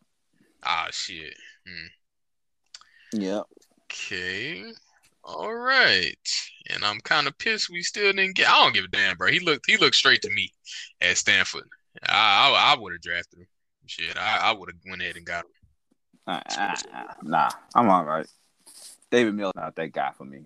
Ah, 0.64 0.88
shit. 0.92 1.34
Yep. 3.14 3.44
Okay. 3.86 4.64
All 5.24 5.54
right. 5.54 6.18
And 6.70 6.84
I'm 6.84 7.00
kind 7.02 7.28
of 7.28 7.38
pissed 7.38 7.70
we 7.70 7.82
still 7.82 8.12
didn't 8.14 8.36
get. 8.36 8.50
I 8.50 8.64
don't 8.64 8.74
give 8.74 8.86
a 8.86 8.88
damn, 8.90 9.18
bro. 9.18 9.32
He 9.32 9.40
looked 9.40 9.66
he 9.70 9.78
looked 9.78 9.96
straight 9.96 10.22
to 10.24 10.30
me 10.30 10.52
at 11.02 11.18
Stanford. 11.18 11.68
I 12.08 12.52
I, 12.52 12.74
I 12.74 12.80
would 12.80 12.94
have 12.94 13.02
drafted 13.02 13.40
him. 13.40 13.48
Shit, 13.90 14.16
I, 14.18 14.50
I 14.50 14.52
would 14.52 14.70
have 14.70 14.80
went 14.86 15.02
ahead 15.02 15.18
and 15.18 15.26
got 15.26 15.46
him. 15.46 15.52
Uh, 16.28 16.40
uh, 16.60 16.76
uh, 16.94 17.04
nah, 17.24 17.50
I'm 17.74 17.90
all 17.90 18.06
right. 18.06 18.28
Davis 19.10 19.34
Mills 19.34 19.54
not 19.56 19.76
that 19.78 19.92
guy 19.92 20.12
for 20.16 20.26
me. 20.26 20.44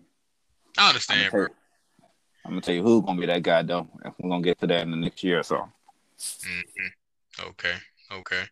I 0.78 0.84
I'm 0.84 0.88
understand, 0.90 1.20
gonna, 1.20 1.32
bro. 1.32 1.42
you, 1.42 1.50
I'm 2.46 2.52
gonna 2.52 2.62
tell 2.62 2.76
you 2.76 2.84
who's 2.84 3.04
gonna 3.04 3.20
be 3.20 3.28
that 3.28 3.44
guy 3.44 3.62
though. 3.64 3.90
If 4.06 4.14
we're 4.18 4.30
gonna 4.30 4.44
get 4.44 4.60
to 4.62 4.68
that 4.68 4.84
in 4.84 4.92
the 4.92 4.96
next 4.98 5.22
year 5.26 5.40
or 5.40 5.44
so. 5.44 5.68
hmm 6.46 7.48
Okay. 7.50 7.74
Okay. 8.14 8.44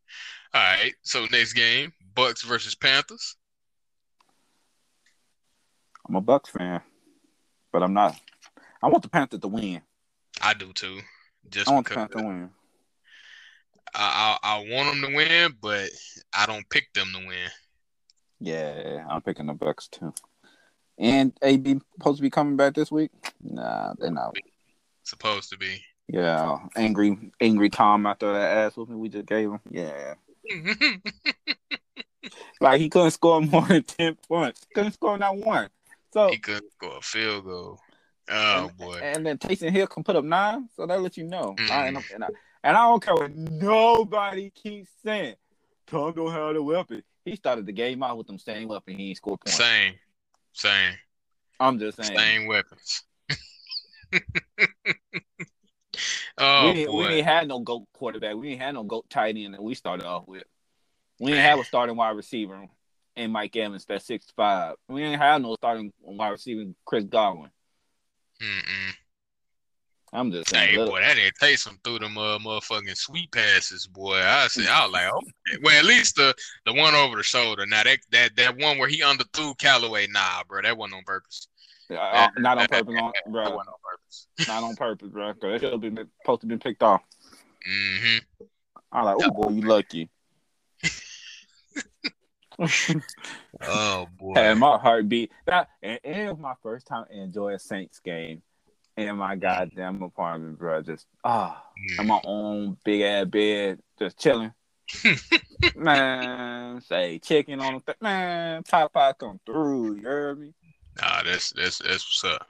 All 0.54 0.62
right. 0.62 0.93
So 1.04 1.25
next 1.32 1.54
game, 1.54 1.93
Bucks 2.13 2.43
versus 2.43 2.75
Panthers. 2.75 3.38
I'm 6.10 6.15
a 6.15 6.21
Bucks 6.21 6.49
fan, 6.49 6.82
but 7.71 7.82
I'm 7.82 7.93
not. 7.93 8.19
I 8.84 8.89
want 8.89 9.04
the 9.04 9.10
Panthers 9.10 9.39
to 9.39 9.47
win. 9.47 9.82
I 10.41 10.54
do 10.54 10.73
too. 10.73 10.99
Just 11.49 11.69
I 11.69 11.73
want 11.75 11.88
the 11.88 11.95
Panthers 11.95 12.17
to 12.17 12.27
win. 12.27 12.49
I, 13.93 14.38
I 14.43 14.56
I 14.56 14.65
want 14.69 14.89
them 14.89 15.10
to 15.10 15.15
win, 15.15 15.56
but 15.62 15.89
I 16.34 16.45
don't 16.45 16.69
pick 16.69 16.93
them 16.93 17.12
to 17.13 17.27
win. 17.27 17.49
Yeah, 18.39 19.06
I'm 19.10 19.21
picking 19.21 19.45
the 19.45 19.54
Bucks 19.54 19.88
too. 19.88 20.13
And 20.97 21.34
AB 21.41 21.80
supposed 21.93 22.17
to 22.17 22.21
be 22.21 22.30
coming 22.30 22.58
back 22.58 22.73
this 22.73 22.91
week? 22.91 23.12
Nah, 23.41 23.93
they're 23.97 24.12
not. 24.12 24.36
Supposed 25.04 25.49
to 25.49 25.58
be. 25.58 25.84
Yeah, 26.08 26.58
angry, 26.75 27.32
angry 27.39 27.69
Tom 27.69 28.06
after 28.06 28.34
that 28.34 28.58
ass 28.58 28.75
whooping 28.75 28.99
we 28.99 29.10
just 29.10 29.25
gave 29.25 29.49
him. 29.49 29.60
Yeah, 29.69 30.15
like 32.62 32.82
he 32.82 32.89
couldn't 32.89 33.12
score 33.12 33.41
more 33.41 33.65
than 33.67 33.84
ten 33.84 34.17
points. 34.27 34.65
Couldn't 34.73 34.93
score 34.93 35.17
not 35.17 35.38
one. 35.38 35.69
So 36.13 36.30
he 36.30 36.38
couldn't 36.38 36.71
score 36.73 36.97
a 36.97 37.01
field 37.01 37.45
goal. 37.45 37.80
Oh 38.30 38.67
and, 38.67 38.77
boy. 38.77 38.99
And 39.01 39.25
then 39.25 39.38
Taysom 39.38 39.71
Hill 39.71 39.88
can 39.88 40.04
put 40.04 40.15
up 40.15 40.25
nine, 40.25 40.69
so 40.75 40.86
that 40.86 41.01
lets 41.01 41.17
you 41.17 41.25
know. 41.25 41.56
Mhm. 41.58 41.71
I, 41.71 41.88
and, 42.13 42.23
I, 42.23 42.27
and, 42.63 42.78
I, 42.78 42.82
don't 42.82 43.04
care 43.04 43.15
what 43.15 43.36
nobody 43.36 44.50
keeps 44.52 44.89
saying. 45.04 45.36
Don't 45.88 46.15
have 46.32 46.54
the 46.54 46.63
weapon. 46.63 47.04
He 47.26 47.36
started 47.36 47.65
the 47.65 47.74
game 47.74 48.02
out 48.02 48.17
with 48.17 48.28
them 48.28 48.39
same 48.39 48.67
weapon. 48.67 48.95
He 48.97 49.10
ain't 49.10 49.17
scored 49.17 49.41
points. 49.41 49.58
Same. 49.58 49.93
Same. 50.54 50.93
I'm 51.60 51.80
just 51.80 52.02
saying. 52.02 52.17
Same 52.17 52.47
weapons. 52.47 53.04
oh 56.38 56.67
we, 56.67 56.74
didn't, 56.74 56.95
we 56.95 57.08
didn't 57.08 57.26
have 57.26 57.47
no 57.47 57.60
goat 57.60 57.88
quarterback. 57.93 58.36
We 58.36 58.50
didn't 58.50 58.62
have 58.62 58.74
no 58.74 58.84
goat 58.84 59.10
tight 59.10 59.38
end 59.38 59.54
that 59.54 59.63
we 59.63 59.76
started 59.76 60.06
off 60.06 60.28
with. 60.28 60.43
We 61.19 61.32
didn't 61.32 61.45
have 61.45 61.60
a 61.60 61.63
starting 61.63 61.95
wide 61.95 62.15
receiver 62.15 62.67
in 63.15 63.32
Mike 63.32 63.56
Evans 63.56 63.86
that's 63.86 64.06
six 64.06 64.26
five. 64.36 64.76
We 64.89 65.02
didn't 65.02 65.19
have 65.19 65.41
no 65.41 65.56
starting 65.56 65.93
wide 66.02 66.30
receiver 66.30 66.71
Chris 66.86 67.04
Godwin. 67.06 67.52
Mm-mm. 68.41 68.93
I'm 70.13 70.32
just 70.32 70.50
saying. 70.50 70.69
Hey 70.69 70.78
little- 70.78 70.93
boy, 70.93 71.00
that 71.02 71.15
didn't 71.15 71.36
take 71.39 71.58
some 71.58 71.80
through 71.84 72.00
them 72.00 72.17
uh, 72.17 72.38
motherfucking 72.39 72.97
sweet 72.97 73.32
passes, 73.32 73.88
boy. 73.88 74.17
I 74.17 74.47
said 74.50 74.67
I 74.67 74.84
was 74.86 74.91
like, 74.93 75.10
oh, 75.13 75.21
well, 75.63 75.78
at 75.78 75.86
least 75.86 76.15
the 76.17 76.34
the 76.65 76.74
one 76.74 76.93
over 76.95 77.15
the 77.17 77.24
shoulder. 77.24 77.65
Now 77.65 77.84
that 77.84 78.00
that 78.12 78.36
that 78.36 78.58
one 78.58 78.78
where 78.78 78.89
he 78.89 79.02
underthrew 79.02 79.58
Callaway, 79.58 80.08
nah, 80.08 80.43
bro, 80.47 80.62
that 80.63 80.78
wasn't 80.78 80.97
on 80.97 81.04
purpose. 81.06 81.47
uh, 81.89 82.28
not 82.38 82.58
on 82.58 82.67
purpose, 82.67 82.95
on, 83.02 83.12
That 83.13 83.32
bro. 83.32 83.43
wasn't 83.43 83.67
on 83.69 83.74
purpose. 83.89 84.28
Not 84.47 84.63
on 84.63 84.76
purpose, 84.76 85.10
bro. 85.10 85.34
Cause 85.34 85.54
it 85.54 85.60
should 85.62 85.71
have 85.71 85.82
been 85.82 85.97
supposed 86.21 86.41
to 86.41 86.47
be 86.47 86.58
picked 86.58 86.84
off. 86.84 87.02
hmm 87.65 88.17
I'm 88.91 89.06
like, 89.06 89.15
oh 89.21 89.32
boy, 89.32 89.50
you 89.52 89.62
lucky. 89.62 90.10
Oh 93.63 94.08
boy. 94.19 94.34
and 94.36 94.60
my 94.60 94.78
heart 94.78 95.08
beat. 95.10 95.32
That 95.45 95.69
and, 95.82 96.00
and 96.04 96.15
it 96.15 96.30
was 96.30 96.38
my 96.39 96.54
first 96.62 96.86
time 96.86 97.06
enjoying 97.12 97.56
a 97.56 97.60
Saints 97.60 98.00
game 98.00 98.41
in 99.07 99.17
my 99.17 99.35
goddamn 99.35 100.01
apartment, 100.01 100.59
bro. 100.59 100.81
Just 100.81 101.05
ah, 101.23 101.63
in 101.97 102.07
my 102.07 102.21
own 102.23 102.77
big 102.83 103.01
ass 103.01 103.25
bed, 103.25 103.79
just 103.99 104.19
chilling. 104.19 104.53
man, 105.75 106.81
say 106.81 107.19
chicken 107.19 107.59
on 107.59 107.75
the 107.75 107.79
th- 107.79 108.01
man, 108.01 108.63
Popeye 108.63 109.17
come 109.17 109.39
through. 109.45 109.95
You 109.95 110.03
heard 110.03 110.39
me? 110.39 110.53
Nah, 111.01 111.23
that's 111.23 111.51
that's 111.51 111.79
that's 111.79 112.23
what's 112.23 112.35
up. 112.35 112.47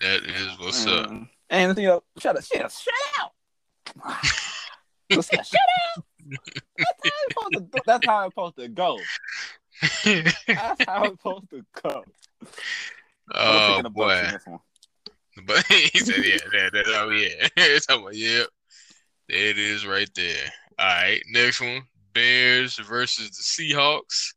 That 0.00 0.24
is 0.24 0.58
what's 0.58 0.86
up. 0.86 1.10
Mm. 1.10 1.28
And 1.50 1.78
you 1.78 1.84
know, 1.84 2.02
shut 2.18 2.36
up, 2.36 2.44
shut 2.44 2.62
up, 2.62 2.70
shut 2.70 2.94
out. 3.20 3.32
Just 5.10 5.30
shut 5.30 5.60
up. 5.96 6.04
That's 6.76 7.04
how, 7.04 7.10
it's 7.24 7.34
supposed 7.34 7.54
to 7.54 7.60
go. 7.60 7.80
That's 7.86 8.06
how 8.06 8.24
it's 8.24 8.32
supposed 8.32 8.56
to 8.56 8.68
go. 8.68 8.98
That's 10.46 10.84
how 10.84 11.04
it's 11.04 11.12
supposed 11.12 11.50
to 11.50 11.64
go. 11.82 12.04
Oh 13.32 13.68
picking 13.68 13.82
the 13.84 13.90
Bucks 13.90 14.44
boy. 14.44 14.58
But 15.46 15.66
he 15.66 15.98
said, 15.98 16.24
yeah, 16.24 16.38
that, 16.52 16.72
that, 16.72 16.84
oh 16.88 17.10
yeah. 17.10 17.48
it's 17.56 17.86
about, 17.90 18.14
yep. 18.14 18.48
There 19.28 19.38
it 19.38 19.58
is 19.58 19.86
right 19.86 20.08
there. 20.14 20.50
All 20.78 20.86
right, 20.86 21.22
next 21.30 21.60
one. 21.60 21.82
Bears 22.14 22.76
versus 22.78 23.30
the 23.30 23.42
Seahawks. 23.74 24.32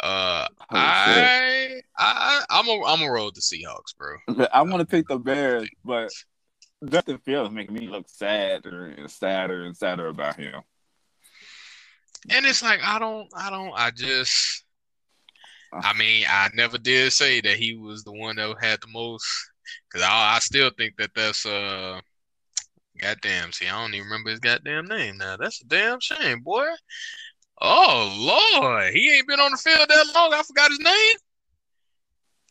Uh 0.00 0.48
Oh. 0.74 0.76
I 0.76 1.80
I 1.98 2.44
I'm 2.50 2.68
a 2.68 2.82
I'm 2.86 3.02
a 3.02 3.10
roll 3.10 3.26
with 3.26 3.34
the 3.34 3.40
Seahawks, 3.40 3.96
bro. 3.96 4.48
I 4.52 4.62
want 4.62 4.80
to 4.80 4.86
pick 4.86 5.06
the 5.06 5.18
Bears, 5.18 5.68
but 5.84 6.10
Justin 6.88 7.18
Fields 7.18 7.52
making 7.52 7.74
me 7.74 7.88
look 7.88 8.08
sadder 8.08 8.86
and 8.86 9.10
sadder 9.10 9.64
and 9.64 9.76
sadder 9.76 10.08
about 10.08 10.36
him. 10.36 10.62
And 12.30 12.46
it's 12.46 12.62
like 12.62 12.80
I 12.82 12.98
don't 12.98 13.28
I 13.36 13.50
don't 13.50 13.72
I 13.76 13.90
just 13.90 14.64
I 15.72 15.92
mean 15.92 16.24
I 16.28 16.48
never 16.54 16.78
did 16.78 17.12
say 17.12 17.40
that 17.42 17.56
he 17.56 17.76
was 17.76 18.02
the 18.02 18.12
one 18.12 18.36
that 18.36 18.56
had 18.60 18.80
the 18.80 18.88
most 18.88 19.26
because 19.88 20.06
I 20.06 20.36
I 20.36 20.38
still 20.40 20.70
think 20.76 20.96
that 20.96 21.10
that's 21.14 21.46
uh 21.46 22.00
goddamn 23.00 23.52
see 23.52 23.68
I 23.68 23.80
don't 23.80 23.94
even 23.94 24.04
remember 24.06 24.30
his 24.30 24.40
goddamn 24.40 24.86
name 24.86 25.18
now 25.18 25.36
that's 25.36 25.62
a 25.62 25.66
damn 25.66 26.00
shame 26.00 26.40
boy 26.40 26.66
oh 27.60 28.52
lord 28.60 28.92
he 28.92 29.12
ain't 29.12 29.28
been 29.28 29.40
on 29.40 29.52
the 29.52 29.56
field 29.56 29.88
that 29.88 30.12
long 30.14 30.32
I 30.34 30.42
forgot 30.42 30.70
his 30.70 30.80
name 30.80 31.16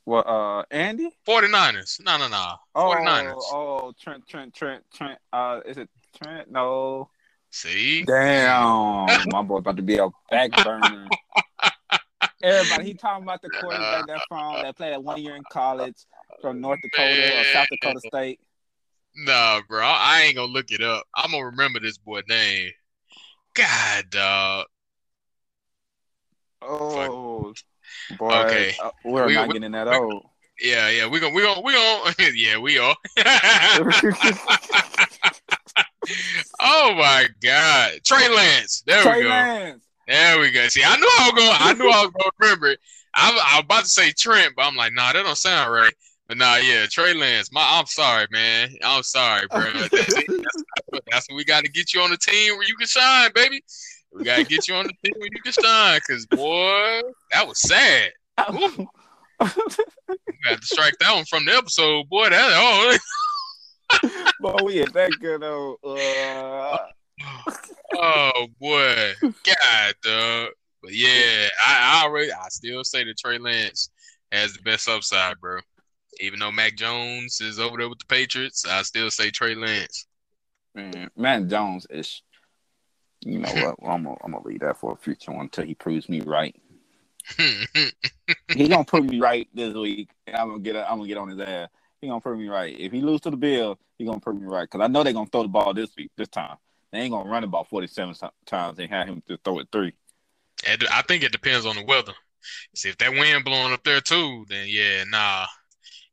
Well, 0.06 0.24
uh, 0.28 0.64
Andy? 0.72 1.10
49ers 1.28 2.04
no 2.04 2.18
no 2.18 2.28
no 2.28 2.56
Oh, 2.74 2.90
49ers 2.90 3.34
oh, 3.52 3.94
Trent, 4.02 4.26
Trent, 4.28 4.54
Trent, 4.54 4.84
Trent. 4.94 5.20
Uh, 5.34 5.60
is 5.66 5.78
it 5.78 5.90
Trent? 6.16 6.50
No. 6.50 7.10
see 7.50 8.04
Damn, 8.04 9.30
my 9.30 9.42
boy 9.42 9.58
about 9.58 9.76
to 9.76 9.82
be 9.84 9.98
a 9.98 10.08
back 10.30 10.52
burner. 10.64 11.10
Everybody, 12.44 12.84
he 12.86 12.94
talking 12.94 13.24
about 13.24 13.42
the 13.42 13.50
quarterback 13.62 14.08
that 14.08 14.22
from 14.28 14.62
that 14.62 14.76
played 14.78 14.94
at 14.94 15.04
one 15.04 15.22
year 15.22 15.36
in 15.36 15.44
college 15.52 15.96
from 16.42 16.60
North 16.62 16.80
Dakota 16.82 17.40
or 17.40 17.44
South 17.54 17.68
Dakota 17.72 18.00
State. 18.08 18.40
no 19.16 19.62
bro 19.68 19.82
I 19.86 20.22
ain't 20.26 20.36
gonna 20.36 20.52
look 20.52 20.72
it 20.72 20.82
up 20.82 21.06
I'm 21.16 21.32
gonna 21.32 21.46
remember 21.46 21.80
this 21.80 21.98
boy 21.98 22.22
name 22.30 22.72
God 23.54 24.10
dog 24.10 24.66
Oh, 26.64 27.54
boy, 28.20 28.32
Okay. 28.46 28.76
uh, 28.82 28.92
we're 29.04 29.26
We- 29.28 29.34
not 29.34 29.48
we- 29.48 29.54
getting 29.56 29.72
that 29.72 29.88
we- 29.88 29.96
old. 29.96 30.26
Yeah, 30.60 30.90
yeah, 30.90 31.08
we 31.08 31.20
gonna 31.20 31.34
we 31.34 31.42
gonna 31.42 31.60
we 31.62 31.74
gonna 31.74 32.14
yeah, 32.36 32.58
we 32.60 32.78
are. 32.78 32.96
oh 36.62 36.94
my 36.96 37.28
God, 37.42 37.94
Trey 38.06 38.30
Lance. 38.30 38.84
There 38.86 39.02
Trey 39.02 39.18
we 39.18 39.24
go. 39.24 39.30
Lance. 39.30 39.84
There 40.12 40.40
we 40.42 40.52
go. 40.52 40.68
See, 40.68 40.84
I 40.84 40.98
knew 40.98 41.08
I 41.20 41.32
was 41.32 41.42
going. 41.42 41.58
I 41.58 41.74
knew 41.74 41.86
I 41.90 42.02
was 42.04 42.12
going 42.12 42.30
to 42.30 42.32
remember 42.40 42.68
it. 42.68 42.80
I, 43.16 43.32
was- 43.32 43.42
I 43.46 43.56
was 43.58 43.64
about 43.64 43.84
to 43.86 43.90
say 43.90 44.12
Trent, 44.12 44.54
but 44.58 44.64
I'm 44.66 44.76
like, 44.76 44.92
nah, 44.94 45.14
that 45.14 45.24
don't 45.24 45.38
sound 45.38 45.72
right. 45.72 45.94
But 46.28 46.38
nah, 46.38 46.58
yeah, 46.58 46.86
Trey 46.90 47.14
Lance. 47.14 47.50
My, 47.52 47.66
I'm 47.66 47.86
sorry, 47.86 48.28
man. 48.30 48.76
I'm 48.84 49.04
sorry, 49.04 49.48
bro. 49.50 49.62
That's. 49.92 50.14
That's, 50.14 50.64
that's 51.10 51.30
what 51.30 51.38
we 51.38 51.46
got 51.46 51.64
to 51.64 51.72
get 51.72 51.94
you 51.94 52.02
on 52.02 52.10
the 52.10 52.18
team 52.18 52.58
where 52.58 52.68
you 52.68 52.76
can 52.76 52.88
shine, 52.88 53.32
baby. 53.34 53.64
We 54.14 54.26
got 54.26 54.38
to 54.38 54.44
get 54.44 54.68
you 54.68 54.76
on 54.76 54.86
the 54.88 54.94
team 55.04 55.14
where 55.18 55.30
you 55.32 55.42
can 55.42 55.54
shine, 55.54 56.00
cause 56.10 56.26
boy, 56.26 57.02
that 57.32 57.48
was 57.48 57.60
sad. 57.62 58.12
We 59.40 60.18
got 60.46 60.60
to 60.60 60.66
strike 60.68 60.96
that 61.00 61.14
one 61.16 61.26
from 61.26 61.46
the 61.46 61.54
episode, 61.54 62.10
boy. 62.10 62.30
That 62.30 62.52
oh. 62.54 62.98
But 64.42 64.64
we 64.64 64.80
ain't 64.82 64.94
that 64.94 65.12
good 65.20 65.42
though. 65.42 65.78
Uh, 65.84 66.78
Oh 67.94 68.48
boy, 68.60 69.14
God, 69.22 69.94
dog. 70.04 70.50
But 70.82 70.94
yeah, 70.94 71.48
I, 71.66 72.02
I 72.02 72.06
already 72.06 72.32
I 72.32 72.48
still 72.50 72.84
say 72.84 73.04
that 73.04 73.18
Trey 73.18 73.38
Lance 73.38 73.90
has 74.32 74.54
the 74.54 74.62
best 74.64 74.90
upside, 74.90 75.40
bro. 75.40 75.60
Even 76.20 76.40
though 76.40 76.52
Mac 76.52 76.76
Jones 76.76 77.42
is 77.42 77.60
over 77.60 77.78
there 77.78 77.90
with 77.90 78.00
the 78.00 78.06
Patriots, 78.06 78.66
I 78.66 78.82
still 78.84 79.10
say 79.10 79.30
Trey 79.30 79.56
Lance. 79.56 80.08
Man, 80.76 81.10
Matt 81.16 81.48
Jones 81.48 81.86
is. 81.90 82.22
You 83.24 83.40
know 83.40 83.54
what? 83.54 83.82
Well, 83.82 83.92
I'm 83.92 84.04
gonna 84.04 84.16
I'm 84.24 84.32
gonna 84.32 84.46
leave 84.46 84.62
that 84.62 84.78
for 84.78 84.94
a 84.94 84.98
future 84.98 85.32
one 85.32 85.42
until 85.42 85.66
he 85.66 85.76
proves 85.76 86.10
me 86.10 86.22
right. 86.22 86.56
he 87.38 88.68
gonna 88.68 88.84
prove 88.84 89.06
me 89.06 89.20
right 89.20 89.48
this 89.54 89.74
week. 89.76 90.10
And 90.26 90.36
I'm 90.36 90.50
gonna 90.50 90.60
get 90.60 90.76
I'm 90.76 90.98
gonna 90.98 91.08
get 91.08 91.18
on 91.18 91.30
his 91.30 91.40
ass. 91.40 91.70
He 92.02 92.08
gonna 92.08 92.20
prove 92.20 92.40
me 92.40 92.48
right. 92.48 92.76
If 92.80 92.92
he 92.92 93.02
lose 93.02 93.22
to 93.22 93.30
the 93.30 93.38
Bill, 93.38 93.78
he 94.00 94.06
gonna 94.06 94.20
prove 94.20 94.42
me 94.42 94.48
right. 94.48 94.68
Cause 94.68 94.82
I 94.82 94.88
know 94.88 95.04
they're 95.04 95.14
gonna 95.14 95.30
throw 95.32 95.44
the 95.44 95.50
ball 95.50 95.74
this 95.76 95.92
week, 95.96 96.10
this 96.18 96.30
time. 96.30 96.58
They 96.92 97.00
ain't 97.00 97.12
gonna 97.12 97.30
run 97.30 97.44
about 97.44 97.70
47 97.70 98.16
times 98.46 98.80
and 98.80 98.90
have 98.90 99.08
him 99.08 99.24
to 99.28 99.38
throw 99.38 99.60
it 99.60 99.70
three. 99.72 99.94
I 100.68 101.02
think 101.08 101.24
it 101.24 101.32
depends 101.32 101.66
on 101.66 101.76
the 101.76 101.86
weather. 101.86 102.14
See 102.76 102.90
if 102.90 102.98
that 102.98 103.12
wind 103.12 103.46
blowing 103.46 103.74
up 103.74 103.84
there 103.84 104.02
too, 104.02 104.46
then 104.50 104.66
yeah, 104.68 105.04
nah, 105.08 105.46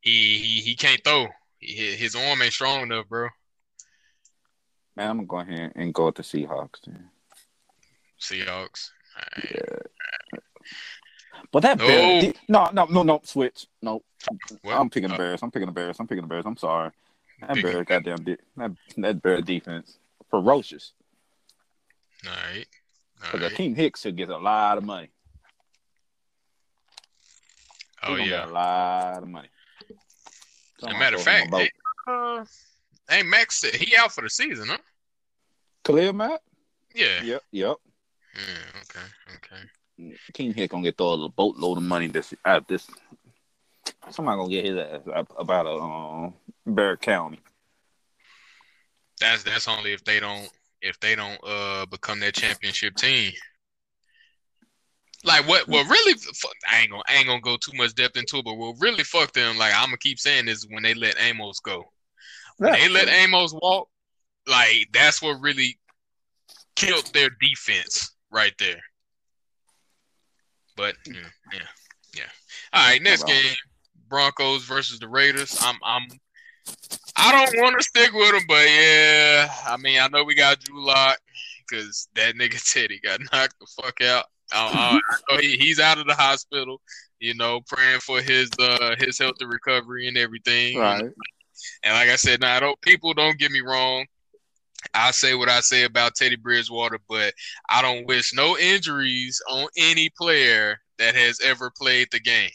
he 0.01 0.39
he 0.39 0.61
he 0.61 0.76
can't 0.76 1.03
throw. 1.03 1.26
He, 1.59 1.97
his 1.97 2.14
arm 2.14 2.43
ain't 2.43 2.53
strong 2.53 2.83
enough, 2.83 3.09
bro. 3.09 3.29
Man, 4.97 5.11
I'm 5.11 5.16
gonna 5.24 5.26
go 5.26 5.53
ahead 5.53 5.72
and 5.74 5.95
go 5.95 6.07
with 6.07 6.16
the 6.16 6.22
Seahawks. 6.22 6.81
Then. 6.87 7.09
Seahawks. 8.20 8.91
Right. 9.16 9.51
Yeah. 9.55 10.39
But 11.51 11.61
that 11.61 11.79
Bears, 11.79 12.24
oh. 12.24 12.33
no, 12.49 12.70
no, 12.72 12.85
no, 12.87 13.03
no, 13.03 13.20
switch. 13.24 13.66
No, 13.81 14.03
well, 14.64 14.81
I'm 14.81 14.91
picking 14.91 15.09
the 15.09 15.14
uh, 15.14 15.18
Bears. 15.18 15.43
I'm 15.43 15.51
picking 15.51 15.66
the 15.66 15.72
Bears. 15.72 15.97
I'm 15.99 16.07
picking 16.07 16.22
the 16.22 16.29
Bears. 16.29 16.45
I'm 16.47 16.57
sorry. 16.57 16.91
That 17.41 17.62
Bears, 17.62 17.87
goddamn, 17.87 18.24
that 18.57 18.72
that 18.97 19.22
Bear 19.22 19.41
defense, 19.41 19.99
ferocious. 20.31 20.93
All 22.26 22.33
right. 22.33 22.66
Because 23.20 23.41
right. 23.41 23.53
Akiem 23.53 23.76
Hicks 23.76 24.03
should 24.03 24.16
get 24.16 24.29
a 24.29 24.39
lot 24.39 24.79
of 24.79 24.85
money. 24.85 25.11
Oh 28.03 28.14
yeah, 28.14 28.47
a 28.47 28.51
lot 28.51 29.22
of 29.22 29.29
money. 29.29 29.49
As 30.83 30.95
a 30.95 30.99
matter 30.99 31.16
of 31.16 31.22
fact, 31.22 31.53
hey, 31.53 31.70
uh, 32.07 32.45
Max, 33.24 33.62
he 33.62 33.97
out 33.97 34.12
for 34.12 34.22
the 34.22 34.31
season, 34.31 34.68
huh? 34.68 34.79
Khalil 35.85 36.12
Mack. 36.12 36.41
Yeah. 36.95 37.22
Yep. 37.22 37.43
Yep. 37.51 37.76
Yeah. 38.35 38.81
Okay. 38.83 39.07
Okay. 39.35 40.14
Akiem 40.31 40.55
Hick 40.55 40.70
gonna 40.70 40.85
get 40.85 40.97
throw 40.97 41.24
a 41.24 41.29
boatload 41.29 41.79
of 41.79 41.83
money 41.83 42.07
this 42.07 42.33
uh, 42.45 42.61
this. 42.68 42.89
Somebody 44.11 44.37
gonna 44.37 44.51
get 44.51 44.64
his 44.64 44.76
ass 44.76 45.26
about 45.37 45.66
a 45.66 45.70
um, 45.70 46.35
Barrett 46.66 47.01
County. 47.01 47.41
That's 49.21 49.43
that's 49.43 49.69
only 49.69 49.93
if 49.93 50.05
they 50.05 50.21
don't 50.21 50.49
if 50.81 50.99
they 51.01 51.14
don't 51.14 51.39
uh 51.45 51.87
become 51.87 52.21
that 52.21 52.35
championship 52.35 52.95
team. 52.97 53.33
Like 55.25 55.49
what? 55.49 55.69
What 55.69 55.89
really? 55.89 56.14
I 56.71 56.81
ain't 56.81 56.91
gonna 56.91 57.03
I 57.09 57.14
ain't 57.14 57.27
gonna 57.27 57.41
go 57.41 57.57
too 57.57 57.77
much 57.77 57.95
depth 57.95 58.16
into 58.16 58.39
it, 58.39 58.45
but 58.45 58.55
what 58.55 58.77
really 58.79 59.05
fuck 59.05 59.33
them? 59.33 59.59
Like 59.59 59.75
I'm 59.75 59.87
gonna 59.87 59.99
keep 59.99 60.19
saying 60.19 60.47
this 60.47 60.66
when 60.71 60.83
they 60.83 60.95
let 60.95 61.16
Amos 61.21 61.59
go. 61.61 61.85
When 62.59 62.73
they 62.73 62.89
let 62.89 63.09
Amos 63.09 63.53
walk, 63.53 63.89
like 64.47 64.89
that's 64.93 65.21
what 65.21 65.41
really 65.41 65.79
killed 66.77 67.11
their 67.12 67.31
defense 67.41 68.14
right 68.31 68.55
there. 68.59 68.81
But 70.77 70.95
yeah, 71.07 71.14
yeah, 71.53 71.66
yeah. 72.14 72.23
All 72.73 72.87
right, 72.87 73.03
next 73.03 73.27
game: 73.27 73.57
Broncos 74.09 74.64
versus 74.64 75.01
the 75.01 75.09
Raiders. 75.09 75.59
I'm 75.61 75.77
I'm 75.85 76.07
I 77.16 77.33
don't 77.33 77.62
want 77.62 77.77
to 77.79 77.85
stick 77.85 78.12
with 78.12 78.35
him, 78.35 78.43
but 78.47 78.66
yeah, 78.69 79.53
I 79.66 79.77
mean, 79.77 80.01
I 80.01 80.09
know 80.09 80.25
we 80.25 80.35
got 80.35 80.61
Drew 80.61 80.85
Lock 80.85 81.19
because 81.69 82.09
that 82.14 82.35
nigga 82.37 82.61
Teddy 82.73 83.01
got 83.03 83.21
knocked 83.33 83.59
the 83.61 83.66
fuck 83.83 84.01
out. 84.03 84.25
Uh, 84.53 84.99
uh, 85.31 85.39
he, 85.39 85.57
he's 85.57 85.79
out 85.79 85.99
of 85.99 86.07
the 86.07 86.14
hospital, 86.14 86.81
you 87.21 87.35
know, 87.35 87.61
praying 87.66 88.01
for 88.01 88.23
his 88.23 88.51
uh 88.59 88.95
his 88.99 89.19
healthy 89.19 89.45
recovery 89.45 90.09
and 90.09 90.16
everything. 90.16 90.79
Right. 90.79 91.03
And 91.83 91.95
like 91.95 92.09
I 92.09 92.16
said, 92.16 92.41
now 92.41 92.59
don't 92.61 92.81
people 92.81 93.12
don't 93.14 93.39
get 93.39 93.51
me 93.51 93.61
wrong. 93.61 94.07
I 94.95 95.11
say 95.11 95.35
what 95.35 95.49
I 95.49 95.61
say 95.61 95.85
about 95.85 96.14
Teddy 96.14 96.37
Bridgewater, 96.37 97.01
but 97.09 97.35
I 97.69 97.83
don't 97.83 98.07
wish 98.07 98.33
no 98.33 98.57
injuries 98.57 99.43
on 99.51 99.66
any 99.77 100.09
player 100.16 100.81
that 100.99 101.14
has 101.14 101.41
ever 101.45 101.71
played 101.77 102.09
the 102.12 102.21
game. 102.21 102.51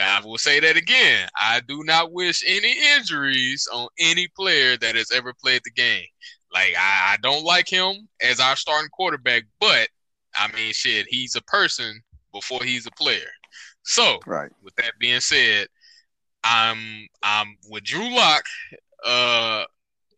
I 0.00 0.20
will 0.24 0.38
say 0.38 0.60
that 0.60 0.76
again. 0.76 1.28
I 1.36 1.60
do 1.66 1.82
not 1.84 2.12
wish 2.12 2.44
any 2.46 2.74
injuries 2.96 3.68
on 3.72 3.88
any 3.98 4.28
player 4.28 4.76
that 4.76 4.94
has 4.94 5.10
ever 5.10 5.32
played 5.32 5.62
the 5.64 5.70
game. 5.70 6.06
Like 6.52 6.74
I, 6.78 7.14
I 7.14 7.16
don't 7.22 7.44
like 7.44 7.68
him 7.68 8.08
as 8.22 8.40
our 8.40 8.56
starting 8.56 8.90
quarterback, 8.90 9.44
but 9.60 9.88
I 10.36 10.50
mean, 10.52 10.72
shit, 10.72 11.06
he's 11.08 11.34
a 11.34 11.42
person 11.42 12.00
before 12.32 12.62
he's 12.62 12.86
a 12.86 12.90
player. 12.92 13.30
So, 13.82 14.18
right. 14.26 14.50
With 14.62 14.74
that 14.76 14.92
being 14.98 15.20
said, 15.20 15.68
I'm 16.44 17.06
I'm 17.22 17.56
with 17.70 17.84
Drew 17.84 18.14
Lock. 18.14 18.44
Uh, 19.04 19.64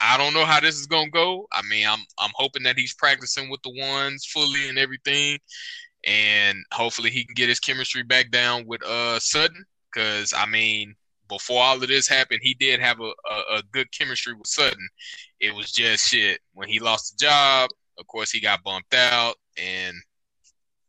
I 0.01 0.17
don't 0.17 0.35
know 0.35 0.45
how 0.45 0.61
this 0.61 0.77
is 0.77 0.87
gonna 0.87 1.11
go. 1.11 1.47
I 1.53 1.63
mean, 1.63 1.87
I'm 1.87 2.01
I'm 2.19 2.33
hoping 2.35 2.63
that 2.65 2.79
he's 2.79 2.95
practicing 2.95 3.51
with 3.51 3.61
the 3.63 3.73
ones 3.79 4.27
fully 4.27 4.69
and 4.69 4.79
everything, 4.79 5.39
and 6.05 6.59
hopefully 6.73 7.11
he 7.11 7.25
can 7.25 7.35
get 7.35 7.49
his 7.49 7.61
chemistry 7.61 8.03
back 8.03 8.31
down 8.31 8.67
with 8.67 8.83
uh 8.85 9.19
Sutton. 9.19 9.65
Because 9.93 10.33
I 10.37 10.47
mean, 10.47 10.95
before 11.29 11.63
all 11.63 11.83
of 11.83 11.89
this 11.89 12.09
happened, 12.09 12.41
he 12.43 12.55
did 12.55 12.81
have 12.81 13.01
a, 13.01 13.05
a, 13.05 13.59
a, 13.59 13.63
good 13.73 13.91
chemistry 13.93 14.35
with 14.35 14.47
Sutton. 14.47 14.89
It 15.39 15.55
was 15.55 15.73
just 15.73 16.09
shit 16.09 16.41
when 16.55 16.69
he 16.69 16.81
lost 16.81 17.19
the 17.19 17.25
job. 17.25 17.71
Of 17.99 18.07
course, 18.07 18.31
he 18.31 18.41
got 18.41 18.63
bumped 18.65 18.95
out, 18.95 19.37
and 19.57 19.95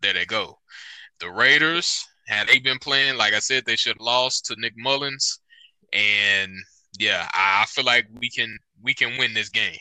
there 0.02 0.14
they 0.14 0.26
go. 0.26 0.58
The 1.20 1.30
Raiders 1.30 2.06
had 2.28 2.48
they 2.48 2.60
been 2.60 2.80
playing 2.80 3.18
like 3.18 3.34
I 3.34 3.40
said, 3.40 3.66
they 3.66 3.76
should 3.76 3.98
have 3.98 4.06
lost 4.06 4.46
to 4.46 4.56
Nick 4.58 4.74
Mullens. 4.78 5.40
and 5.94 6.52
yeah, 7.00 7.28
I, 7.34 7.62
I 7.62 7.66
feel 7.66 7.86
like 7.86 8.08
we 8.20 8.30
can 8.30 8.58
we 8.82 8.94
can 8.94 9.18
win 9.18 9.34
this 9.34 9.50
game. 9.50 9.78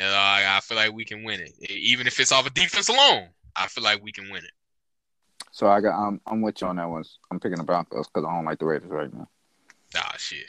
I, 0.00 0.60
feel 0.62 0.76
like 0.76 0.92
we 0.92 1.04
can 1.04 1.24
win 1.24 1.40
it, 1.40 1.70
even 1.70 2.06
if 2.06 2.20
it's 2.20 2.30
off 2.30 2.46
of 2.46 2.54
defense 2.54 2.88
alone. 2.88 3.28
I 3.56 3.66
feel 3.66 3.82
like 3.82 4.02
we 4.02 4.12
can 4.12 4.30
win 4.30 4.44
it. 4.44 4.52
So 5.50 5.68
I 5.68 5.80
got 5.80 5.98
I'm 5.98 6.20
I'm 6.26 6.42
with 6.42 6.60
you 6.60 6.66
on 6.66 6.76
that 6.76 6.88
one. 6.88 7.04
I'm 7.30 7.40
picking 7.40 7.58
the 7.58 7.64
Broncos 7.64 8.08
because 8.08 8.26
I 8.28 8.34
don't 8.34 8.44
like 8.44 8.58
the 8.58 8.66
Raiders 8.66 8.90
right 8.90 9.12
now. 9.12 9.28
Ah 9.96 10.14
shit. 10.18 10.46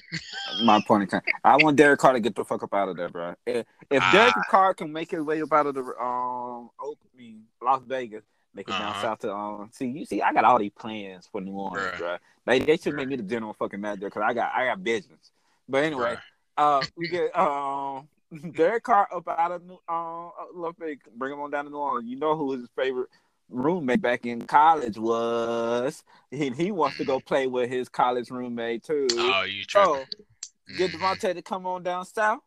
My 0.63 0.81
point 0.85 1.03
of 1.03 1.09
time. 1.09 1.21
I 1.43 1.55
want 1.57 1.77
Derek 1.77 1.99
Carr 1.99 2.13
to 2.13 2.19
get 2.19 2.35
the 2.35 2.43
fuck 2.43 2.63
up 2.63 2.73
out 2.73 2.89
of 2.89 2.97
there, 2.97 3.09
bro. 3.09 3.35
If, 3.45 3.65
if 3.89 4.03
ah. 4.03 4.11
Derek 4.11 4.33
Carr 4.49 4.73
can 4.73 4.91
make 4.91 5.11
his 5.11 5.21
way 5.21 5.41
up 5.41 5.53
out 5.53 5.67
of 5.67 5.75
the 5.75 5.81
um 5.81 6.69
mean 7.17 7.43
Las 7.61 7.81
Vegas, 7.87 8.23
make 8.53 8.67
it 8.67 8.73
uh-huh. 8.73 8.93
down 8.93 9.01
south 9.01 9.19
to 9.19 9.33
um 9.33 9.69
see 9.71 9.87
you 9.87 10.05
see 10.05 10.21
I 10.21 10.33
got 10.33 10.43
all 10.43 10.59
these 10.59 10.71
plans 10.77 11.27
for 11.31 11.41
New 11.41 11.53
Orleans, 11.53 11.97
bro. 11.97 12.17
They 12.45 12.59
they 12.59 12.77
should 12.77 12.95
make 12.95 13.07
me 13.07 13.15
the 13.15 13.23
general 13.23 13.53
fucking 13.53 13.79
manager 13.79 14.07
because 14.07 14.23
I 14.25 14.33
got 14.33 14.53
I 14.53 14.65
got 14.65 14.83
business. 14.83 15.31
But 15.67 15.83
anyway, 15.85 16.17
uh 16.57 16.83
we 16.97 17.07
get 17.07 17.35
um 17.37 18.09
Derek 18.55 18.83
Carr 18.83 19.07
up 19.13 19.27
out 19.27 19.51
of 19.51 19.63
New 19.63 19.79
um 19.87 20.31
Las 20.53 20.75
Vegas, 20.79 21.07
bring 21.15 21.31
him 21.31 21.39
on 21.39 21.51
down 21.51 21.65
to 21.65 21.71
New 21.71 21.77
Orleans. 21.77 22.09
You 22.09 22.17
know 22.17 22.35
who 22.35 22.53
is 22.53 22.61
his 22.61 22.69
favorite 22.75 23.09
roommate 23.49 24.01
back 24.01 24.25
in 24.25 24.41
college 24.43 24.97
was. 24.97 26.03
He, 26.31 26.49
he 26.51 26.71
wants 26.71 26.97
to 26.97 27.05
go 27.05 27.19
play 27.19 27.47
with 27.47 27.69
his 27.69 27.89
college 27.89 28.29
roommate 28.29 28.83
too. 28.83 29.07
Oh, 29.13 29.43
you 29.43 29.63
tripping. 29.65 29.93
So 29.93 30.75
get 30.77 30.91
mm-hmm. 30.91 31.27
To 31.35 31.41
come 31.41 31.65
on 31.65 31.83
down 31.83 32.05
south. 32.05 32.39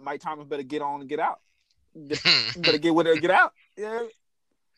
Mike 0.00 0.20
Thomas 0.20 0.46
better 0.46 0.62
get 0.62 0.82
on 0.82 1.00
and 1.00 1.08
get 1.08 1.20
out. 1.20 1.40
Get, 2.08 2.22
better 2.58 2.78
get 2.78 2.94
with 2.94 3.08
it 3.08 3.20
get 3.20 3.30
out. 3.30 3.52
Yeah. 3.76 4.02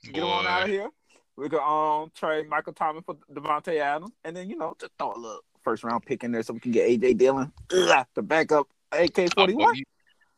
Get 0.05 0.23
Boy. 0.23 0.29
on 0.29 0.47
out 0.47 0.63
of 0.63 0.69
here. 0.69 0.89
We 1.37 1.49
can 1.51 1.59
um 1.59 2.11
trade 2.15 2.49
Michael 2.49 2.73
Thomas 2.73 3.03
for 3.05 3.17
Davante 3.31 3.79
Adams. 3.79 4.13
And 4.25 4.35
then, 4.35 4.49
you 4.49 4.57
know, 4.57 4.75
just 4.81 4.93
throw 4.99 5.13
a 5.13 5.19
little 5.19 5.41
first 5.63 5.85
round 5.85 6.07
pick 6.07 6.25
in 6.25 6.33
there 6.33 6.43
so 6.43 6.55
we 6.55 6.61
can 6.61 6.73
get 6.73 6.89
AJ 6.89 7.19
Dillon 7.19 7.53
Ugh, 7.73 8.07
to 8.15 8.23
back 8.23 8.53
up 8.53 8.69
AK 8.93 9.35
forty 9.35 9.55
one. 9.55 9.75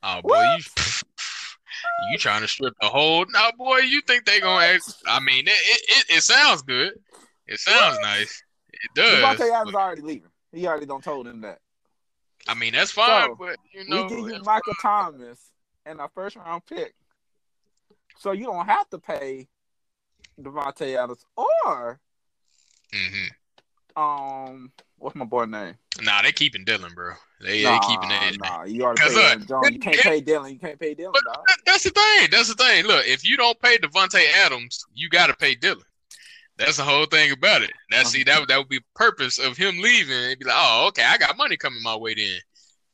Oh 0.02 0.20
boy, 0.22 0.38
you, 0.38 0.56
oh, 0.56 0.56
boy 0.56 0.81
you 2.10 2.18
trying 2.18 2.42
to 2.42 2.48
strip 2.48 2.74
the 2.80 2.88
whole? 2.88 3.24
Now, 3.30 3.50
boy, 3.56 3.78
you 3.78 4.00
think 4.02 4.24
they 4.24 4.40
gonna? 4.40 4.64
Ask, 4.64 4.98
I 5.06 5.20
mean, 5.20 5.46
it, 5.46 5.50
it, 5.50 6.16
it 6.16 6.22
sounds 6.22 6.62
good. 6.62 6.92
It 7.46 7.60
sounds 7.60 7.98
nice. 8.00 8.42
It 8.72 8.90
does. 8.94 9.22
Davante 9.22 9.52
Adams 9.52 9.74
already 9.74 10.02
leaving. 10.02 10.30
He 10.52 10.66
already 10.66 10.86
don't 10.86 11.02
told 11.02 11.26
him 11.26 11.40
that. 11.42 11.58
I 12.48 12.54
mean, 12.54 12.72
that's 12.72 12.90
fine, 12.90 13.30
so, 13.30 13.36
but 13.38 13.56
you 13.72 13.88
know, 13.88 14.02
we 14.04 14.08
give 14.08 14.18
you 14.18 14.42
Michael 14.44 14.74
fine. 14.82 15.12
Thomas 15.12 15.50
and 15.86 16.00
a 16.00 16.08
first 16.08 16.36
round 16.36 16.62
pick, 16.66 16.94
so 18.18 18.32
you 18.32 18.44
don't 18.44 18.66
have 18.66 18.88
to 18.90 18.98
pay 18.98 19.48
Davante 20.40 20.96
Adams 20.96 21.24
or 21.36 22.00
mm-hmm. 22.92 24.02
um, 24.02 24.72
what's 25.02 25.16
my 25.16 25.24
boy 25.24 25.44
name? 25.46 25.74
Nah, 26.00 26.22
they 26.22 26.32
keeping 26.32 26.64
Dillon, 26.64 26.92
bro. 26.94 27.12
They, 27.40 27.64
nah, 27.64 27.72
they 27.72 27.86
keeping 27.86 28.10
it. 28.10 28.38
Nah, 28.40 28.64
you 28.64 28.84
already 28.84 29.02
pay 29.02 29.44
John. 29.46 29.72
You 29.72 29.78
can't 29.78 29.96
pay 29.96 30.20
Dillon. 30.20 30.52
You 30.52 30.58
can't 30.58 30.78
pay 30.78 30.94
Dillon. 30.94 31.12
Dog. 31.24 31.44
That's 31.66 31.84
the 31.84 31.90
thing. 31.90 32.28
That's 32.30 32.48
the 32.48 32.54
thing. 32.54 32.86
Look, 32.86 33.06
if 33.06 33.26
you 33.28 33.36
don't 33.36 33.60
pay 33.60 33.76
Davante 33.78 34.20
Adams, 34.44 34.84
you 34.94 35.08
got 35.08 35.26
to 35.26 35.34
pay 35.34 35.54
Dillon. 35.54 35.84
That's 36.56 36.76
the 36.76 36.84
whole 36.84 37.06
thing 37.06 37.32
about 37.32 37.62
it. 37.62 37.72
That 37.90 38.06
see 38.06 38.22
that 38.24 38.46
that 38.46 38.58
would 38.58 38.68
be 38.68 38.80
purpose 38.94 39.38
of 39.38 39.56
him 39.56 39.80
leaving. 39.80 40.16
And 40.16 40.38
be 40.38 40.44
like, 40.44 40.54
oh, 40.56 40.86
okay, 40.88 41.04
I 41.04 41.18
got 41.18 41.36
money 41.36 41.56
coming 41.56 41.82
my 41.82 41.96
way. 41.96 42.14
Then, 42.14 42.38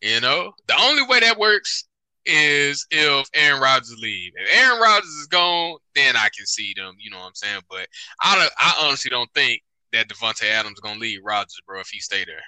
you 0.01 0.21
know, 0.21 0.53
the 0.67 0.81
only 0.81 1.03
way 1.03 1.21
that 1.21 1.39
works 1.39 1.85
is 2.25 2.87
if 2.91 3.29
Aaron 3.35 3.61
Rodgers 3.61 3.97
leave. 4.01 4.33
If 4.37 4.59
Aaron 4.59 4.81
Rodgers 4.81 5.11
is 5.11 5.27
gone, 5.27 5.77
then 5.95 6.17
I 6.17 6.29
can 6.37 6.47
see 6.47 6.73
them. 6.75 6.97
You 6.99 7.11
know 7.11 7.19
what 7.19 7.27
I'm 7.27 7.35
saying? 7.35 7.63
But 7.69 7.87
I 8.23 8.37
don't, 8.37 8.53
I 8.59 8.87
honestly 8.87 9.11
don't 9.11 9.33
think 9.35 9.63
that 9.93 10.09
Davante 10.09 10.45
Adams 10.45 10.75
is 10.75 10.81
gonna 10.81 11.01
leave 11.01 11.21
Rodgers, 11.25 11.61
bro. 11.67 11.81
If 11.81 11.89
he 11.89 12.01
stay 12.01 12.25
there, 12.25 12.43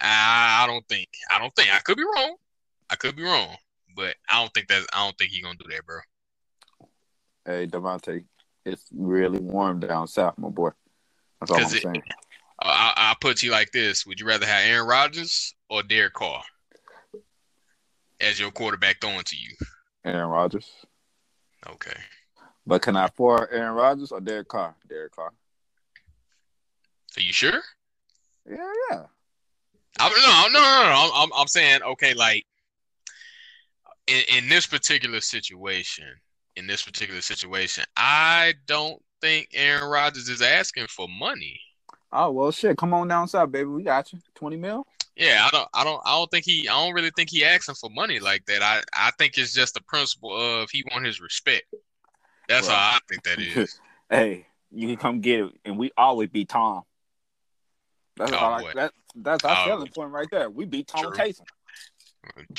I, 0.00 0.64
I 0.64 0.66
don't 0.66 0.86
think. 0.88 1.08
I 1.32 1.38
don't 1.38 1.54
think. 1.54 1.72
I 1.72 1.78
could 1.80 1.96
be 1.96 2.04
wrong. 2.04 2.36
I 2.88 2.96
could 2.96 3.16
be 3.16 3.22
wrong, 3.22 3.56
but 3.96 4.16
I 4.28 4.40
don't 4.40 4.52
think 4.52 4.68
that. 4.68 4.86
I 4.92 5.04
don't 5.04 5.16
think 5.18 5.30
he's 5.30 5.42
gonna 5.42 5.56
do 5.58 5.70
that, 5.70 5.86
bro. 5.86 5.98
Hey, 7.46 7.66
Davante, 7.66 8.24
it's 8.64 8.84
really 8.92 9.38
warm 9.38 9.80
down 9.80 10.06
south, 10.06 10.36
my 10.38 10.48
boy. 10.48 10.70
That's 11.40 11.50
all 11.52 11.58
I'm 11.58 11.64
it- 11.74 11.82
saying. 11.82 12.02
I, 12.62 12.92
I'll 12.96 13.16
put 13.20 13.42
you 13.42 13.50
like 13.50 13.72
this: 13.72 14.04
Would 14.04 14.20
you 14.20 14.26
rather 14.26 14.44
have 14.44 14.66
Aaron 14.66 14.86
Rodgers 14.86 15.54
or 15.70 15.82
Derek 15.82 16.12
Carr 16.12 16.42
as 18.20 18.38
your 18.38 18.50
quarterback 18.50 19.00
throwing 19.00 19.22
to 19.24 19.36
you? 19.36 19.56
Aaron 20.04 20.28
Rodgers. 20.28 20.70
Okay. 21.66 21.98
But 22.66 22.82
can 22.82 22.96
I 22.96 23.06
afford 23.06 23.48
Aaron 23.50 23.74
Rodgers 23.74 24.12
or 24.12 24.20
Derek 24.20 24.48
Carr? 24.48 24.74
Derek 24.88 25.12
Carr. 25.16 25.32
Are 27.16 27.20
you 27.20 27.32
sure? 27.32 27.60
Yeah, 28.48 28.72
yeah. 28.90 29.02
I, 29.98 30.08
no, 30.08 30.60
no, 30.60 30.60
no, 30.60 30.88
no. 30.88 31.10
I'm, 31.14 31.30
I'm 31.36 31.46
saying, 31.48 31.82
okay, 31.82 32.14
like 32.14 32.46
in, 34.06 34.22
in 34.36 34.48
this 34.48 34.66
particular 34.66 35.20
situation, 35.20 36.06
in 36.56 36.66
this 36.66 36.82
particular 36.82 37.20
situation, 37.20 37.84
I 37.96 38.54
don't 38.66 39.02
think 39.20 39.48
Aaron 39.52 39.90
Rodgers 39.90 40.28
is 40.28 40.42
asking 40.42 40.86
for 40.88 41.06
money. 41.08 41.60
Oh 42.12 42.30
well, 42.30 42.50
shit. 42.50 42.76
Come 42.76 42.94
on 42.94 43.08
down 43.08 43.28
south, 43.28 43.52
baby. 43.52 43.66
We 43.68 43.82
got 43.82 44.12
you. 44.12 44.18
Twenty 44.34 44.56
mil. 44.56 44.86
Yeah, 45.16 45.46
I 45.46 45.50
don't, 45.50 45.68
I 45.74 45.84
don't, 45.84 46.00
I 46.06 46.16
don't 46.16 46.30
think 46.30 46.44
he, 46.46 46.66
I 46.68 46.72
don't 46.72 46.94
really 46.94 47.10
think 47.14 47.28
he 47.30 47.44
asking 47.44 47.74
for 47.74 47.90
money 47.90 48.20
like 48.20 48.46
that. 48.46 48.62
I, 48.62 48.80
I 48.94 49.10
think 49.18 49.36
it's 49.36 49.52
just 49.52 49.74
the 49.74 49.82
principle 49.82 50.34
of 50.34 50.70
he 50.70 50.82
want 50.90 51.04
his 51.04 51.20
respect. 51.20 51.64
That's 52.48 52.68
Right. 52.68 52.74
how 52.74 52.96
I 52.96 52.98
think 53.08 53.22
that 53.24 53.38
is. 53.38 53.78
Hey, 54.10 54.46
you 54.72 54.88
can 54.88 54.96
come 54.96 55.20
get 55.20 55.40
it, 55.40 55.52
and 55.64 55.78
we 55.78 55.92
always 55.96 56.30
be 56.30 56.44
Tom. 56.44 56.82
That's 58.16 58.32
Oh, 58.32 58.36
all 58.36 58.66
I, 58.66 58.72
that, 58.74 58.92
That's 59.14 59.44
our 59.44 59.56
Oh. 59.62 59.66
selling 59.66 59.88
point 59.88 60.10
right 60.10 60.28
there. 60.30 60.50
We 60.50 60.66
beat 60.66 60.86
Tom. 60.88 61.04
Taysom. 61.12 61.44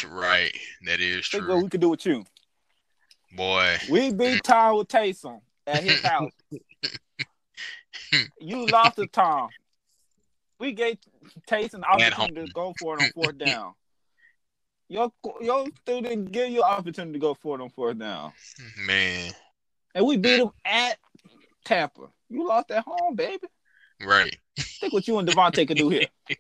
Right, 0.10 0.56
that 0.86 1.00
is 1.00 1.28
Think 1.28 1.44
true, 1.46 1.56
what 1.56 1.64
we 1.64 1.70
could 1.70 1.82
do 1.82 1.90
with 1.90 2.06
you. 2.06 2.26
boy. 3.34 3.78
We 3.90 4.12
beat 4.12 4.40
mm. 4.40 4.42
Tom 4.42 4.78
with 4.78 4.88
Taysom 4.88 5.42
at 5.68 5.84
his 5.84 6.02
house. 6.04 6.32
you 8.40 8.66
lost 8.66 8.98
to 8.98 9.08
Tom. 9.08 9.50
We 10.60 10.74
gave 10.74 10.98
Taysom 11.48 11.84
opportunity 11.84 12.48
to 12.48 12.54
go 12.54 12.74
for 12.80 12.98
it 12.98 13.02
on 13.04 13.12
fourth 13.12 13.38
down. 13.38 13.74
Your 14.90 15.12
your 15.40 15.68
student 15.84 16.32
give 16.32 16.50
you 16.50 16.64
opportunity 16.64 17.14
to 17.14 17.20
go 17.20 17.34
for 17.34 17.58
it 17.58 17.62
on 17.64 17.70
fourth 17.70 17.98
down, 17.98 18.34
Man, 18.86 19.32
and 19.96 20.06
we 20.06 20.18
beat 20.18 20.40
him 20.40 20.50
at 20.66 20.98
Tampa. 21.64 22.10
You 22.30 22.48
lost 22.48 22.72
at 22.72 22.84
home, 22.84 23.16
baby. 23.16 23.48
Right. 24.06 24.36
Think 24.58 24.94
what 24.94 25.08
you 25.08 25.18
and 25.20 25.28
Davante 25.28 25.68
could 25.68 25.78
do 25.78 25.90
here. 25.90 26.08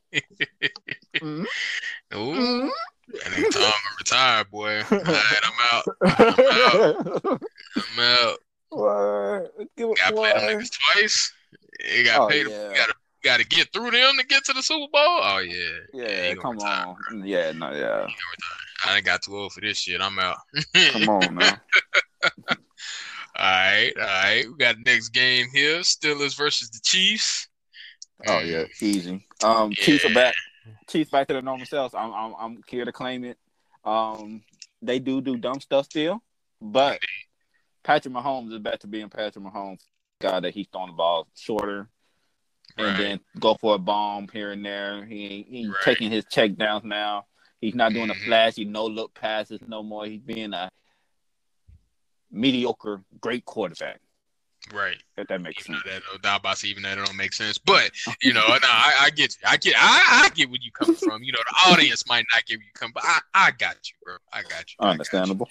Mhm. 1.21 1.45
Ooh, 2.15 2.17
Mhm. 2.17 2.69
and 3.25 3.33
then 3.33 3.43
Tom 3.51 3.73
retired, 3.99 4.49
boy. 4.49 4.81
All 4.89 4.97
right, 4.99 5.41
I'm 5.43 5.59
out. 5.71 5.85
I'm 7.77 7.99
out. 7.99 8.37
What? 8.69 9.53
Give 9.77 9.89
it 9.89 9.97
Got 9.97 10.09
to 10.09 10.15
them 10.15 10.59
niggas 10.59 10.69
twice. 10.93 11.33
You 11.95 12.03
got 12.05 12.21
Oh, 12.21 12.27
paid. 12.29 12.47
yeah. 12.47 12.73
Got 12.75 12.87
to 12.87 12.93
got 13.23 13.37
to 13.39 13.45
get 13.45 13.71
through 13.73 13.91
them 13.91 14.17
to 14.17 14.25
get 14.25 14.43
to 14.45 14.53
the 14.53 14.63
Super 14.63 14.89
Bowl. 14.91 15.19
Oh 15.21 15.37
yeah, 15.39 15.77
Yeah, 15.93 16.21
he 16.29 16.33
gonna 16.35 16.41
come 16.41 16.55
retire, 16.57 16.85
on. 17.11 17.23
Yeah, 17.27 17.51
no, 17.51 17.71
yeah. 17.73 18.07
I 18.85 18.95
ain't 18.97 19.05
got 19.05 19.21
too 19.21 19.37
old 19.37 19.53
for 19.53 19.61
this 19.61 19.77
shit. 19.79 20.01
I'm 20.01 20.17
out. 20.17 20.37
Come 20.91 21.09
on 21.09 21.35
now. 21.35 21.61
All 23.37 23.45
right, 23.49 23.91
all 23.97 24.03
right. 24.05 24.45
We 24.47 24.55
got 24.57 24.75
the 24.75 24.83
next 24.91 25.09
game 25.09 25.47
here: 25.53 25.79
Steelers 25.79 26.35
versus 26.37 26.69
the 26.69 26.79
Chiefs. 26.83 27.47
Oh 28.27 28.39
yeah, 28.39 28.65
easy. 28.81 29.25
Um, 29.43 29.71
Chiefs 29.71 30.05
are 30.05 30.13
back. 30.13 30.33
Chiefs 30.87 31.09
back 31.09 31.27
to 31.27 31.33
their 31.33 31.41
normal 31.41 31.65
selves. 31.65 31.93
I'm, 31.95 32.13
I'm, 32.13 32.33
I'm 32.39 32.61
here 32.67 32.85
to 32.85 32.91
claim 32.91 33.23
it. 33.23 33.37
Um, 33.83 34.43
they 34.81 34.99
do 34.99 35.21
do 35.21 35.37
dumb 35.37 35.59
stuff 35.59 35.85
still, 35.85 36.21
but 36.61 36.99
Patrick 37.83 38.13
Mahomes 38.13 38.53
is 38.53 38.59
back 38.59 38.79
to 38.79 38.87
being 38.87 39.09
Patrick 39.09 39.43
Mahomes. 39.43 39.79
Guy 40.19 40.39
that 40.39 40.53
he's 40.53 40.67
throwing 40.71 40.87
the 40.91 40.93
ball 40.93 41.27
shorter 41.35 41.89
and 42.77 42.87
Right. 42.87 42.97
then 42.97 43.19
go 43.39 43.55
for 43.55 43.73
a 43.73 43.79
bomb 43.79 44.27
here 44.31 44.51
and 44.51 44.63
there. 44.63 45.03
He 45.03 45.45
he's 45.49 45.67
Right. 45.69 45.75
taking 45.83 46.11
his 46.11 46.25
check 46.29 46.55
downs 46.55 46.83
now. 46.83 47.25
He's 47.59 47.73
not 47.73 47.91
doing 47.93 48.05
Mhm. 48.07 48.13
the 48.19 48.25
flashy 48.25 48.65
no 48.65 48.85
look 48.85 49.13
passes 49.15 49.59
no 49.67 49.81
more. 49.81 50.05
He's 50.05 50.21
being 50.21 50.53
a 50.53 50.71
mediocre, 52.29 53.03
great 53.19 53.45
quarterback. 53.45 53.99
Right. 54.73 54.97
If 55.17 55.27
that 55.27 55.41
makes 55.41 55.67
Even 55.67 55.81
sense. 55.81 55.93
that, 55.93 56.03
no 56.11 56.17
doubt 56.19 56.41
about 56.41 56.63
it, 56.63 56.67
even 56.67 56.83
that 56.83 56.97
it 56.97 57.05
don't 57.05 57.17
make 57.17 57.33
sense. 57.33 57.57
But 57.57 57.91
you 58.21 58.31
know, 58.33 58.45
no, 58.47 58.57
I, 58.63 58.93
I 59.01 59.09
get 59.09 59.33
you. 59.33 59.47
I 59.47 59.57
get. 59.57 59.73
I, 59.77 60.25
I 60.25 60.29
get 60.35 60.49
where 60.49 60.59
you 60.61 60.71
coming 60.71 60.95
from. 60.95 61.23
You 61.23 61.31
know, 61.31 61.39
the 61.39 61.71
audience 61.71 62.07
might 62.07 62.25
not 62.33 62.45
get 62.45 62.57
where 62.59 62.65
you 62.65 62.71
come, 62.75 62.91
but 62.93 63.03
I, 63.03 63.19
I 63.33 63.51
got 63.51 63.77
you, 63.89 63.95
bro. 64.05 64.15
I 64.31 64.43
got 64.43 64.51
you. 64.51 64.53
I 64.53 64.57
got 64.57 64.71
you. 64.71 64.89
Understandable. 64.91 65.49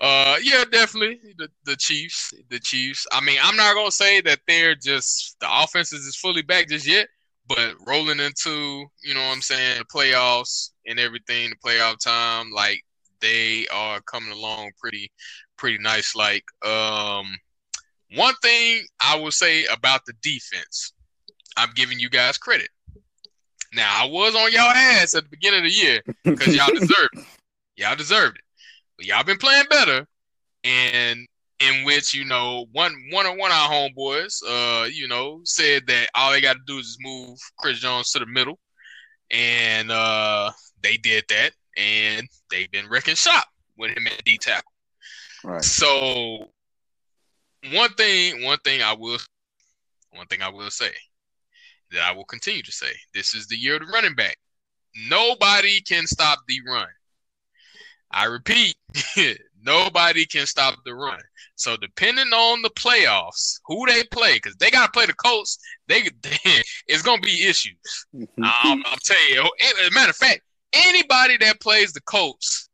Uh, 0.00 0.36
yeah, 0.42 0.64
definitely 0.70 1.18
the 1.38 1.48
the 1.64 1.76
Chiefs. 1.76 2.34
The 2.50 2.60
Chiefs. 2.60 3.06
I 3.10 3.20
mean, 3.20 3.38
I'm 3.42 3.56
not 3.56 3.74
gonna 3.74 3.90
say 3.90 4.20
that 4.22 4.40
they're 4.46 4.74
just 4.74 5.36
the 5.40 5.48
offenses 5.50 6.06
is 6.06 6.16
fully 6.16 6.42
back 6.42 6.68
just 6.68 6.86
yet, 6.86 7.08
but 7.48 7.74
rolling 7.86 8.20
into 8.20 8.84
you 9.02 9.14
know 9.14 9.20
what 9.20 9.34
I'm 9.34 9.42
saying 9.42 9.78
the 9.78 9.84
playoffs 9.86 10.70
and 10.86 11.00
everything, 11.00 11.50
the 11.50 11.68
playoff 11.68 11.98
time, 11.98 12.50
like 12.50 12.82
they 13.20 13.66
are 13.68 14.00
coming 14.02 14.32
along 14.32 14.72
pretty 14.78 15.10
pretty 15.56 15.78
nice. 15.78 16.14
Like 16.14 16.44
um, 16.64 17.36
one 18.16 18.34
thing 18.42 18.84
I 19.02 19.16
will 19.16 19.30
say 19.30 19.64
about 19.66 20.04
the 20.06 20.12
defense, 20.22 20.92
I'm 21.56 21.70
giving 21.74 21.98
you 21.98 22.10
guys 22.10 22.38
credit. 22.38 22.68
Now 23.72 24.02
I 24.02 24.06
was 24.06 24.34
on 24.34 24.50
y'all 24.52 24.62
ass 24.62 25.14
at 25.14 25.24
the 25.24 25.30
beginning 25.30 25.60
of 25.60 25.64
the 25.66 25.70
year 25.70 26.00
because 26.24 26.54
y'all 26.54 26.66
deserved 26.74 27.14
it. 27.14 27.24
Y'all 27.76 27.96
deserved 27.96 28.36
it. 28.36 28.44
But 28.96 29.06
y'all 29.06 29.24
been 29.24 29.38
playing 29.38 29.64
better, 29.70 30.06
and 30.64 31.26
in 31.60 31.84
which 31.84 32.14
you 32.14 32.24
know 32.24 32.66
one 32.72 32.94
one 33.10 33.26
of 33.26 33.36
one 33.36 33.50
of 33.50 33.56
our 33.56 33.70
homeboys, 33.70 34.42
uh, 34.46 34.86
you 34.86 35.06
know, 35.06 35.40
said 35.44 35.86
that 35.86 36.08
all 36.14 36.32
they 36.32 36.40
got 36.40 36.54
to 36.54 36.62
do 36.66 36.78
is 36.78 36.86
just 36.86 36.98
move 37.00 37.38
Chris 37.58 37.78
Jones 37.78 38.10
to 38.12 38.18
the 38.18 38.26
middle, 38.26 38.58
and 39.30 39.90
uh, 39.90 40.50
they 40.82 40.96
did 40.96 41.24
that, 41.28 41.52
and 41.76 42.26
they've 42.50 42.70
been 42.70 42.88
wrecking 42.88 43.14
shop 43.14 43.44
with 43.78 43.96
him 43.96 44.06
at 44.06 44.24
D 44.24 44.36
tackle. 44.36 44.72
Right. 45.44 45.64
So 45.64 46.50
one 47.72 47.92
thing, 47.94 48.44
one 48.44 48.58
thing 48.58 48.82
I 48.82 48.92
will, 48.92 49.18
one 50.12 50.26
thing 50.26 50.42
I 50.42 50.48
will 50.48 50.70
say 50.70 50.92
that 51.92 52.02
I 52.02 52.12
will 52.12 52.24
continue 52.24 52.62
to 52.62 52.72
say: 52.72 52.92
this 53.14 53.34
is 53.34 53.46
the 53.46 53.56
year 53.56 53.76
of 53.76 53.80
the 53.80 53.92
running 53.92 54.14
back. 54.14 54.38
Nobody 55.08 55.80
can 55.80 56.06
stop 56.06 56.40
the 56.48 56.60
run. 56.66 56.88
I 58.10 58.24
repeat, 58.24 58.74
nobody 59.62 60.24
can 60.24 60.46
stop 60.46 60.76
the 60.84 60.94
run. 60.94 61.20
So 61.54 61.76
depending 61.76 62.32
on 62.32 62.62
the 62.62 62.70
playoffs, 62.70 63.60
who 63.66 63.86
they 63.86 64.02
play, 64.04 64.34
because 64.34 64.56
they 64.56 64.70
gotta 64.70 64.90
play 64.90 65.06
the 65.06 65.14
Colts, 65.14 65.58
they, 65.86 66.02
it's 66.88 67.02
gonna 67.02 67.20
be 67.20 67.46
issues. 67.46 68.06
I'm, 68.42 68.82
I'm 68.84 68.98
telling 69.02 69.22
you. 69.32 69.50
As 69.62 69.88
a 69.88 69.94
matter 69.94 70.10
of 70.10 70.16
fact, 70.16 70.40
anybody 70.72 71.36
that 71.38 71.60
plays 71.60 71.92
the 71.92 72.00
Colts 72.02 72.68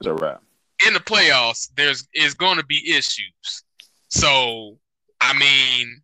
It's 0.00 0.08
a 0.08 0.14
wrap. 0.14 0.42
in 0.86 0.94
the 0.94 1.00
playoffs, 1.00 1.70
there's 1.76 2.06
is 2.14 2.34
going 2.34 2.58
to 2.58 2.64
be 2.66 2.94
issues. 2.94 3.64
So, 4.12 4.76
I 5.22 5.32
mean, 5.32 6.02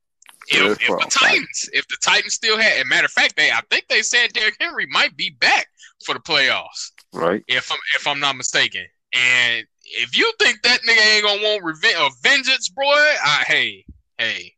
if, 0.49 0.81
if 0.81 0.87
the 0.89 1.11
Titans, 1.11 1.71
if 1.75 1.87
the 1.89 1.99
Titans 2.03 2.33
still 2.33 2.59
had, 2.59 2.81
and 2.81 2.89
matter 2.89 3.05
of 3.05 3.11
fact, 3.11 3.37
they 3.37 3.51
I 3.51 3.61
think 3.71 3.85
they 3.89 4.01
said 4.01 4.33
Derrick 4.33 4.57
Henry 4.59 4.87
might 4.87 5.15
be 5.15 5.37
back 5.41 5.69
for 6.07 6.15
the 6.15 6.21
playoffs, 6.21 6.91
Right. 7.13 7.45
if 7.49 7.71
I'm 7.71 7.79
if 7.97 8.07
I'm 8.07 8.19
not 8.19 8.37
mistaken. 8.37 8.87
And 9.13 9.67
if 9.85 10.17
you 10.17 10.33
think 10.41 10.63
that 10.63 10.81
nigga 10.89 11.17
ain't 11.17 11.25
gonna 11.25 11.43
want 11.43 11.65
revenge 11.65 11.97
or 12.01 12.09
vengeance, 12.23 12.71
boy, 12.71 12.83
I, 12.83 13.45
hey, 13.47 13.85
hey, 14.17 14.55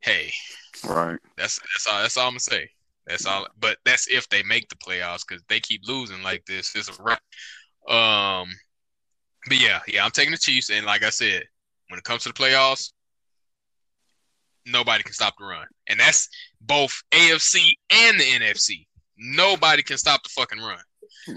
hey, 0.00 0.30
Right. 0.84 1.18
that's 1.38 1.58
that's 1.58 1.86
all 1.86 2.02
that's 2.02 2.16
all 2.18 2.26
I'm 2.26 2.32
gonna 2.32 2.40
say. 2.40 2.70
That's 3.06 3.24
all. 3.24 3.46
But 3.58 3.78
that's 3.86 4.06
if 4.08 4.28
they 4.28 4.42
make 4.42 4.68
the 4.68 4.76
playoffs 4.76 5.22
because 5.26 5.42
they 5.48 5.60
keep 5.60 5.80
losing 5.86 6.22
like 6.22 6.44
this. 6.44 6.76
It's 6.76 6.90
a 6.90 7.02
wrap. 7.02 7.22
Um, 7.88 8.50
but 9.48 9.58
yeah, 9.58 9.80
yeah, 9.88 10.04
I'm 10.04 10.10
taking 10.10 10.32
the 10.32 10.38
Chiefs, 10.38 10.68
and 10.68 10.84
like 10.84 11.02
I 11.02 11.10
said, 11.10 11.44
when 11.90 11.98
it 11.98 12.04
comes 12.04 12.22
to 12.22 12.28
the 12.28 12.34
playoffs, 12.34 12.92
nobody 14.64 15.02
can 15.02 15.12
stop 15.12 15.34
the 15.38 15.44
run, 15.44 15.66
and 15.88 15.98
that's 15.98 16.28
both 16.60 17.02
AFC 17.10 17.72
and 17.90 18.18
the 18.18 18.24
NFC. 18.24 18.86
Nobody 19.18 19.82
can 19.82 19.98
stop 19.98 20.22
the 20.22 20.30
fucking 20.30 20.60
run. 20.60 20.78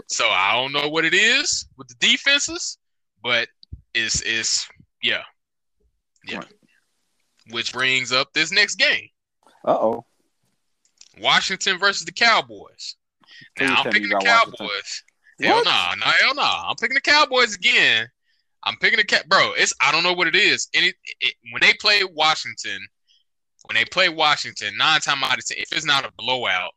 So 0.07 0.27
I 0.27 0.53
don't 0.53 0.71
know 0.71 0.87
what 0.87 1.05
it 1.05 1.13
is 1.13 1.67
with 1.77 1.87
the 1.87 1.95
defenses, 1.99 2.77
but 3.21 3.47
it's 3.93 4.21
it's 4.21 4.67
yeah, 5.01 5.23
yeah. 6.25 6.37
Right. 6.37 6.53
Which 7.49 7.73
brings 7.73 8.11
up 8.11 8.31
this 8.33 8.51
next 8.51 8.75
game. 8.75 9.09
Uh 9.65 9.77
oh. 9.77 10.05
Washington 11.19 11.77
versus 11.77 12.05
the 12.05 12.11
Cowboys. 12.11 12.95
Please 13.57 13.69
Now 13.69 13.83
I'm 13.83 13.91
picking 13.91 14.09
the 14.09 14.15
got 14.15 14.47
Washington. 14.47 14.67
Cowboys. 14.67 15.03
Hell 15.41 15.63
no, 15.65 15.93
no, 15.99 16.11
hell 16.21 16.35
no. 16.35 16.41
I'm 16.43 16.75
picking 16.75 16.95
the 16.95 17.01
Cowboys 17.01 17.55
again. 17.55 18.07
I'm 18.65 18.77
picking 18.77 18.97
the 18.97 19.03
cat, 19.03 19.27
bro. 19.27 19.53
It's 19.57 19.73
I 19.81 19.91
don't 19.91 20.03
know 20.03 20.13
what 20.13 20.27
it 20.27 20.35
is. 20.35 20.69
And 20.73 20.85
it, 20.85 20.95
it, 21.21 21.35
when 21.51 21.61
they 21.61 21.73
play 21.73 22.03
Washington, 22.03 22.79
when 23.65 23.75
they 23.75 23.85
play 23.85 24.09
Washington, 24.09 24.77
nine 24.77 25.01
time 25.01 25.23
out 25.23 25.37
of 25.37 25.45
ten, 25.45 25.57
if 25.59 25.71
it's 25.73 25.85
not 25.85 26.05
a 26.05 26.11
blowout, 26.17 26.71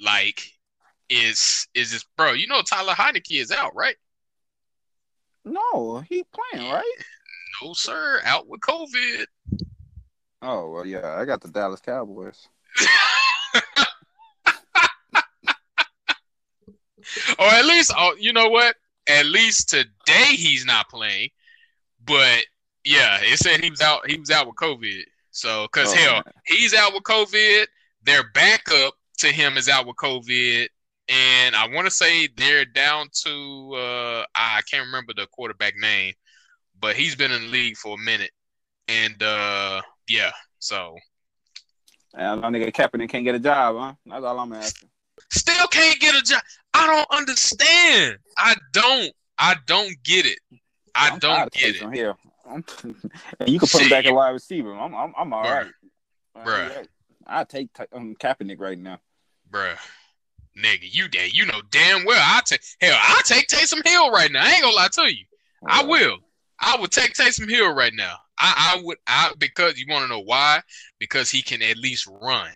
like 0.00 0.42
is 1.08 1.66
is 1.74 1.92
this, 1.92 2.04
bro? 2.16 2.32
You 2.32 2.46
know 2.46 2.62
Tyler 2.62 2.94
Heinicke 2.94 3.40
is 3.40 3.50
out, 3.50 3.74
right? 3.74 3.96
No, 5.44 5.98
he 6.08 6.24
playing 6.32 6.70
right. 6.70 7.04
No, 7.62 7.72
sir, 7.72 8.20
out 8.24 8.46
with 8.48 8.60
COVID. 8.60 9.26
Oh 10.42 10.70
well, 10.70 10.86
yeah, 10.86 11.16
I 11.16 11.24
got 11.24 11.40
the 11.40 11.48
Dallas 11.48 11.80
Cowboys. 11.80 12.48
or 17.38 17.46
at 17.46 17.64
least, 17.64 17.92
oh, 17.96 18.14
you 18.18 18.32
know 18.32 18.48
what? 18.48 18.76
At 19.08 19.26
least 19.26 19.68
today 19.70 20.34
he's 20.36 20.64
not 20.64 20.88
playing. 20.88 21.30
But 22.04 22.44
yeah, 22.84 23.18
it 23.22 23.38
said 23.38 23.60
he 23.62 23.70
was 23.70 23.80
out. 23.80 24.08
He 24.10 24.18
was 24.18 24.30
out 24.30 24.46
with 24.46 24.56
COVID. 24.56 25.02
So, 25.30 25.66
cause 25.68 25.92
Oh, 25.92 25.96
hell, 25.96 26.12
man. 26.14 26.22
he's 26.46 26.74
out 26.74 26.92
with 26.92 27.04
COVID. 27.04 27.66
Their 28.04 28.24
backup 28.34 28.94
to 29.18 29.28
him 29.28 29.56
is 29.56 29.68
out 29.68 29.86
with 29.86 29.96
COVID, 29.96 30.66
and 31.08 31.54
I 31.54 31.68
want 31.68 31.86
to 31.86 31.90
say 31.90 32.28
they're 32.36 32.64
down 32.64 33.06
to 33.24 33.74
uh, 33.76 34.24
I 34.34 34.60
can't 34.70 34.86
remember 34.86 35.12
the 35.14 35.26
quarterback 35.28 35.76
name, 35.76 36.14
but 36.78 36.96
he's 36.96 37.14
been 37.14 37.30
in 37.30 37.42
the 37.42 37.48
league 37.48 37.76
for 37.76 37.94
a 37.94 37.98
minute, 37.98 38.32
and 38.88 39.22
uh, 39.22 39.80
yeah, 40.08 40.32
so 40.58 40.96
I 42.14 42.20
nigga 42.22 42.72
Kaepernick 42.72 43.08
can't 43.08 43.24
get 43.24 43.36
a 43.36 43.38
job, 43.38 43.76
huh? 43.78 43.94
That's 44.06 44.24
all 44.24 44.38
I'm 44.40 44.52
asking. 44.52 44.88
Still 45.30 45.66
can't 45.68 46.00
get 46.00 46.14
a 46.14 46.22
job. 46.22 46.42
I 46.74 46.86
don't 46.86 47.18
understand. 47.18 48.18
I 48.36 48.56
don't. 48.72 49.12
I 49.38 49.56
don't 49.66 49.94
get 50.04 50.26
it. 50.26 50.38
I 50.94 51.10
I'm 51.10 51.18
don't 51.18 51.52
get 51.52 51.76
it. 51.76 51.82
Taysom 51.82 51.94
Hill. 51.94 52.18
I'm, 52.48 52.64
and 53.40 53.48
you 53.48 53.58
can 53.58 53.68
put 53.68 53.82
him 53.82 53.90
back 53.90 54.04
at 54.04 54.14
wide 54.14 54.30
receiver. 54.30 54.74
I'm, 54.74 54.94
I'm, 54.94 55.12
I'm 55.16 55.32
all 55.32 55.44
Bruh. 55.44 55.66
right. 56.36 56.46
Bruh. 56.46 56.86
I 57.26 57.44
take 57.44 57.68
um, 57.92 58.14
Kaepernick 58.16 58.60
right 58.60 58.78
now. 58.78 58.98
Bruh. 59.50 59.76
Nigga, 60.58 60.80
you 60.82 61.08
da- 61.08 61.30
you 61.32 61.46
know 61.46 61.62
damn 61.70 62.04
well 62.04 62.20
I 62.22 62.42
take 62.44 62.60
hell, 62.80 62.98
I 63.00 63.22
take 63.24 63.48
Taysom 63.48 63.86
Hill 63.86 64.10
right 64.10 64.30
now. 64.30 64.44
I 64.44 64.52
ain't 64.52 64.62
gonna 64.62 64.76
lie 64.76 64.88
to 64.88 65.14
you. 65.14 65.24
I 65.66 65.82
will. 65.84 66.18
I 66.60 66.76
would 66.78 66.90
take 66.90 67.14
Taysom 67.14 67.48
Hill 67.48 67.74
right 67.74 67.94
now. 67.94 68.16
I, 68.38 68.74
I 68.76 68.82
would 68.82 68.98
I 69.06 69.32
because 69.38 69.78
you 69.78 69.86
wanna 69.88 70.08
know 70.08 70.20
why? 70.20 70.60
Because 70.98 71.30
he 71.30 71.42
can 71.42 71.62
at 71.62 71.78
least 71.78 72.06
run. 72.20 72.50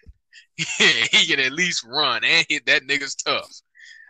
he 0.79 1.27
can 1.27 1.41
at 1.41 1.53
least 1.53 1.85
run 1.85 2.25
and 2.25 2.47
hit 2.49 2.67
that 2.67 2.83
nigga's 2.83 3.15
tough. 3.15 3.51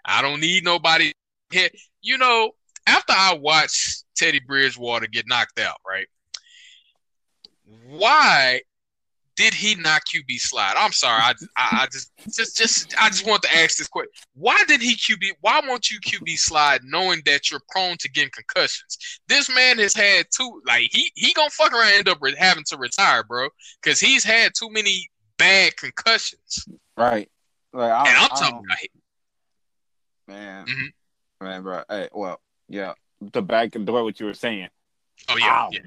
I 0.05 0.23
don't 0.23 0.41
need 0.41 0.65
nobody 0.65 1.13
hit. 1.51 1.77
You 2.03 2.19
know, 2.19 2.53
after 2.87 3.13
I 3.17 3.35
watched 3.41 4.05
Teddy 4.17 4.41
Bridgewater 4.41 5.07
get 5.07 5.27
knocked 5.27 5.59
out, 5.59 5.79
right? 5.87 6.07
Why 7.89 8.61
did 9.37 9.53
he 9.53 9.75
not 9.75 10.03
QB 10.07 10.39
slide? 10.39 10.75
I'm 10.79 10.93
sorry. 10.93 11.21
I, 11.21 11.35
I, 11.57 11.83
I 11.83 11.87
just, 11.93 12.11
just, 12.35 12.57
just, 12.57 12.95
I 12.99 13.09
just 13.11 13.27
want 13.27 13.43
to 13.43 13.55
ask 13.55 13.77
this 13.77 13.87
question. 13.87 14.11
Why 14.35 14.59
did 14.67 14.81
he 14.81 14.97
QB? 14.97 15.33
Why 15.43 15.61
won't 15.67 15.91
you 15.91 16.01
QB 16.01 16.39
slide, 16.39 16.81
knowing 16.85 17.21
that 17.27 17.51
you're 17.51 17.61
prone 17.69 17.97
to 17.99 18.11
getting 18.11 18.31
concussions? 18.31 19.21
This 19.29 19.55
man 19.55 19.79
has 19.79 19.95
had 19.95 20.27
two. 20.35 20.63
Like 20.67 20.89
he, 20.91 21.11
he 21.15 21.35
gonna 21.35 21.51
fuck 21.51 21.73
around, 21.73 21.93
end 21.93 22.09
up 22.09 22.19
having 22.39 22.65
to 22.69 22.79
retire, 22.79 23.25
bro, 23.25 23.49
because 23.83 24.01
he's 24.01 24.25
had 24.25 24.53
too 24.59 24.71
many 24.71 25.11
bad 25.39 25.77
concussions. 25.77 26.67
Right. 26.97 27.31
Like, 27.73 27.93
I, 27.93 28.09
And 28.09 28.17
I'm 28.17 28.25
I 28.25 28.29
talking 28.29 28.45
don't- 28.53 28.65
about, 28.65 28.79
man. 30.29 30.67
Mhm. 30.67 30.93
Man, 31.41 31.63
bro. 31.63 31.83
Hey, 31.89 32.09
well, 32.13 32.41
yeah. 32.69 32.95
The 33.21 33.43
back 33.43 33.75
and 33.75 33.87
door 33.87 34.03
what 34.05 34.19
you 34.21 34.27
were 34.27 34.35
saying. 34.35 34.69
oh 35.29 35.37
yeah, 35.37 35.47
I 35.47 35.69
yeah, 35.73 35.81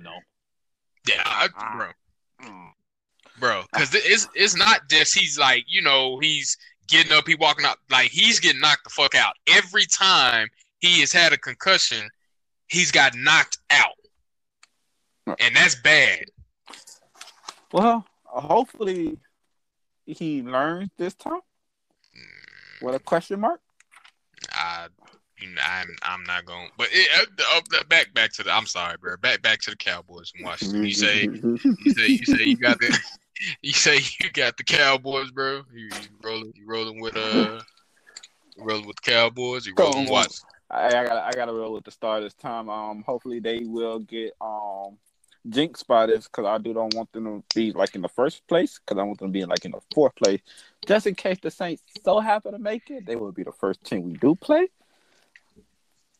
yeah, 1.08 1.22
I, 1.26 1.47
bro. 1.78 2.47
Mm. 2.47 2.72
bro. 3.39 3.64
Because 3.72 3.93
it's 3.93 4.28
it's 4.34 4.56
not 4.56 4.89
just 4.89 5.18
he's 5.18 5.38
like 5.38 5.66
you 5.68 5.82
know 5.82 6.18
he's 6.20 6.58
getting 6.88 7.12
up, 7.12 7.28
he 7.28 7.36
walking 7.36 7.66
out 7.66 7.78
like 7.89 8.10
he's 8.10 8.39
getting 8.39 8.62
knocked 8.62 8.84
the 8.84 8.89
fuck 8.89 9.14
out 9.16 9.36
every 9.47 9.86
time 9.86 10.47
he 10.80 11.00
has 11.02 11.12
had 11.12 11.34
a 11.34 11.38
concussion. 11.38 12.10
He's 12.68 12.91
got 12.91 13.16
knocked 13.16 13.58
out, 13.70 13.95
and 15.39 15.56
that's 15.56 15.76
bad. 15.76 16.26
Well, 17.72 18.06
hopefully 18.26 19.18
he 20.18 20.41
learns 20.41 20.89
this 20.97 21.14
time. 21.14 21.41
What 22.82 22.95
a 22.95 22.99
question 22.99 23.39
mark. 23.39 23.62
I, 24.53 24.88
you 25.41 25.49
know, 25.49 25.62
I'm 25.64 25.88
I'm 26.01 26.24
not 26.24 26.45
going. 26.45 26.70
But 26.78 26.88
it, 26.91 27.30
up 27.55 27.68
the 27.70 27.86
back 27.89 28.14
back 28.14 28.32
to 28.34 28.43
the. 28.43 28.51
I'm 28.51 28.66
sorry, 28.66 28.95
bro. 28.99 29.18
Back 29.18 29.41
back 29.41 29.60
to 29.62 29.72
the 29.72 29.78
Cowboys 29.78 30.32
and 30.36 30.45
Washington. 30.45 30.84
You 30.86 30.93
say 30.93 31.24
you 31.24 31.93
say 31.93 32.07
you 32.07 32.26
say 32.26 32.43
you 32.43 32.57
got 32.57 32.80
the. 32.80 32.97
You 33.62 33.72
say 33.72 34.01
you 34.20 34.30
got 34.34 34.57
the 34.57 34.66
Cowboys, 34.66 35.32
bro. 35.32 35.62
You, 35.74 35.86
you 35.86 35.91
rolling 36.22 36.51
you 36.57 36.68
rolling 36.68 36.99
with 36.99 37.16
uh. 37.16 37.62
Rolling 38.57 38.86
with 38.86 38.97
the 38.97 39.12
Cowboys, 39.12 39.66
you 39.66 39.74
rolling 39.78 40.10
with. 40.10 40.43
I, 40.70 40.88
I 40.88 41.05
got 41.05 41.18
I 41.18 41.32
got 41.32 41.45
to 41.45 41.53
roll 41.53 41.74
with 41.74 41.86
the 41.86 41.91
star 41.91 42.22
this 42.22 42.34
time. 42.34 42.70
Um, 42.70 43.03
hopefully 43.03 43.39
they 43.39 43.64
will 43.64 43.99
get 43.99 44.34
um 44.41 44.97
jinx 45.47 45.83
by 45.83 46.05
this 46.05 46.27
because 46.27 46.45
I 46.45 46.57
do 46.57 46.73
don't 46.73 46.93
want 46.93 47.11
them 47.11 47.25
to 47.25 47.43
be 47.55 47.71
like 47.71 47.95
in 47.95 48.01
the 48.01 48.09
first 48.09 48.45
place 48.47 48.79
because 48.79 48.99
I 48.99 49.03
want 49.03 49.19
them 49.19 49.29
to 49.29 49.31
be 49.31 49.45
like 49.45 49.65
in 49.65 49.71
the 49.71 49.81
fourth 49.93 50.15
place. 50.15 50.41
Just 50.85 51.07
in 51.07 51.15
case 51.15 51.37
the 51.41 51.51
Saints 51.51 51.83
so 52.03 52.19
happen 52.19 52.53
to 52.53 52.59
make 52.59 52.89
it, 52.89 53.05
they 53.05 53.15
will 53.15 53.31
be 53.31 53.43
the 53.43 53.51
first 53.51 53.83
team 53.83 54.03
we 54.03 54.13
do 54.13 54.35
play. 54.35 54.67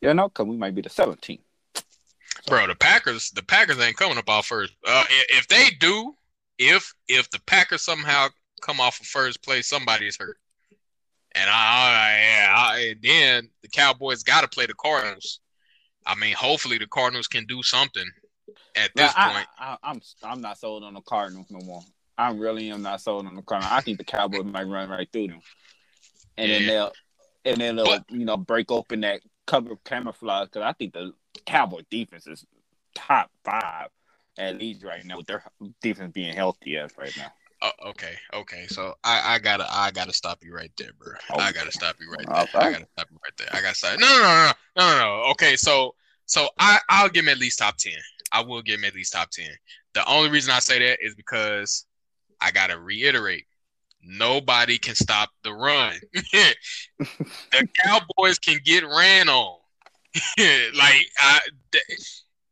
You 0.02 0.14
know, 0.14 0.30
because 0.30 0.46
we 0.46 0.56
might 0.56 0.76
be 0.76 0.82
the 0.82 0.90
17th. 0.90 1.40
Bro, 2.48 2.68
the 2.68 2.76
Packers, 2.76 3.32
the 3.32 3.44
Packers 3.44 3.80
ain't 3.80 3.98
coming 3.98 4.18
up 4.18 4.30
off 4.30 4.48
first. 4.48 4.74
Uh, 4.88 5.04
if 5.30 5.48
they 5.50 5.70
do, 5.80 6.16
if 6.58 6.94
if 7.08 7.30
the 7.32 7.40
Packers 7.46 7.82
somehow 7.82 8.28
come 8.62 8.80
off 8.80 9.00
of 9.00 9.06
first 9.06 9.44
place, 9.44 9.68
somebody's 9.68 10.18
hurt. 10.18 10.38
And 11.34 11.50
I, 11.50 11.54
I, 11.54 12.20
yeah, 12.22 12.54
I 12.56 12.96
then 13.02 13.50
the 13.62 13.68
Cowboys 13.68 14.24
got 14.24 14.42
to 14.42 14.48
play 14.48 14.66
the 14.66 14.74
Cardinals. 14.74 15.42
I 16.06 16.16
mean, 16.16 16.34
hopefully 16.34 16.78
the 16.78 16.88
Cardinals 16.88 17.28
can 17.28 17.46
do 17.46 17.62
something 17.62 18.10
at 18.76 18.92
this 18.96 19.12
I, 19.16 19.34
point. 19.34 19.48
I, 19.58 19.78
I'm 19.84 20.02
I'm 20.24 20.42
not 20.42 20.58
sold 20.58 20.84
on 20.84 20.94
the 20.94 21.02
Cardinals 21.02 21.48
no 21.50 21.60
more. 21.66 21.82
I 22.18 22.32
really 22.32 22.70
am 22.70 22.82
not 22.82 23.02
sold 23.02 23.26
on 23.26 23.36
the 23.36 23.42
Cardinals. 23.42 23.74
I 23.74 23.82
think 23.82 23.98
the 23.98 24.04
Cowboys 24.04 24.44
might 24.44 24.68
run 24.68 24.90
right 24.90 25.08
through 25.12 25.28
them, 25.28 25.42
and 26.38 26.52
then 26.52 26.66
they'll 26.66 26.92
and 27.46 27.58
then 27.58 27.76
they'll 27.76 27.86
But- 27.86 28.06
you 28.10 28.26
know 28.26 28.38
break 28.38 28.72
open 28.72 29.02
that 29.02 29.22
cover 29.48 29.76
camouflage 29.86 30.48
because 30.48 30.64
I 30.64 30.74
think 30.74 30.94
the 30.94 31.14
Cowboy 31.46 31.82
defense 31.90 32.28
is 32.28 32.46
top 32.96 33.32
five 33.44 33.90
at 34.38 34.58
least 34.58 34.84
right 34.84 35.04
now 35.06 35.18
with 35.18 35.28
their 35.28 35.44
defense 35.82 36.12
being 36.14 36.34
healthy 36.34 36.78
as 36.78 36.92
right 36.98 37.16
now. 37.18 37.32
Oh, 37.62 37.90
okay, 37.90 38.14
okay. 38.34 38.68
So 38.68 38.96
I, 39.04 39.36
I 39.36 39.40
gotta 39.40 39.66
I 39.70 39.92
gotta 39.92 40.14
stop 40.14 40.44
you 40.44 40.54
right 40.54 40.72
there, 40.78 40.92
bro. 40.98 41.14
Oh. 41.32 41.40
I 41.40 41.52
gotta 41.52 41.72
stop 41.72 41.98
you 42.00 42.10
right 42.10 42.26
oh, 42.30 42.34
there. 42.34 42.44
Okay. 42.44 42.58
I 42.58 42.72
gotta 42.72 42.88
stop 42.94 43.08
you 43.12 43.18
right 43.22 43.38
there. 43.38 43.48
I 43.52 43.62
gotta 43.62 43.76
stop. 43.76 44.00
No, 44.00 44.08
no, 44.08 44.22
no, 44.22 44.24
no, 44.24 44.52
no, 44.78 44.98
no, 44.98 45.24
no. 45.24 45.32
Okay, 45.32 45.58
so 45.58 45.94
so 46.26 46.48
I 46.58 46.80
I'll 46.88 47.10
give 47.10 47.26
him 47.26 47.30
at 47.30 47.38
least 47.38 47.60
top 47.60 47.76
ten. 47.78 47.94
I 48.32 48.42
will 48.42 48.62
give 48.62 48.80
him 48.80 48.86
at 48.86 48.96
least 48.96 49.14
top 49.14 49.30
ten. 49.32 49.50
The 49.94 50.08
only 50.10 50.30
reason 50.30 50.52
I 50.54 50.60
say 50.60 50.80
that 50.80 51.00
is 51.02 51.16
because 51.16 51.86
I 52.42 52.52
gotta 52.52 52.80
reiterate. 52.80 53.46
Nobody 54.02 54.78
can 54.78 54.96
stop 54.96 55.30
the 55.44 55.54
run. 55.54 55.94
the 56.14 57.68
Cowboys 57.84 58.40
can 58.40 58.60
get 58.64 58.84
ran 58.86 59.30
on. 59.30 59.58
like 60.38 61.06
I, 61.20 61.40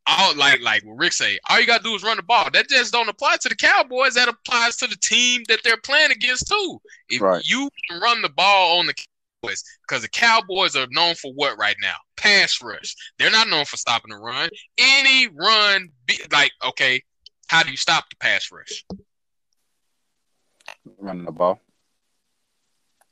all 0.08 0.36
like 0.36 0.62
like 0.62 0.84
what 0.86 0.98
Rick 0.98 1.14
say, 1.14 1.40
all 1.50 1.60
you 1.60 1.66
gotta 1.68 1.84
do 1.84 1.96
is 1.96 2.04
run 2.04 2.18
the 2.18 2.24
ball. 2.24 2.50
That 2.52 2.70
just 2.70 2.94
don't 2.94 3.10
apply 3.10 3.38
to 3.42 3.50
the 3.50 3.56
Cowboys. 3.56 4.14
That 4.14 4.30
applies 4.30 4.78
to 4.78 4.88
the 4.88 4.98
team 4.98 5.44
that 5.50 5.60
they're 5.64 5.78
playing 5.78 6.12
against 6.12 6.48
too. 6.48 6.82
If 7.10 7.22
Right. 7.22 7.44
you 7.46 7.70
can 7.90 8.00
run 8.00 8.22
the 8.22 8.30
ball 8.30 8.80
on 8.80 8.88
the 8.88 8.94
Cowboys, 9.48 9.64
because 9.88 10.02
the 10.02 10.10
Cowboys 10.10 10.76
are 10.76 10.88
known 10.92 11.16
for 11.16 11.32
what 11.34 11.58
right 11.58 11.76
now? 11.82 11.96
Pass 12.16 12.62
rush. 12.62 12.96
They're 13.18 13.32
not 13.32 13.48
known 13.48 13.66
for 13.66 13.78
stopping 13.78 14.12
the 14.12 14.18
run. 14.18 14.50
Any 14.78 15.28
run, 15.28 15.90
be, 16.06 16.20
like 16.32 16.52
okay, 16.66 17.02
how 17.48 17.64
do 17.64 17.72
you 17.72 17.78
stop 17.78 18.06
the 18.10 18.16
pass 18.18 18.52
rush? 18.52 18.86
Running 20.98 21.26
the 21.26 21.32
ball. 21.32 21.60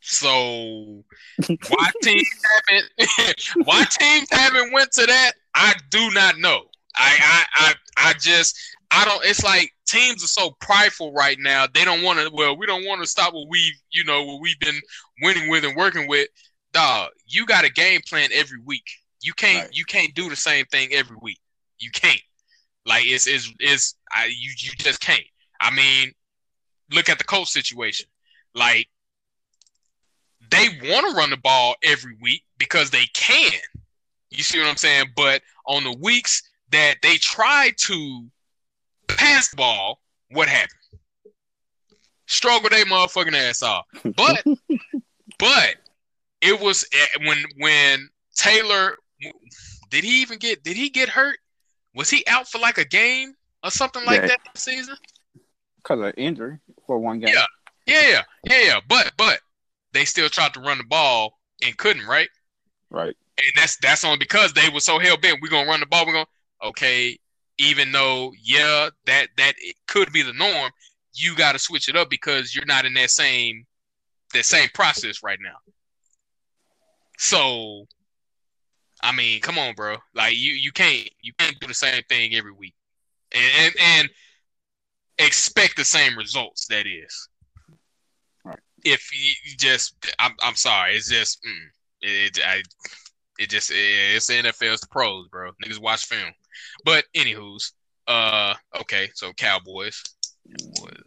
So 0.01 1.03
why 1.47 1.91
teams 2.03 2.27
haven't 2.67 3.35
why 3.65 3.85
teams 3.99 4.27
haven't 4.31 4.73
went 4.73 4.91
to 4.93 5.05
that? 5.05 5.33
I 5.53 5.73
do 5.89 6.11
not 6.11 6.37
know. 6.37 6.65
I 6.95 7.17
I 7.21 7.45
I, 7.55 7.73
I 8.09 8.13
just 8.13 8.57
I 8.91 9.05
don't 9.05 9.25
it's 9.25 9.43
like 9.43 9.71
teams 9.85 10.23
are 10.23 10.27
so 10.27 10.51
prideful 10.59 11.13
right 11.13 11.37
now. 11.39 11.67
They 11.71 11.85
don't 11.85 12.03
want 12.03 12.19
to 12.19 12.29
well, 12.33 12.57
we 12.57 12.65
don't 12.65 12.85
want 12.85 13.01
to 13.01 13.07
stop 13.07 13.33
what 13.33 13.47
we 13.49 13.73
you 13.91 14.03
know 14.03 14.23
what 14.23 14.41
we've 14.41 14.59
been 14.59 14.79
winning 15.21 15.49
with 15.49 15.63
and 15.63 15.75
working 15.75 16.07
with. 16.07 16.27
Dog, 16.73 17.09
you 17.25 17.45
got 17.45 17.65
a 17.65 17.71
game 17.71 18.01
plan 18.07 18.29
every 18.33 18.59
week. 18.65 18.85
You 19.21 19.33
can't 19.33 19.65
Right. 19.65 19.75
you 19.75 19.85
can't 19.85 20.13
do 20.13 20.29
the 20.29 20.35
same 20.35 20.65
thing 20.65 20.89
every 20.91 21.17
week. 21.21 21.39
You 21.79 21.89
can't. 21.91 22.21
Like 22.85 23.05
it's 23.05 23.27
it's 23.27 23.51
it's 23.59 23.95
I 24.11 24.25
you 24.25 24.51
you 24.57 24.71
just 24.77 24.99
can't. 24.99 25.23
I 25.61 25.71
mean, 25.71 26.11
look 26.91 27.09
at 27.09 27.17
the 27.17 27.23
coach 27.23 27.49
situation. 27.49 28.07
Like 28.53 28.87
they 30.51 30.67
want 30.89 31.09
to 31.09 31.15
run 31.17 31.29
the 31.29 31.37
ball 31.37 31.75
every 31.83 32.15
week 32.21 32.43
because 32.57 32.89
they 32.91 33.05
can. 33.13 33.51
You 34.29 34.43
see 34.43 34.59
what 34.59 34.67
I'm 34.67 34.77
saying? 34.77 35.07
But 35.15 35.41
on 35.65 35.83
the 35.83 35.93
weeks 35.93 36.43
that 36.71 36.95
they 37.01 37.17
try 37.17 37.71
to 37.77 38.25
pass 39.07 39.49
the 39.49 39.57
ball, 39.57 40.01
what 40.31 40.47
happened? 40.47 40.71
Struggle 42.27 42.69
their 42.69 42.85
motherfucking 42.85 43.35
ass 43.35 43.61
off. 43.61 43.85
But 44.15 44.43
but 45.39 45.75
it 46.41 46.59
was 46.59 46.85
eh, 46.93 47.25
when 47.27 47.37
when 47.57 48.09
Taylor 48.35 48.97
did 49.89 50.03
he 50.03 50.21
even 50.21 50.39
get 50.39 50.63
did 50.63 50.75
he 50.75 50.89
get 50.89 51.09
hurt? 51.09 51.37
Was 51.93 52.09
he 52.09 52.25
out 52.27 52.47
for 52.47 52.57
like 52.57 52.77
a 52.77 52.85
game 52.85 53.33
or 53.63 53.69
something 53.71 54.03
like 54.05 54.21
Yeah. 54.21 54.27
that 54.27 54.39
this 54.53 54.63
season? 54.63 54.95
Because 55.77 55.99
of 55.99 56.13
injury 56.17 56.57
for 56.87 56.97
one 56.99 57.19
game. 57.19 57.33
Yeah. 57.33 57.45
Yeah, 57.85 58.01
yeah, 58.09 58.21
yeah, 58.45 58.61
yeah. 58.63 58.79
But 58.89 59.11
but 59.17 59.39
they 59.93 60.05
still 60.05 60.27
tried 60.29 60.53
to 60.55 60.59
run 60.59 60.79
the 60.79 60.83
ball 60.83 61.37
and 61.63 61.77
couldn't, 61.77 62.07
right? 62.07 62.29
Right. 62.89 63.15
And 63.37 63.51
that's 63.55 63.77
that's 63.77 64.03
only 64.03 64.17
because 64.17 64.53
they 64.53 64.69
were 64.69 64.79
so 64.79 64.97
hell 64.97 65.17
bent. 65.17 65.39
We're 65.41 65.49
gonna 65.49 65.69
run 65.69 65.79
the 65.81 65.85
ball. 65.85 66.07
We're 66.07 66.13
gonna 66.13 66.25
okay. 66.63 67.19
Even 67.57 67.91
though 67.91 68.33
yeah, 68.43 68.89
that 69.05 69.27
that 69.37 69.53
it 69.57 69.75
could 69.87 70.11
be 70.11 70.21
the 70.21 70.33
norm, 70.33 70.71
you 71.13 71.35
got 71.35 71.53
to 71.53 71.59
switch 71.59 71.87
it 71.87 71.95
up 71.95 72.09
because 72.09 72.53
you're 72.53 72.65
not 72.65 72.85
in 72.85 72.93
that 72.95 73.09
same 73.09 73.65
that 74.33 74.45
same 74.45 74.69
process 74.73 75.23
right 75.23 75.39
now. 75.41 75.55
So, 77.17 77.85
I 79.01 79.11
mean, 79.13 79.39
come 79.41 79.57
on, 79.57 79.73
bro. 79.75 79.97
Like 80.13 80.35
you 80.37 80.51
you 80.51 80.71
can't 80.71 81.09
you 81.21 81.33
can't 81.37 81.59
do 81.59 81.67
the 81.67 81.73
same 81.73 82.03
thing 82.09 82.35
every 82.35 82.51
week, 82.51 82.73
and 83.33 83.43
and, 83.57 83.73
and 83.79 84.09
expect 85.17 85.77
the 85.77 85.85
same 85.85 86.17
results. 86.17 86.67
That 86.67 86.85
is, 86.87 87.29
Right. 88.43 88.59
if 88.83 89.09
you, 89.13 89.55
just 89.57 89.95
I'm 90.19 90.33
I'm 90.41 90.55
sorry, 90.55 90.95
it's 90.95 91.09
just 91.09 91.41
mm, 91.43 91.67
it 92.01 92.39
I 92.45 92.61
it 93.39 93.49
just 93.49 93.71
it's 93.73 94.27
the 94.27 94.33
NFL, 94.35 94.73
it's 94.73 94.81
the 94.81 94.87
pros, 94.87 95.27
bro. 95.29 95.51
Niggas 95.63 95.79
watch 95.79 96.05
film. 96.05 96.33
But 96.83 97.05
anywho's, 97.15 97.73
uh, 98.07 98.53
okay, 98.81 99.09
so 99.13 99.33
Cowboys, 99.33 100.01
Cowboys, 100.49 101.01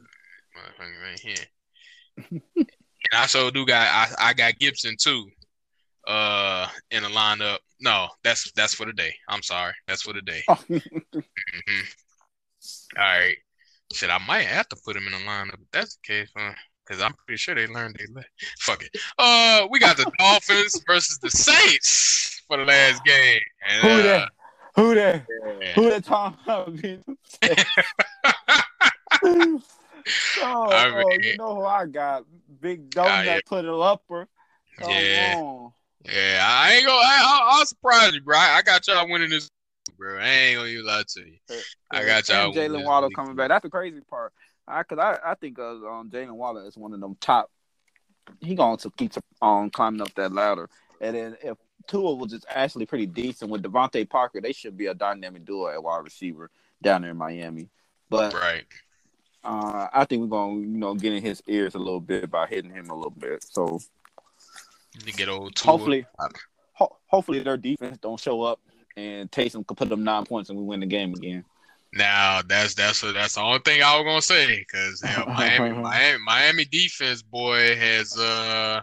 right 0.56 1.18
here. 1.20 1.34
and 2.30 2.70
I 3.12 3.26
so 3.26 3.50
do 3.50 3.64
got 3.64 3.86
I, 3.86 4.30
I 4.30 4.34
got 4.34 4.58
Gibson 4.58 4.96
too, 5.00 5.26
uh, 6.06 6.68
in 6.90 7.02
the 7.02 7.08
lineup. 7.08 7.58
No, 7.80 8.08
that's 8.24 8.50
that's 8.52 8.74
for 8.74 8.86
the 8.86 8.92
day. 8.92 9.14
I'm 9.28 9.42
sorry, 9.42 9.72
that's 9.86 10.02
for 10.02 10.12
the 10.12 10.22
day. 10.22 10.42
Oh, 10.48 10.54
hmm 10.68 11.80
All 12.96 13.02
right, 13.02 13.36
shit, 13.92 14.10
I 14.10 14.18
might 14.26 14.46
have 14.46 14.68
to 14.70 14.76
put 14.84 14.96
him 14.96 15.06
in 15.06 15.12
the 15.12 15.18
lineup. 15.18 15.54
If 15.54 15.70
that's 15.72 15.96
the 15.96 16.06
case, 16.06 16.30
huh? 16.36 16.52
Because 16.84 17.02
I'm 17.02 17.12
pretty 17.26 17.36
sure 17.36 17.54
they 17.54 17.66
learned 17.66 17.96
they 17.98 18.06
let. 18.14 18.24
Fuck 18.60 18.82
it. 18.82 18.96
Uh, 19.18 19.68
we 19.70 19.78
got 19.78 19.98
the 19.98 20.10
Dolphins 20.18 20.80
versus 20.86 21.18
the 21.18 21.30
Saints 21.30 22.42
for 22.48 22.56
the 22.56 22.64
last 22.64 23.04
game. 23.04 23.40
And, 23.68 23.82
Who 23.82 23.88
uh, 23.88 24.02
that? 24.02 24.30
Who 24.76 24.94
that? 24.94 25.26
yeah. 25.28 25.74
Who 25.74 25.90
that 25.90 26.04
Tom 26.04 26.36
Hanks? 26.44 27.38
oh, 29.24 29.62
I 30.36 31.02
oh, 31.04 31.18
you 31.20 31.36
know 31.36 31.56
who 31.56 31.64
I 31.64 31.86
got? 31.86 32.24
Big 32.60 32.96
Ah, 32.96 33.22
that 33.24 33.26
yeah. 33.26 33.40
put 33.46 33.64
it 33.64 33.70
upper. 33.70 34.28
Come 34.78 34.90
Yeah. 34.90 35.34
on. 35.34 35.72
Yeah, 36.04 36.46
I 36.48 36.72
ain't 36.74 36.86
gonna. 36.86 36.98
I, 36.98 37.18
I, 37.20 37.40
I'll 37.58 37.66
surprise 37.66 38.14
you, 38.14 38.20
bro. 38.20 38.36
I, 38.36 38.58
I 38.58 38.62
got 38.62 38.86
y'all 38.86 39.08
winning 39.08 39.30
this, 39.30 39.50
bro. 39.98 40.18
I 40.18 40.28
ain't 40.28 40.58
gonna 40.58 40.82
lie 40.86 41.02
to 41.08 41.20
you. 41.20 41.38
I 41.90 42.04
got 42.04 42.28
y'all 42.28 42.52
Jaylen 42.52 42.84
Waddle 42.84 43.10
coming 43.10 43.34
back. 43.34 43.48
That's 43.48 43.62
the 43.62 43.70
crazy 43.70 44.00
part. 44.08 44.32
I, 44.66 44.82
cause 44.82 44.98
I, 44.98 45.18
I 45.24 45.34
think 45.34 45.58
of 45.58 45.82
um, 45.84 46.10
Jaylen 46.10 46.36
Waddle 46.36 46.66
as 46.66 46.76
one 46.76 46.92
of 46.92 47.00
them 47.00 47.16
top. 47.20 47.50
He 48.40 48.54
going 48.54 48.76
to 48.78 48.90
keep 48.90 49.12
um 49.42 49.70
climbing 49.70 50.02
up 50.02 50.14
that 50.14 50.32
ladder. 50.32 50.68
And 51.00 51.16
then 51.16 51.36
if 51.42 51.56
Tua 51.88 52.14
was 52.14 52.30
just 52.30 52.46
actually 52.48 52.86
pretty 52.86 53.06
decent 53.06 53.50
with 53.50 53.62
DeVante 53.62 54.08
Parker, 54.08 54.40
they 54.40 54.52
should 54.52 54.76
be 54.76 54.86
a 54.86 54.94
dynamic 54.94 55.44
duo 55.44 55.68
at 55.68 55.82
wide 55.82 56.04
receiver 56.04 56.50
down 56.82 57.02
there 57.02 57.10
in 57.10 57.16
Miami. 57.16 57.68
But 58.08 58.32
Right. 58.34 58.64
uh, 59.42 59.88
I 59.92 60.04
think 60.04 60.20
we're 60.22 60.28
going, 60.28 60.62
to 60.62 60.68
you 60.68 60.78
know, 60.78 60.94
get 60.94 61.12
in 61.12 61.22
his 61.22 61.42
ears 61.48 61.74
a 61.74 61.78
little 61.78 62.00
bit 62.00 62.30
by 62.30 62.46
hitting 62.46 62.70
him 62.70 62.90
a 62.90 62.94
little 62.94 63.10
bit. 63.10 63.42
So 63.42 63.80
get 65.16 65.28
old 65.28 65.56
Tua. 65.56 65.72
hopefully, 65.72 66.06
ho- 66.74 66.96
hopefully 67.06 67.40
their 67.40 67.56
defense 67.56 67.98
don't 67.98 68.20
show 68.20 68.42
up 68.42 68.60
and 68.96 69.30
Taysom 69.30 69.66
can 69.66 69.76
put 69.76 69.88
them 69.88 70.04
nine 70.04 70.24
points 70.24 70.50
and 70.50 70.58
we 70.58 70.64
win 70.64 70.80
the 70.80 70.86
game 70.86 71.14
again. 71.14 71.44
Now 71.92 72.42
that's 72.46 72.74
that's 72.74 73.00
that's 73.00 73.36
the 73.36 73.40
only 73.40 73.60
thing 73.60 73.82
I 73.82 73.96
was 73.98 74.04
gonna 74.04 74.20
say 74.22 74.58
because 74.58 75.02
Miami, 75.26 75.70
Miami 75.80 76.18
Miami 76.22 76.64
defense 76.66 77.22
boy 77.22 77.76
has 77.76 78.16
uh 78.18 78.82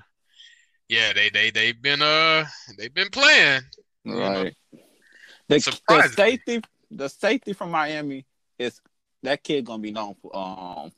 yeah 0.89 1.13
they 1.13 1.29
they 1.29 1.51
they've 1.51 1.81
been 1.81 2.01
uh 2.01 2.45
they've 2.77 2.93
been 2.93 3.09
playing 3.09 3.61
you 4.05 4.15
know. 4.15 4.43
Right. 4.43 4.55
The, 5.47 5.81
the 5.87 6.07
safety, 6.09 6.61
the 6.89 7.09
safety 7.09 7.53
from 7.53 7.71
Miami 7.71 8.25
is 8.57 8.79
that 9.23 9.43
kid 9.43 9.65
gonna 9.65 9.81
be 9.81 9.91
known 9.91 10.15
for. 10.21 10.35
Um, 10.35 10.91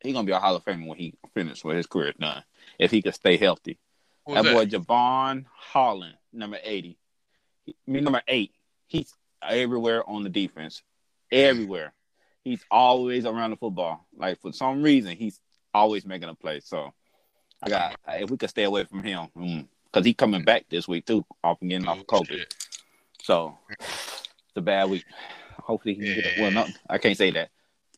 he 0.00 0.12
gonna 0.12 0.26
be 0.26 0.32
a 0.32 0.38
Hall 0.38 0.56
of 0.56 0.64
Famer 0.64 0.86
when 0.86 0.98
he 0.98 1.14
finishes 1.34 1.64
with 1.64 1.76
his 1.76 1.86
career 1.86 2.12
done. 2.18 2.44
If 2.78 2.90
he 2.90 3.02
can 3.02 3.12
stay 3.12 3.36
healthy, 3.36 3.78
that, 4.26 4.44
that? 4.44 4.52
boy 4.52 4.66
Jevon 4.66 5.46
Holland, 5.52 6.14
number 6.32 6.58
eighty, 6.62 6.98
he, 7.64 7.74
mean 7.86 8.04
number 8.04 8.22
eight. 8.28 8.52
He's 8.86 9.12
everywhere 9.42 10.08
on 10.08 10.22
the 10.22 10.28
defense, 10.30 10.82
everywhere. 11.32 11.92
He's 12.44 12.64
always 12.70 13.24
around 13.26 13.50
the 13.50 13.56
football. 13.56 14.06
Like 14.16 14.40
for 14.40 14.52
some 14.52 14.82
reason, 14.82 15.16
he's 15.16 15.40
always 15.74 16.06
making 16.06 16.28
a 16.28 16.34
play. 16.34 16.60
So 16.60 16.92
I 17.62 17.68
got 17.68 17.96
if 18.08 18.30
we 18.30 18.36
could 18.36 18.50
stay 18.50 18.64
away 18.64 18.84
from 18.84 19.02
him, 19.02 19.28
because 19.86 20.04
he 20.06 20.14
coming 20.14 20.44
back 20.44 20.66
this 20.68 20.86
week 20.86 21.06
too, 21.06 21.24
off 21.42 21.58
and 21.60 21.70
getting 21.70 21.88
off 21.88 21.98
Oh, 22.08 22.20
COVID. 22.20 22.44
So 23.22 23.58
it's 23.80 24.56
a 24.56 24.60
bad 24.60 24.88
week. 24.90 25.04
Hopefully 25.60 25.94
he 25.94 26.00
can 26.04 26.14
get 26.14 26.24
it. 26.26 26.40
Well, 26.40 26.50
no, 26.50 26.66
I 26.88 26.98
can't 26.98 27.16
say 27.16 27.30
that. 27.32 27.50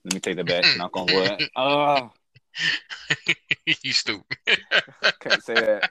Let 0.04 0.14
me 0.14 0.20
take 0.20 0.36
that 0.36 0.46
back. 0.46 0.64
Knock 0.76 0.96
on 0.96 1.06
wood. 1.12 1.48
Oh, 1.56 2.10
you 3.82 3.92
stupid. 3.92 4.24
can't 5.20 5.42
say 5.42 5.54
that. 5.54 5.90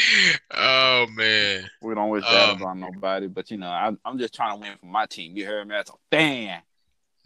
oh 0.54 1.06
man. 1.14 1.68
We 1.82 1.94
don't 1.94 2.08
wish 2.10 2.24
that 2.24 2.50
Um, 2.50 2.62
on 2.62 2.80
nobody, 2.80 3.26
but 3.26 3.50
you 3.50 3.58
know, 3.58 3.68
I'm, 3.70 3.98
I'm 4.04 4.18
just 4.18 4.34
trying 4.34 4.54
to 4.56 4.60
win 4.60 4.76
for 4.80 4.86
my 4.86 5.06
team. 5.06 5.36
You 5.36 5.46
heard 5.46 5.68
me? 5.68 5.74
That's 5.74 5.90
a 5.90 5.94
fan. 6.10 6.62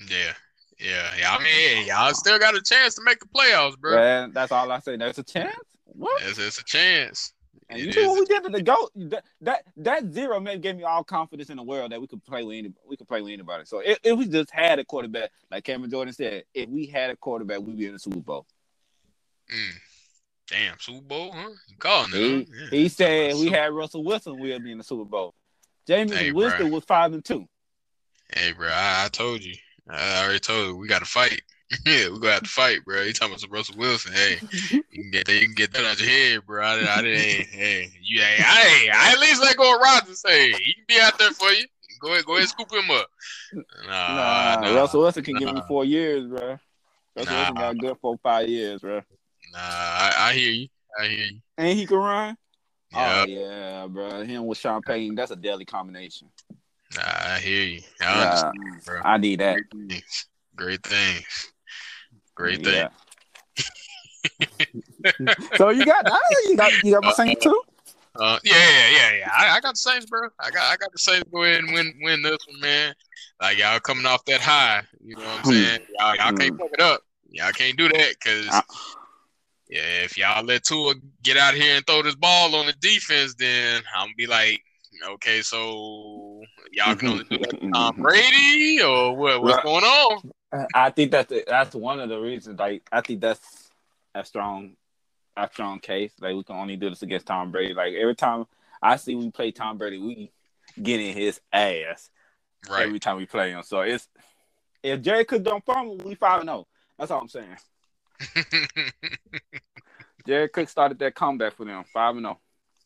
Yeah. 0.09 0.33
Yeah. 0.81 1.11
Yeah. 1.19 1.37
I 1.39 1.43
mean, 1.43 1.87
y'all 1.87 2.13
still 2.15 2.39
got 2.39 2.57
a 2.57 2.61
chance 2.63 2.95
to 2.97 3.03
make 3.05 3.21
the 3.21 3.27
playoffs, 3.27 3.79
bro. 3.79 3.95
Man, 3.97 4.33
that's 4.33 4.51
all 4.51 4.71
I 4.73 4.81
say. 4.81 4.97
There's 4.97 5.19
a 5.19 5.23
chance. 5.23 5.55
What? 5.97 6.23
It's, 6.23 6.39
it's 6.39 6.61
a 6.61 6.65
chance. 6.65 7.33
And 7.69 7.79
It 7.79 7.87
you 7.87 7.93
see 7.93 8.07
what 8.07 8.21
we 8.21 8.27
did 8.27 8.43
to 8.45 8.51
the 8.51 8.63
goat? 8.63 8.91
That 8.95 9.25
that, 9.41 9.65
that 9.79 10.13
zero 10.13 10.41
man 10.41 10.61
gave 10.61 10.77
me 10.77 10.83
all 10.83 11.05
confidence 11.05 11.51
in 11.51 11.57
the 11.57 11.63
world 11.63 11.93
that 11.93 12.01
we 12.01 12.07
could 12.07 12.25
play 12.25 12.43
with 12.45 12.57
any, 12.57 12.73
we 12.87 12.97
could 12.97 13.09
play 13.09 13.23
with 13.23 13.33
anybody. 13.33 13.65
So 13.65 13.79
if, 13.79 13.99
if 14.03 14.19
we 14.19 14.27
just 14.27 14.51
had 14.51 14.79
a 14.79 14.85
quarterback, 14.85 15.31
like 15.51 15.65
Cameron 15.65 15.91
Jordan 15.91 16.13
said, 16.13 16.45
if 16.53 16.69
we 16.69 16.87
had 16.87 17.11
a 17.11 17.17
quarterback, 17.17 17.61
we'd 17.61 17.79
be 17.79 17.87
in 17.87 17.95
the 17.95 17.99
Super 17.99 18.21
Bowl. 18.21 18.47
Mm. 19.51 19.75
Damn, 20.47 20.79
Super 20.79 21.01
Bowl, 21.01 21.33
huh? 21.33 21.51
You 21.69 21.77
calling 21.79 22.11
it? 22.13 22.19
He. 22.19 22.37
Yeah. 22.37 22.67
he 22.71 22.89
said 22.89 23.35
we 23.35 23.45
Super- 23.45 23.57
had 23.57 23.73
Russell 23.73 24.05
Wilson, 24.05 24.39
we'll 24.39 24.61
be 24.61 24.73
in 24.73 24.79
the 24.79 24.85
Super 24.85 25.05
Bowl. 25.05 25.35
James 25.87 26.13
Hey, 26.13 26.33
Winston 26.33 26.71
was 26.71 26.85
five 26.85 27.13
and 27.13 27.25
two. 27.25 27.47
Hey, 28.35 28.53
bro, 28.53 28.69
I, 28.69 29.05
I 29.05 29.09
told 29.09 29.43
you. 29.43 29.55
I 29.89 30.25
already 30.25 30.39
told 30.41 30.69
you 30.69 30.77
we 30.77 30.89
got 30.89 31.01
to 31.01 31.05
fight. 31.05 31.43
yeah, 31.87 32.09
we're 32.09 32.19
gonna 32.19 32.35
have 32.35 32.43
to 32.43 32.49
fight, 32.49 32.85
bro. 32.85 33.03
You 33.03 33.13
talking 33.13 33.33
about 33.33 33.41
some 33.41 33.51
Russell 33.51 33.77
Wilson? 33.79 34.13
Hey, 34.13 34.41
you 34.91 35.03
can 35.03 35.11
get 35.11 35.27
that. 35.27 35.35
You 35.35 35.47
can 35.47 35.55
get 35.55 35.73
that 35.73 35.85
out 35.85 36.01
your 36.01 36.09
head, 36.09 36.47
bro. 36.47 36.63
I, 36.63 36.99
I 36.99 37.03
didn't. 37.03 37.19
Hey, 37.19 37.47
hey, 37.51 37.91
you. 38.03 38.21
Hey, 38.21 38.37
I, 38.41 38.89
I 38.95 39.13
at 39.13 39.21
least 39.21 39.43
let 39.43 39.57
go 39.57 39.75
of 39.75 39.81
Rodgers. 39.81 40.23
Hey, 40.27 40.53
he 40.53 40.75
can 40.75 40.85
be 40.89 41.01
out 41.01 41.19
there 41.19 41.31
for 41.31 41.51
you. 41.51 41.65
Go 42.01 42.13
ahead, 42.13 42.25
go 42.25 42.37
ahead, 42.37 42.49
scoop 42.49 42.73
him 42.73 42.91
up. 42.91 43.07
Nah, 43.87 44.15
Nah, 44.15 44.61
nah, 44.61 44.77
Russell 44.77 45.01
Wilson 45.01 45.25
can 45.25 45.39
give 45.39 45.55
me 45.55 45.63
four 45.67 45.85
years, 45.85 46.27
bro. 46.27 46.59
Russell 47.17 47.33
Nah. 47.33 47.39
Wilson 47.39 47.55
got 47.55 47.71
a 47.71 47.75
good 47.75 47.97
four 48.01 48.19
five 48.23 48.49
years, 48.49 48.81
bro. 48.81 48.97
Nah, 49.53 49.59
I, 49.59 50.15
I 50.19 50.33
hear 50.35 50.51
you. 50.51 50.69
I 51.01 51.07
hear 51.07 51.27
you. 51.27 51.41
And 51.57 51.79
he 51.79 51.87
can 51.87 51.97
run. 51.97 52.37
Yeah, 52.91 53.23
Oh 53.23 53.25
yeah, 53.25 53.87
bro. 53.89 54.23
Him 54.25 54.47
with 54.47 54.59
Sean 54.59 54.83
Payton, 54.83 55.15
that's 55.15 55.31
a 55.31 55.37
deadly 55.37 55.65
combination. 55.65 56.29
nah, 56.95 57.03
I 57.05 57.39
hear 57.39 57.63
you. 57.65 57.81
I 58.01 58.23
understand, 58.23 58.85
bro. 58.85 59.01
I 59.05 59.19
need 59.19 59.41
that. 59.41 59.55
Great 59.71 59.89
things. 59.89 60.27
Great 60.57 60.83
things. 60.85 61.53
Great 62.35 62.67
Yeah. 62.67 62.89
things. 62.89 62.91
so 65.57 65.71
you 65.71 65.85
got? 65.85 66.05
You 66.49 66.57
got 66.57 66.85
you 66.85 66.93
got 66.93 67.05
my 67.05 67.13
Saints 67.13 67.45
too? 67.45 67.61
Uh, 68.17 68.39
yeah, 68.45 68.55
yeah, 68.57 68.89
yeah, 68.91 69.13
yeah. 69.19 69.31
I, 69.37 69.57
I 69.57 69.61
got 69.61 69.73
the 69.73 69.79
Saints, 69.79 70.07
bro. 70.07 70.29
I 70.39 70.51
got, 70.51 70.73
I 70.73 70.77
got 70.77 70.93
the 70.93 70.99
Saints 70.99 71.29
go 71.33 71.43
ahead 71.43 71.59
and 71.59 71.73
win, 71.73 71.93
win 72.03 72.23
this 72.23 72.39
one, 72.49 72.61
man. 72.61 72.95
Like 73.41 73.59
y'all 73.59 73.81
coming 73.81 74.07
off 74.07 74.25
that 74.27 74.41
high, 74.41 74.83
you 75.05 75.17
know 75.17 75.25
what 75.25 75.39
I'm 75.39 75.45
saying? 75.45 75.81
Y'all, 75.99 76.15
y'all 76.15 76.33
can't 76.33 76.57
fuck 76.57 76.71
it 76.73 76.81
up. 76.81 77.01
Y'all 77.31 77.51
can't 77.51 77.77
do 77.77 77.89
that 77.89 78.11
because, 78.11 78.49
Uh. 78.53 78.61
yeah, 79.69 80.05
if 80.05 80.17
y'all 80.17 80.45
let 80.45 80.63
Tua 80.63 80.95
get 81.25 81.37
out 81.37 81.55
here 81.55 81.77
and 81.77 81.85
throw 81.87 82.03
this 82.03 82.15
ball 82.15 82.55
on 82.55 82.67
the 82.67 82.73
defense, 82.75 83.35
then 83.35 83.83
I'm 83.97 84.07
gonna 84.07 84.15
be 84.17 84.29
like, 84.29 84.63
okay, 85.05 85.43
so 85.43 86.41
y'all 86.71 86.95
can 86.95 87.09
only 87.09 87.25
do 87.25 87.39
that 87.39 87.61
to 87.61 87.71
Tom 87.75 87.97
Brady 87.97 88.81
or 88.81 89.17
what? 89.17 89.43
What's 89.43 89.57
Right. 89.57 89.65
going 89.65 89.85
on? 89.85 90.31
I 90.75 90.91
think 90.91 91.11
that's 91.11 91.29
the, 91.29 91.45
that's 91.47 91.75
one 91.75 92.01
of 92.01 92.09
the 92.09 92.19
reasons. 92.19 92.59
Like 92.59 92.87
I 92.93 93.01
think 93.01 93.21
that's 93.21 93.71
a 94.15 94.25
strong 94.25 94.77
our 95.37 95.51
strong 95.53 95.81
case. 95.81 96.13
Like 96.21 96.35
we 96.35 96.45
can 96.45 96.57
only 96.57 96.77
do 96.77 96.89
this 96.91 97.03
against 97.03 97.27
Tom 97.27 97.51
Brady. 97.51 97.75
Like 97.75 97.95
every 97.95 98.15
time 98.15 98.47
I 98.83 98.97
see 98.97 99.15
we 99.15 99.31
play 99.31 99.51
Tom 99.51 99.79
Brady, 99.79 99.99
we 99.99 100.31
get 100.81 101.01
in 101.01 101.17
his 101.17 101.41
ass 101.53 102.11
Right. 102.71 102.87
every 102.87 102.99
time 103.01 103.17
we 103.19 103.27
play 103.27 103.51
him. 103.51 103.63
So 103.63 103.81
it's 103.81 104.09
if 104.83 105.03
Jerry 105.03 105.25
Cook 105.25 105.43
don't 105.43 105.65
fumble, 105.65 105.97
we 105.99 106.15
five 106.15 106.41
and 106.41 106.49
zero. 106.49 106.67
That's 106.99 107.11
all 107.11 107.21
I'm 107.21 107.29
saying. 107.29 107.57
Jerry 110.27 110.49
Cook 110.49 110.69
started 110.69 110.99
that 111.01 111.15
comeback 111.15 111.55
for 111.55 111.65
them, 111.67 111.85
five 111.93 112.17
and 112.17 112.25
zero. 112.25 112.39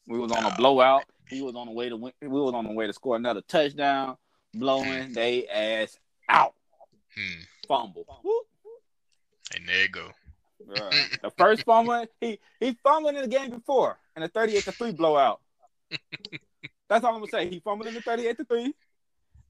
We 0.06 0.18
was 0.18 0.32
on 0.32 0.44
a 0.44 0.54
blowout. 0.56 1.04
He 1.28 1.42
was 1.42 1.54
on 1.54 1.66
the 1.66 1.72
way 1.72 1.88
to 1.88 1.96
win. 1.96 2.12
We 2.22 2.28
was 2.28 2.54
on 2.54 2.64
the 2.66 2.72
way 2.72 2.86
to 2.86 2.92
score 2.92 3.16
another 3.16 3.42
touchdown, 3.42 4.16
blowing 4.54 5.12
they 5.12 5.46
ass 5.46 5.98
out, 6.28 6.54
Hmm. 7.14 7.42
Fumble. 7.68 8.04
Whoop. 8.24 8.46
And 9.54 9.68
there 9.68 9.82
you 9.82 9.88
go. 9.88 10.10
Bruh. 10.66 11.20
the 11.22 11.30
first 11.38 11.64
fumble, 11.64 12.04
he 12.20 12.38
he 12.58 12.76
fumbled 12.82 13.14
in 13.14 13.22
the 13.22 13.28
game 13.28 13.50
before 13.50 13.98
in 14.16 14.22
a 14.24 14.28
38 14.28 14.64
to 14.64 14.72
3 14.72 14.92
blowout. 14.92 15.40
That's 16.88 17.04
all 17.04 17.14
I'm 17.14 17.20
gonna 17.20 17.30
say. 17.30 17.48
He 17.48 17.60
fumbled 17.60 17.86
in 17.88 17.94
the 17.94 18.00
38 18.00 18.36
to 18.38 18.44
3 18.44 18.74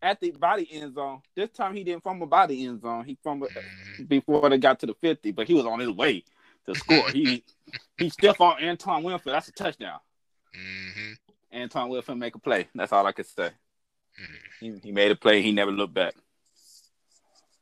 at 0.03 0.21
the 0.21 0.31
body 0.33 0.69
end 0.71 0.95
zone. 0.95 1.23
This 1.35 1.51
time 1.51 1.75
he 1.75 1.83
didn't 1.85 2.03
fumble 2.05 2.27
by 2.27 2.47
the 2.47 2.67
end 2.67 2.83
zone. 2.83 3.05
He 3.05 3.17
fumbled 3.25 3.51
Mhm. 3.51 4.09
before 4.09 4.49
they 4.51 4.59
got 4.59 4.79
to 4.81 4.87
the 4.87 4.95
50, 4.95 5.33
but 5.33 5.49
he 5.49 5.55
was 5.55 5.65
on 5.67 5.81
his 5.81 5.91
way 5.91 6.25
to 6.67 6.75
score. 6.75 7.11
he 7.11 7.43
he 7.97 8.11
stiff 8.11 8.41
on 8.41 8.63
Antoine 8.63 9.03
Winfield. 9.03 9.35
That's 9.35 9.49
a 9.49 9.53
touchdown. 9.53 10.01
Mhm. 10.55 11.17
Antoine 11.55 11.89
Winfield 11.89 12.19
make 12.19 12.35
a 12.35 12.39
play. 12.39 12.69
That's 12.75 12.93
all 12.93 13.07
I 13.07 13.13
can 13.13 13.25
say. 13.25 13.51
Mhm. 14.21 14.39
He, 14.61 14.79
he 14.89 14.93
made 14.93 15.11
a 15.11 15.17
play. 15.17 15.41
He 15.43 15.53
never 15.53 15.73
looked 15.73 15.95
back. 15.95 16.15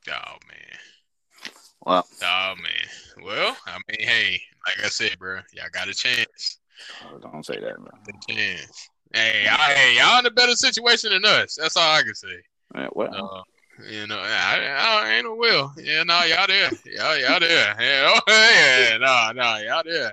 Oh 0.08 0.36
Oh 1.86 2.02
man. 2.20 3.24
Well, 3.24 3.56
I 3.66 3.78
mean, 3.88 4.08
hey, 4.08 4.40
like 4.66 4.84
I 4.84 4.88
said, 4.88 5.18
bro, 5.18 5.38
y'all 5.52 5.66
got 5.72 5.88
a 5.88 5.94
chance. 5.94 6.58
don't 7.22 7.46
say 7.46 7.60
that, 7.60 7.78
man. 7.78 7.88
A 8.08 8.32
chance. 8.32 8.88
Hey, 9.14 9.44
y'all, 9.44 9.56
hey, 9.56 9.96
y'all 9.96 10.18
in 10.18 10.26
a 10.26 10.30
better 10.30 10.54
situation 10.54 11.10
than 11.10 11.24
us. 11.24 11.56
That's 11.58 11.76
all 11.76 11.94
I 11.94 12.02
can 12.02 12.14
say. 12.14 12.88
Well, 12.92 13.14
Uh, 13.14 13.42
you 13.88 14.06
know, 14.06 14.18
I, 14.18 15.04
I 15.04 15.14
ain't 15.14 15.24
no 15.26 15.36
will. 15.36 15.72
Yeah, 15.78 16.02
no, 16.02 16.24
y'all 16.24 16.46
there. 16.48 16.70
Y'all, 16.86 17.18
y'all 17.18 17.40
there. 17.40 17.76
Yeah, 17.80 18.08
oh, 18.10 18.20
yeah, 18.28 18.96
no, 18.98 19.32
no, 19.34 19.56
y'all 19.58 19.82
there. 19.84 20.12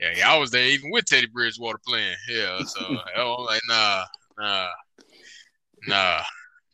Yeah, 0.00 0.16
y'all 0.16 0.40
was 0.40 0.50
there 0.50 0.66
even 0.66 0.90
with 0.90 1.04
Teddy 1.04 1.26
Bridgewater 1.26 1.78
playing. 1.86 2.16
Yeah, 2.28 2.62
so 2.64 2.80
oh, 3.18 3.42
like 3.42 3.62
nah, 3.68 4.04
nah, 4.38 4.68
nah. 5.86 6.20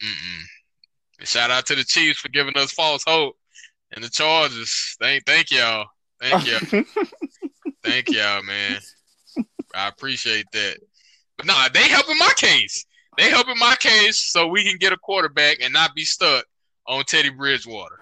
Mm-mm. 0.03 1.26
Shout 1.26 1.51
out 1.51 1.66
to 1.66 1.74
the 1.74 1.84
Chiefs 1.84 2.20
for 2.20 2.28
giving 2.28 2.57
us 2.57 2.70
false 2.72 3.03
hope 3.05 3.34
and 3.93 4.03
the 4.05 4.09
Chargers. 4.09 4.97
Thank, 5.01 5.24
thank 5.26 5.51
y'all. 5.51 5.86
Thank 6.20 6.47
y'all. 6.47 6.82
Thank 7.84 8.11
y'all, 8.11 8.43
man. 8.43 8.78
I 9.74 9.89
appreciate 9.89 10.47
that. 10.53 10.78
But 11.36 11.47
nah, 11.47 11.68
they 11.72 11.89
helping 11.89 12.18
my 12.18 12.32
case. 12.36 12.84
They 13.16 13.30
helping 13.30 13.59
my 13.59 13.76
case 13.78 14.18
so 14.18 14.47
we 14.49 14.64
can 14.64 14.76
get 14.78 14.93
a 14.93 14.97
quarterback 14.97 15.59
and 15.62 15.72
not 15.72 15.95
be 15.95 16.05
stuck 16.05 16.45
on 16.86 17.05
Teddy 17.05 17.30
Bridgewater 17.30 18.01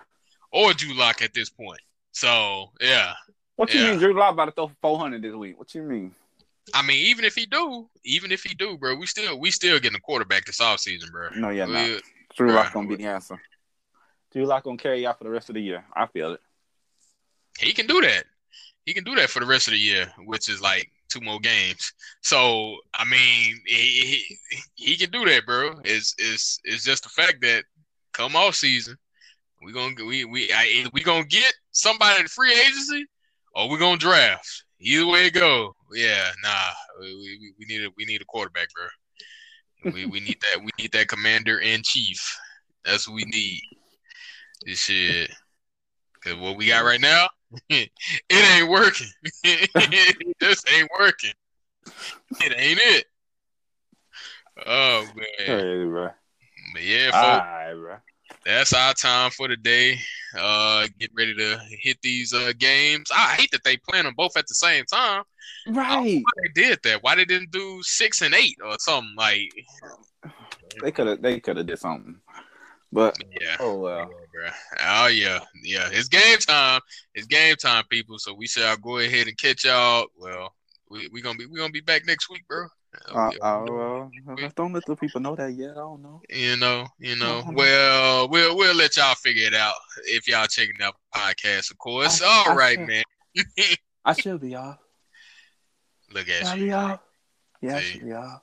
or 0.52 0.72
Drew 0.72 0.94
Lock 0.94 1.22
at 1.22 1.34
this 1.34 1.50
point. 1.50 1.80
So 2.12 2.72
yeah, 2.80 3.12
what 3.56 3.72
you 3.72 3.80
Yeah. 3.80 3.90
mean 3.90 3.98
Drew 3.98 4.18
Lock 4.18 4.32
about 4.32 4.46
to 4.46 4.52
throw 4.52 4.68
for 4.68 4.74
400 4.80 5.22
this 5.22 5.34
week? 5.34 5.58
What 5.58 5.74
you 5.74 5.82
mean? 5.82 6.14
I 6.74 6.82
mean, 6.82 7.06
even 7.06 7.24
if 7.24 7.34
he 7.34 7.46
do, 7.46 7.88
even 8.04 8.32
if 8.32 8.42
he 8.42 8.54
do, 8.54 8.76
bro, 8.78 8.96
we 8.96 9.06
still 9.06 9.38
we 9.38 9.50
still 9.50 9.78
getting 9.78 9.96
a 9.96 10.00
quarterback 10.00 10.46
this 10.46 10.60
offseason, 10.60 11.10
bro. 11.12 11.28
No, 11.36 11.50
yeah. 11.50 11.66
We- 11.66 12.00
Drew 12.34 12.52
Lock 12.52 12.72
gonna 12.72 12.88
be 12.88 12.96
the 12.96 13.04
answer. 13.04 13.40
Drew 14.36 14.44
Lock 14.44 14.64
gonna 14.64 14.76
carry 14.76 15.02
y'all 15.02 15.14
for 15.14 15.24
the 15.24 15.30
rest 15.30 15.48
of 15.48 15.54
the 15.54 15.62
year. 15.62 15.82
I 15.94 16.06
feel 16.08 16.34
it. 16.34 16.40
he 17.58 17.72
can 17.72 17.86
do 17.86 18.02
that. 18.02 18.24
He 18.84 18.92
can 18.92 19.02
do 19.02 19.14
that 19.14 19.30
for 19.30 19.40
the 19.40 19.46
rest 19.46 19.66
of 19.66 19.72
the 19.72 19.78
year, 19.78 20.12
which 20.26 20.50
is 20.50 20.60
like 20.60 20.90
two 21.08 21.22
more 21.22 21.40
games. 21.40 21.90
So 22.20 22.76
I 22.92 23.06
mean, 23.06 23.58
he 23.64 24.26
he, 24.50 24.58
he 24.74 24.96
can 24.98 25.10
do 25.10 25.24
that, 25.24 25.46
bro. 25.46 25.80
It's 25.84 26.14
it's 26.18 26.60
it's 26.64 26.84
just 26.84 27.04
the 27.04 27.08
fact 27.08 27.38
that 27.40 27.64
come 28.12 28.36
off 28.36 28.56
season, 28.56 28.98
we 29.64 29.72
gonna 29.72 29.94
we 30.04 30.26
we 30.26 30.52
I, 30.52 30.84
we 30.92 31.02
gonna 31.02 31.24
get 31.24 31.54
somebody 31.70 32.20
in 32.20 32.28
free 32.28 32.52
agency, 32.52 33.06
or 33.54 33.70
we 33.70 33.78
gonna 33.78 33.96
draft. 33.96 34.64
Either 34.80 35.06
way 35.06 35.28
it 35.28 35.32
go, 35.32 35.74
yeah, 35.94 36.30
nah, 36.42 36.72
we, 37.00 37.14
we, 37.14 37.54
we 37.58 37.64
need 37.64 37.86
a 37.86 37.88
we 37.96 38.04
need 38.04 38.20
a 38.20 38.26
quarterback, 38.26 38.68
bro. 38.74 39.92
We 39.92 40.04
we 40.04 40.20
need 40.20 40.36
that 40.42 40.62
we 40.62 40.72
need 40.78 40.92
that 40.92 41.08
commander 41.08 41.58
in 41.60 41.80
chief. 41.82 42.38
That's 42.84 43.08
what 43.08 43.14
we 43.14 43.24
need. 43.24 43.62
This 44.64 44.80
shit. 44.80 45.30
Cause 46.24 46.36
what 46.36 46.56
we 46.56 46.66
got 46.66 46.84
right 46.84 47.00
now, 47.00 47.28
it 47.68 47.90
ain't 48.30 48.68
working. 48.68 49.06
it 49.44 50.34
just 50.40 50.68
ain't 50.72 50.90
working. 50.98 51.32
It 52.40 52.52
ain't 52.56 52.80
it. 52.82 53.06
Oh 54.66 55.06
man. 55.14 55.26
Hey, 55.46 55.84
bro. 55.84 56.08
But 56.72 56.82
yeah, 56.82 57.10
folks, 57.10 57.16
All 57.16 57.38
right, 57.38 57.74
bro. 57.74 57.96
that's 58.44 58.72
our 58.72 58.94
time 58.94 59.30
for 59.30 59.46
the 59.48 59.56
day. 59.56 59.98
Uh 60.36 60.88
get 60.98 61.10
ready 61.16 61.34
to 61.34 61.60
hit 61.68 61.98
these 62.02 62.32
uh 62.34 62.52
games. 62.58 63.10
I 63.14 63.34
hate 63.38 63.50
that 63.52 63.62
they 63.64 63.76
playing 63.76 64.04
them 64.04 64.14
both 64.16 64.36
at 64.36 64.46
the 64.48 64.54
same 64.54 64.84
time. 64.86 65.22
Right. 65.68 66.22
Why 66.24 66.42
they 66.42 66.60
did 66.60 66.80
that? 66.84 67.02
Why 67.02 67.14
they 67.14 67.24
didn't 67.24 67.50
do 67.50 67.80
six 67.82 68.22
and 68.22 68.34
eight 68.34 68.56
or 68.64 68.76
something 68.78 69.14
like 69.16 69.52
They 70.82 70.90
could 70.90 71.06
have. 71.06 71.22
They 71.22 71.40
could 71.40 71.56
have 71.56 71.66
did 71.66 71.78
something. 71.78 72.16
But 72.92 73.16
yeah. 73.40 73.56
oh 73.60 73.78
well. 73.78 74.10
Bruh. 74.36 74.52
Oh 74.86 75.06
yeah, 75.06 75.38
yeah. 75.62 75.88
It's 75.92 76.08
game 76.08 76.38
time. 76.38 76.80
It's 77.14 77.26
game 77.26 77.54
time, 77.56 77.84
people. 77.88 78.18
So 78.18 78.34
we 78.34 78.46
shall 78.46 78.76
go 78.76 78.98
ahead 78.98 79.28
and 79.28 79.38
catch 79.38 79.64
y'all. 79.64 80.06
Well, 80.18 80.52
we 80.90 81.08
we 81.12 81.22
gonna 81.22 81.38
be 81.38 81.46
we 81.46 81.58
gonna 81.58 81.70
be 81.72 81.80
back 81.80 82.04
next 82.06 82.28
week, 82.28 82.46
bro. 82.48 82.66
Uh, 83.14 83.30
uh, 83.42 83.64
well, 83.68 84.10
don't 84.56 84.72
let 84.72 84.84
the 84.86 84.96
people 84.96 85.20
know 85.20 85.34
that 85.36 85.52
yet. 85.52 85.72
I 85.72 85.74
don't 85.74 86.02
know. 86.02 86.20
You 86.30 86.56
know, 86.56 86.86
you 86.98 87.16
know. 87.16 87.42
Well, 87.52 88.28
we'll 88.28 88.56
we'll 88.56 88.74
let 88.74 88.96
y'all 88.96 89.14
figure 89.14 89.46
it 89.46 89.54
out 89.54 89.74
if 90.04 90.26
y'all 90.28 90.46
checking 90.46 90.80
out 90.82 90.94
the 91.12 91.18
podcast, 91.18 91.70
of 91.70 91.78
course. 91.78 92.22
I- 92.22 92.26
All 92.26 92.52
I 92.52 92.54
right, 92.54 92.78
should. 92.78 92.86
man. 92.88 93.02
I 94.04 94.12
should 94.14 94.40
be 94.40 94.50
y'all. 94.50 94.78
Look 96.12 96.28
at 96.28 96.58
you. 96.58 96.72
off? 96.72 97.00
Yeah, 97.60 97.76
I 97.76 97.80
See. 97.80 97.86
should 97.92 98.04
be 98.04 98.12
off. 98.12 98.40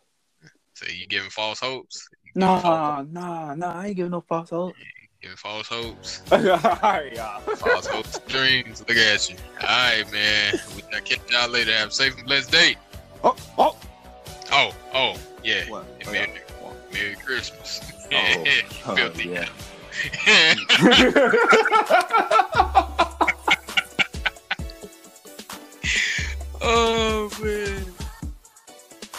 So 0.75 0.85
you 0.87 1.07
giving 1.07 1.29
false 1.29 1.59
hopes? 1.59 2.07
You 2.25 2.33
giving 2.41 2.61
false, 2.61 2.63
Nah, 2.63 3.03
nah, 3.09 3.55
nah. 3.55 3.79
I 3.79 3.87
ain't 3.87 3.95
giving 3.95 4.11
no 4.11 4.21
false 4.21 4.49
hope. 4.49 4.75
Your 5.23 5.37
false 5.37 5.67
hopes. 5.69 6.21
All 6.33 6.37
right, 6.39 7.13
y'all. 7.13 7.39
False 7.39 7.87
hopes, 7.87 8.19
dreams. 8.27 8.83
Look 8.85 8.97
at 8.97 9.29
you. 9.29 9.37
All 9.61 9.67
right, 9.67 10.11
man. 10.11 10.59
We 10.75 10.81
will 10.81 10.99
catch 10.99 11.31
y'all 11.31 11.49
later. 11.49 11.71
Have 11.71 11.87
a 11.87 11.91
safe 11.91 12.17
and 12.17 12.25
blessed 12.25 12.51
day. 12.51 12.75
Oh, 13.23 13.33
oh, 13.57 13.77
oh, 14.51 14.75
oh, 14.93 15.15
yeah. 15.41 15.69
What? 15.69 15.85
Oh, 16.05 16.11
Merry, 16.11 16.41
what? 16.59 16.93
Merry 16.93 17.15
Christmas. 17.15 17.79
Oh, 18.11 18.43
oh 18.85 19.11
Yeah. 19.17 19.47
oh 26.61 27.29
man. 27.41 28.02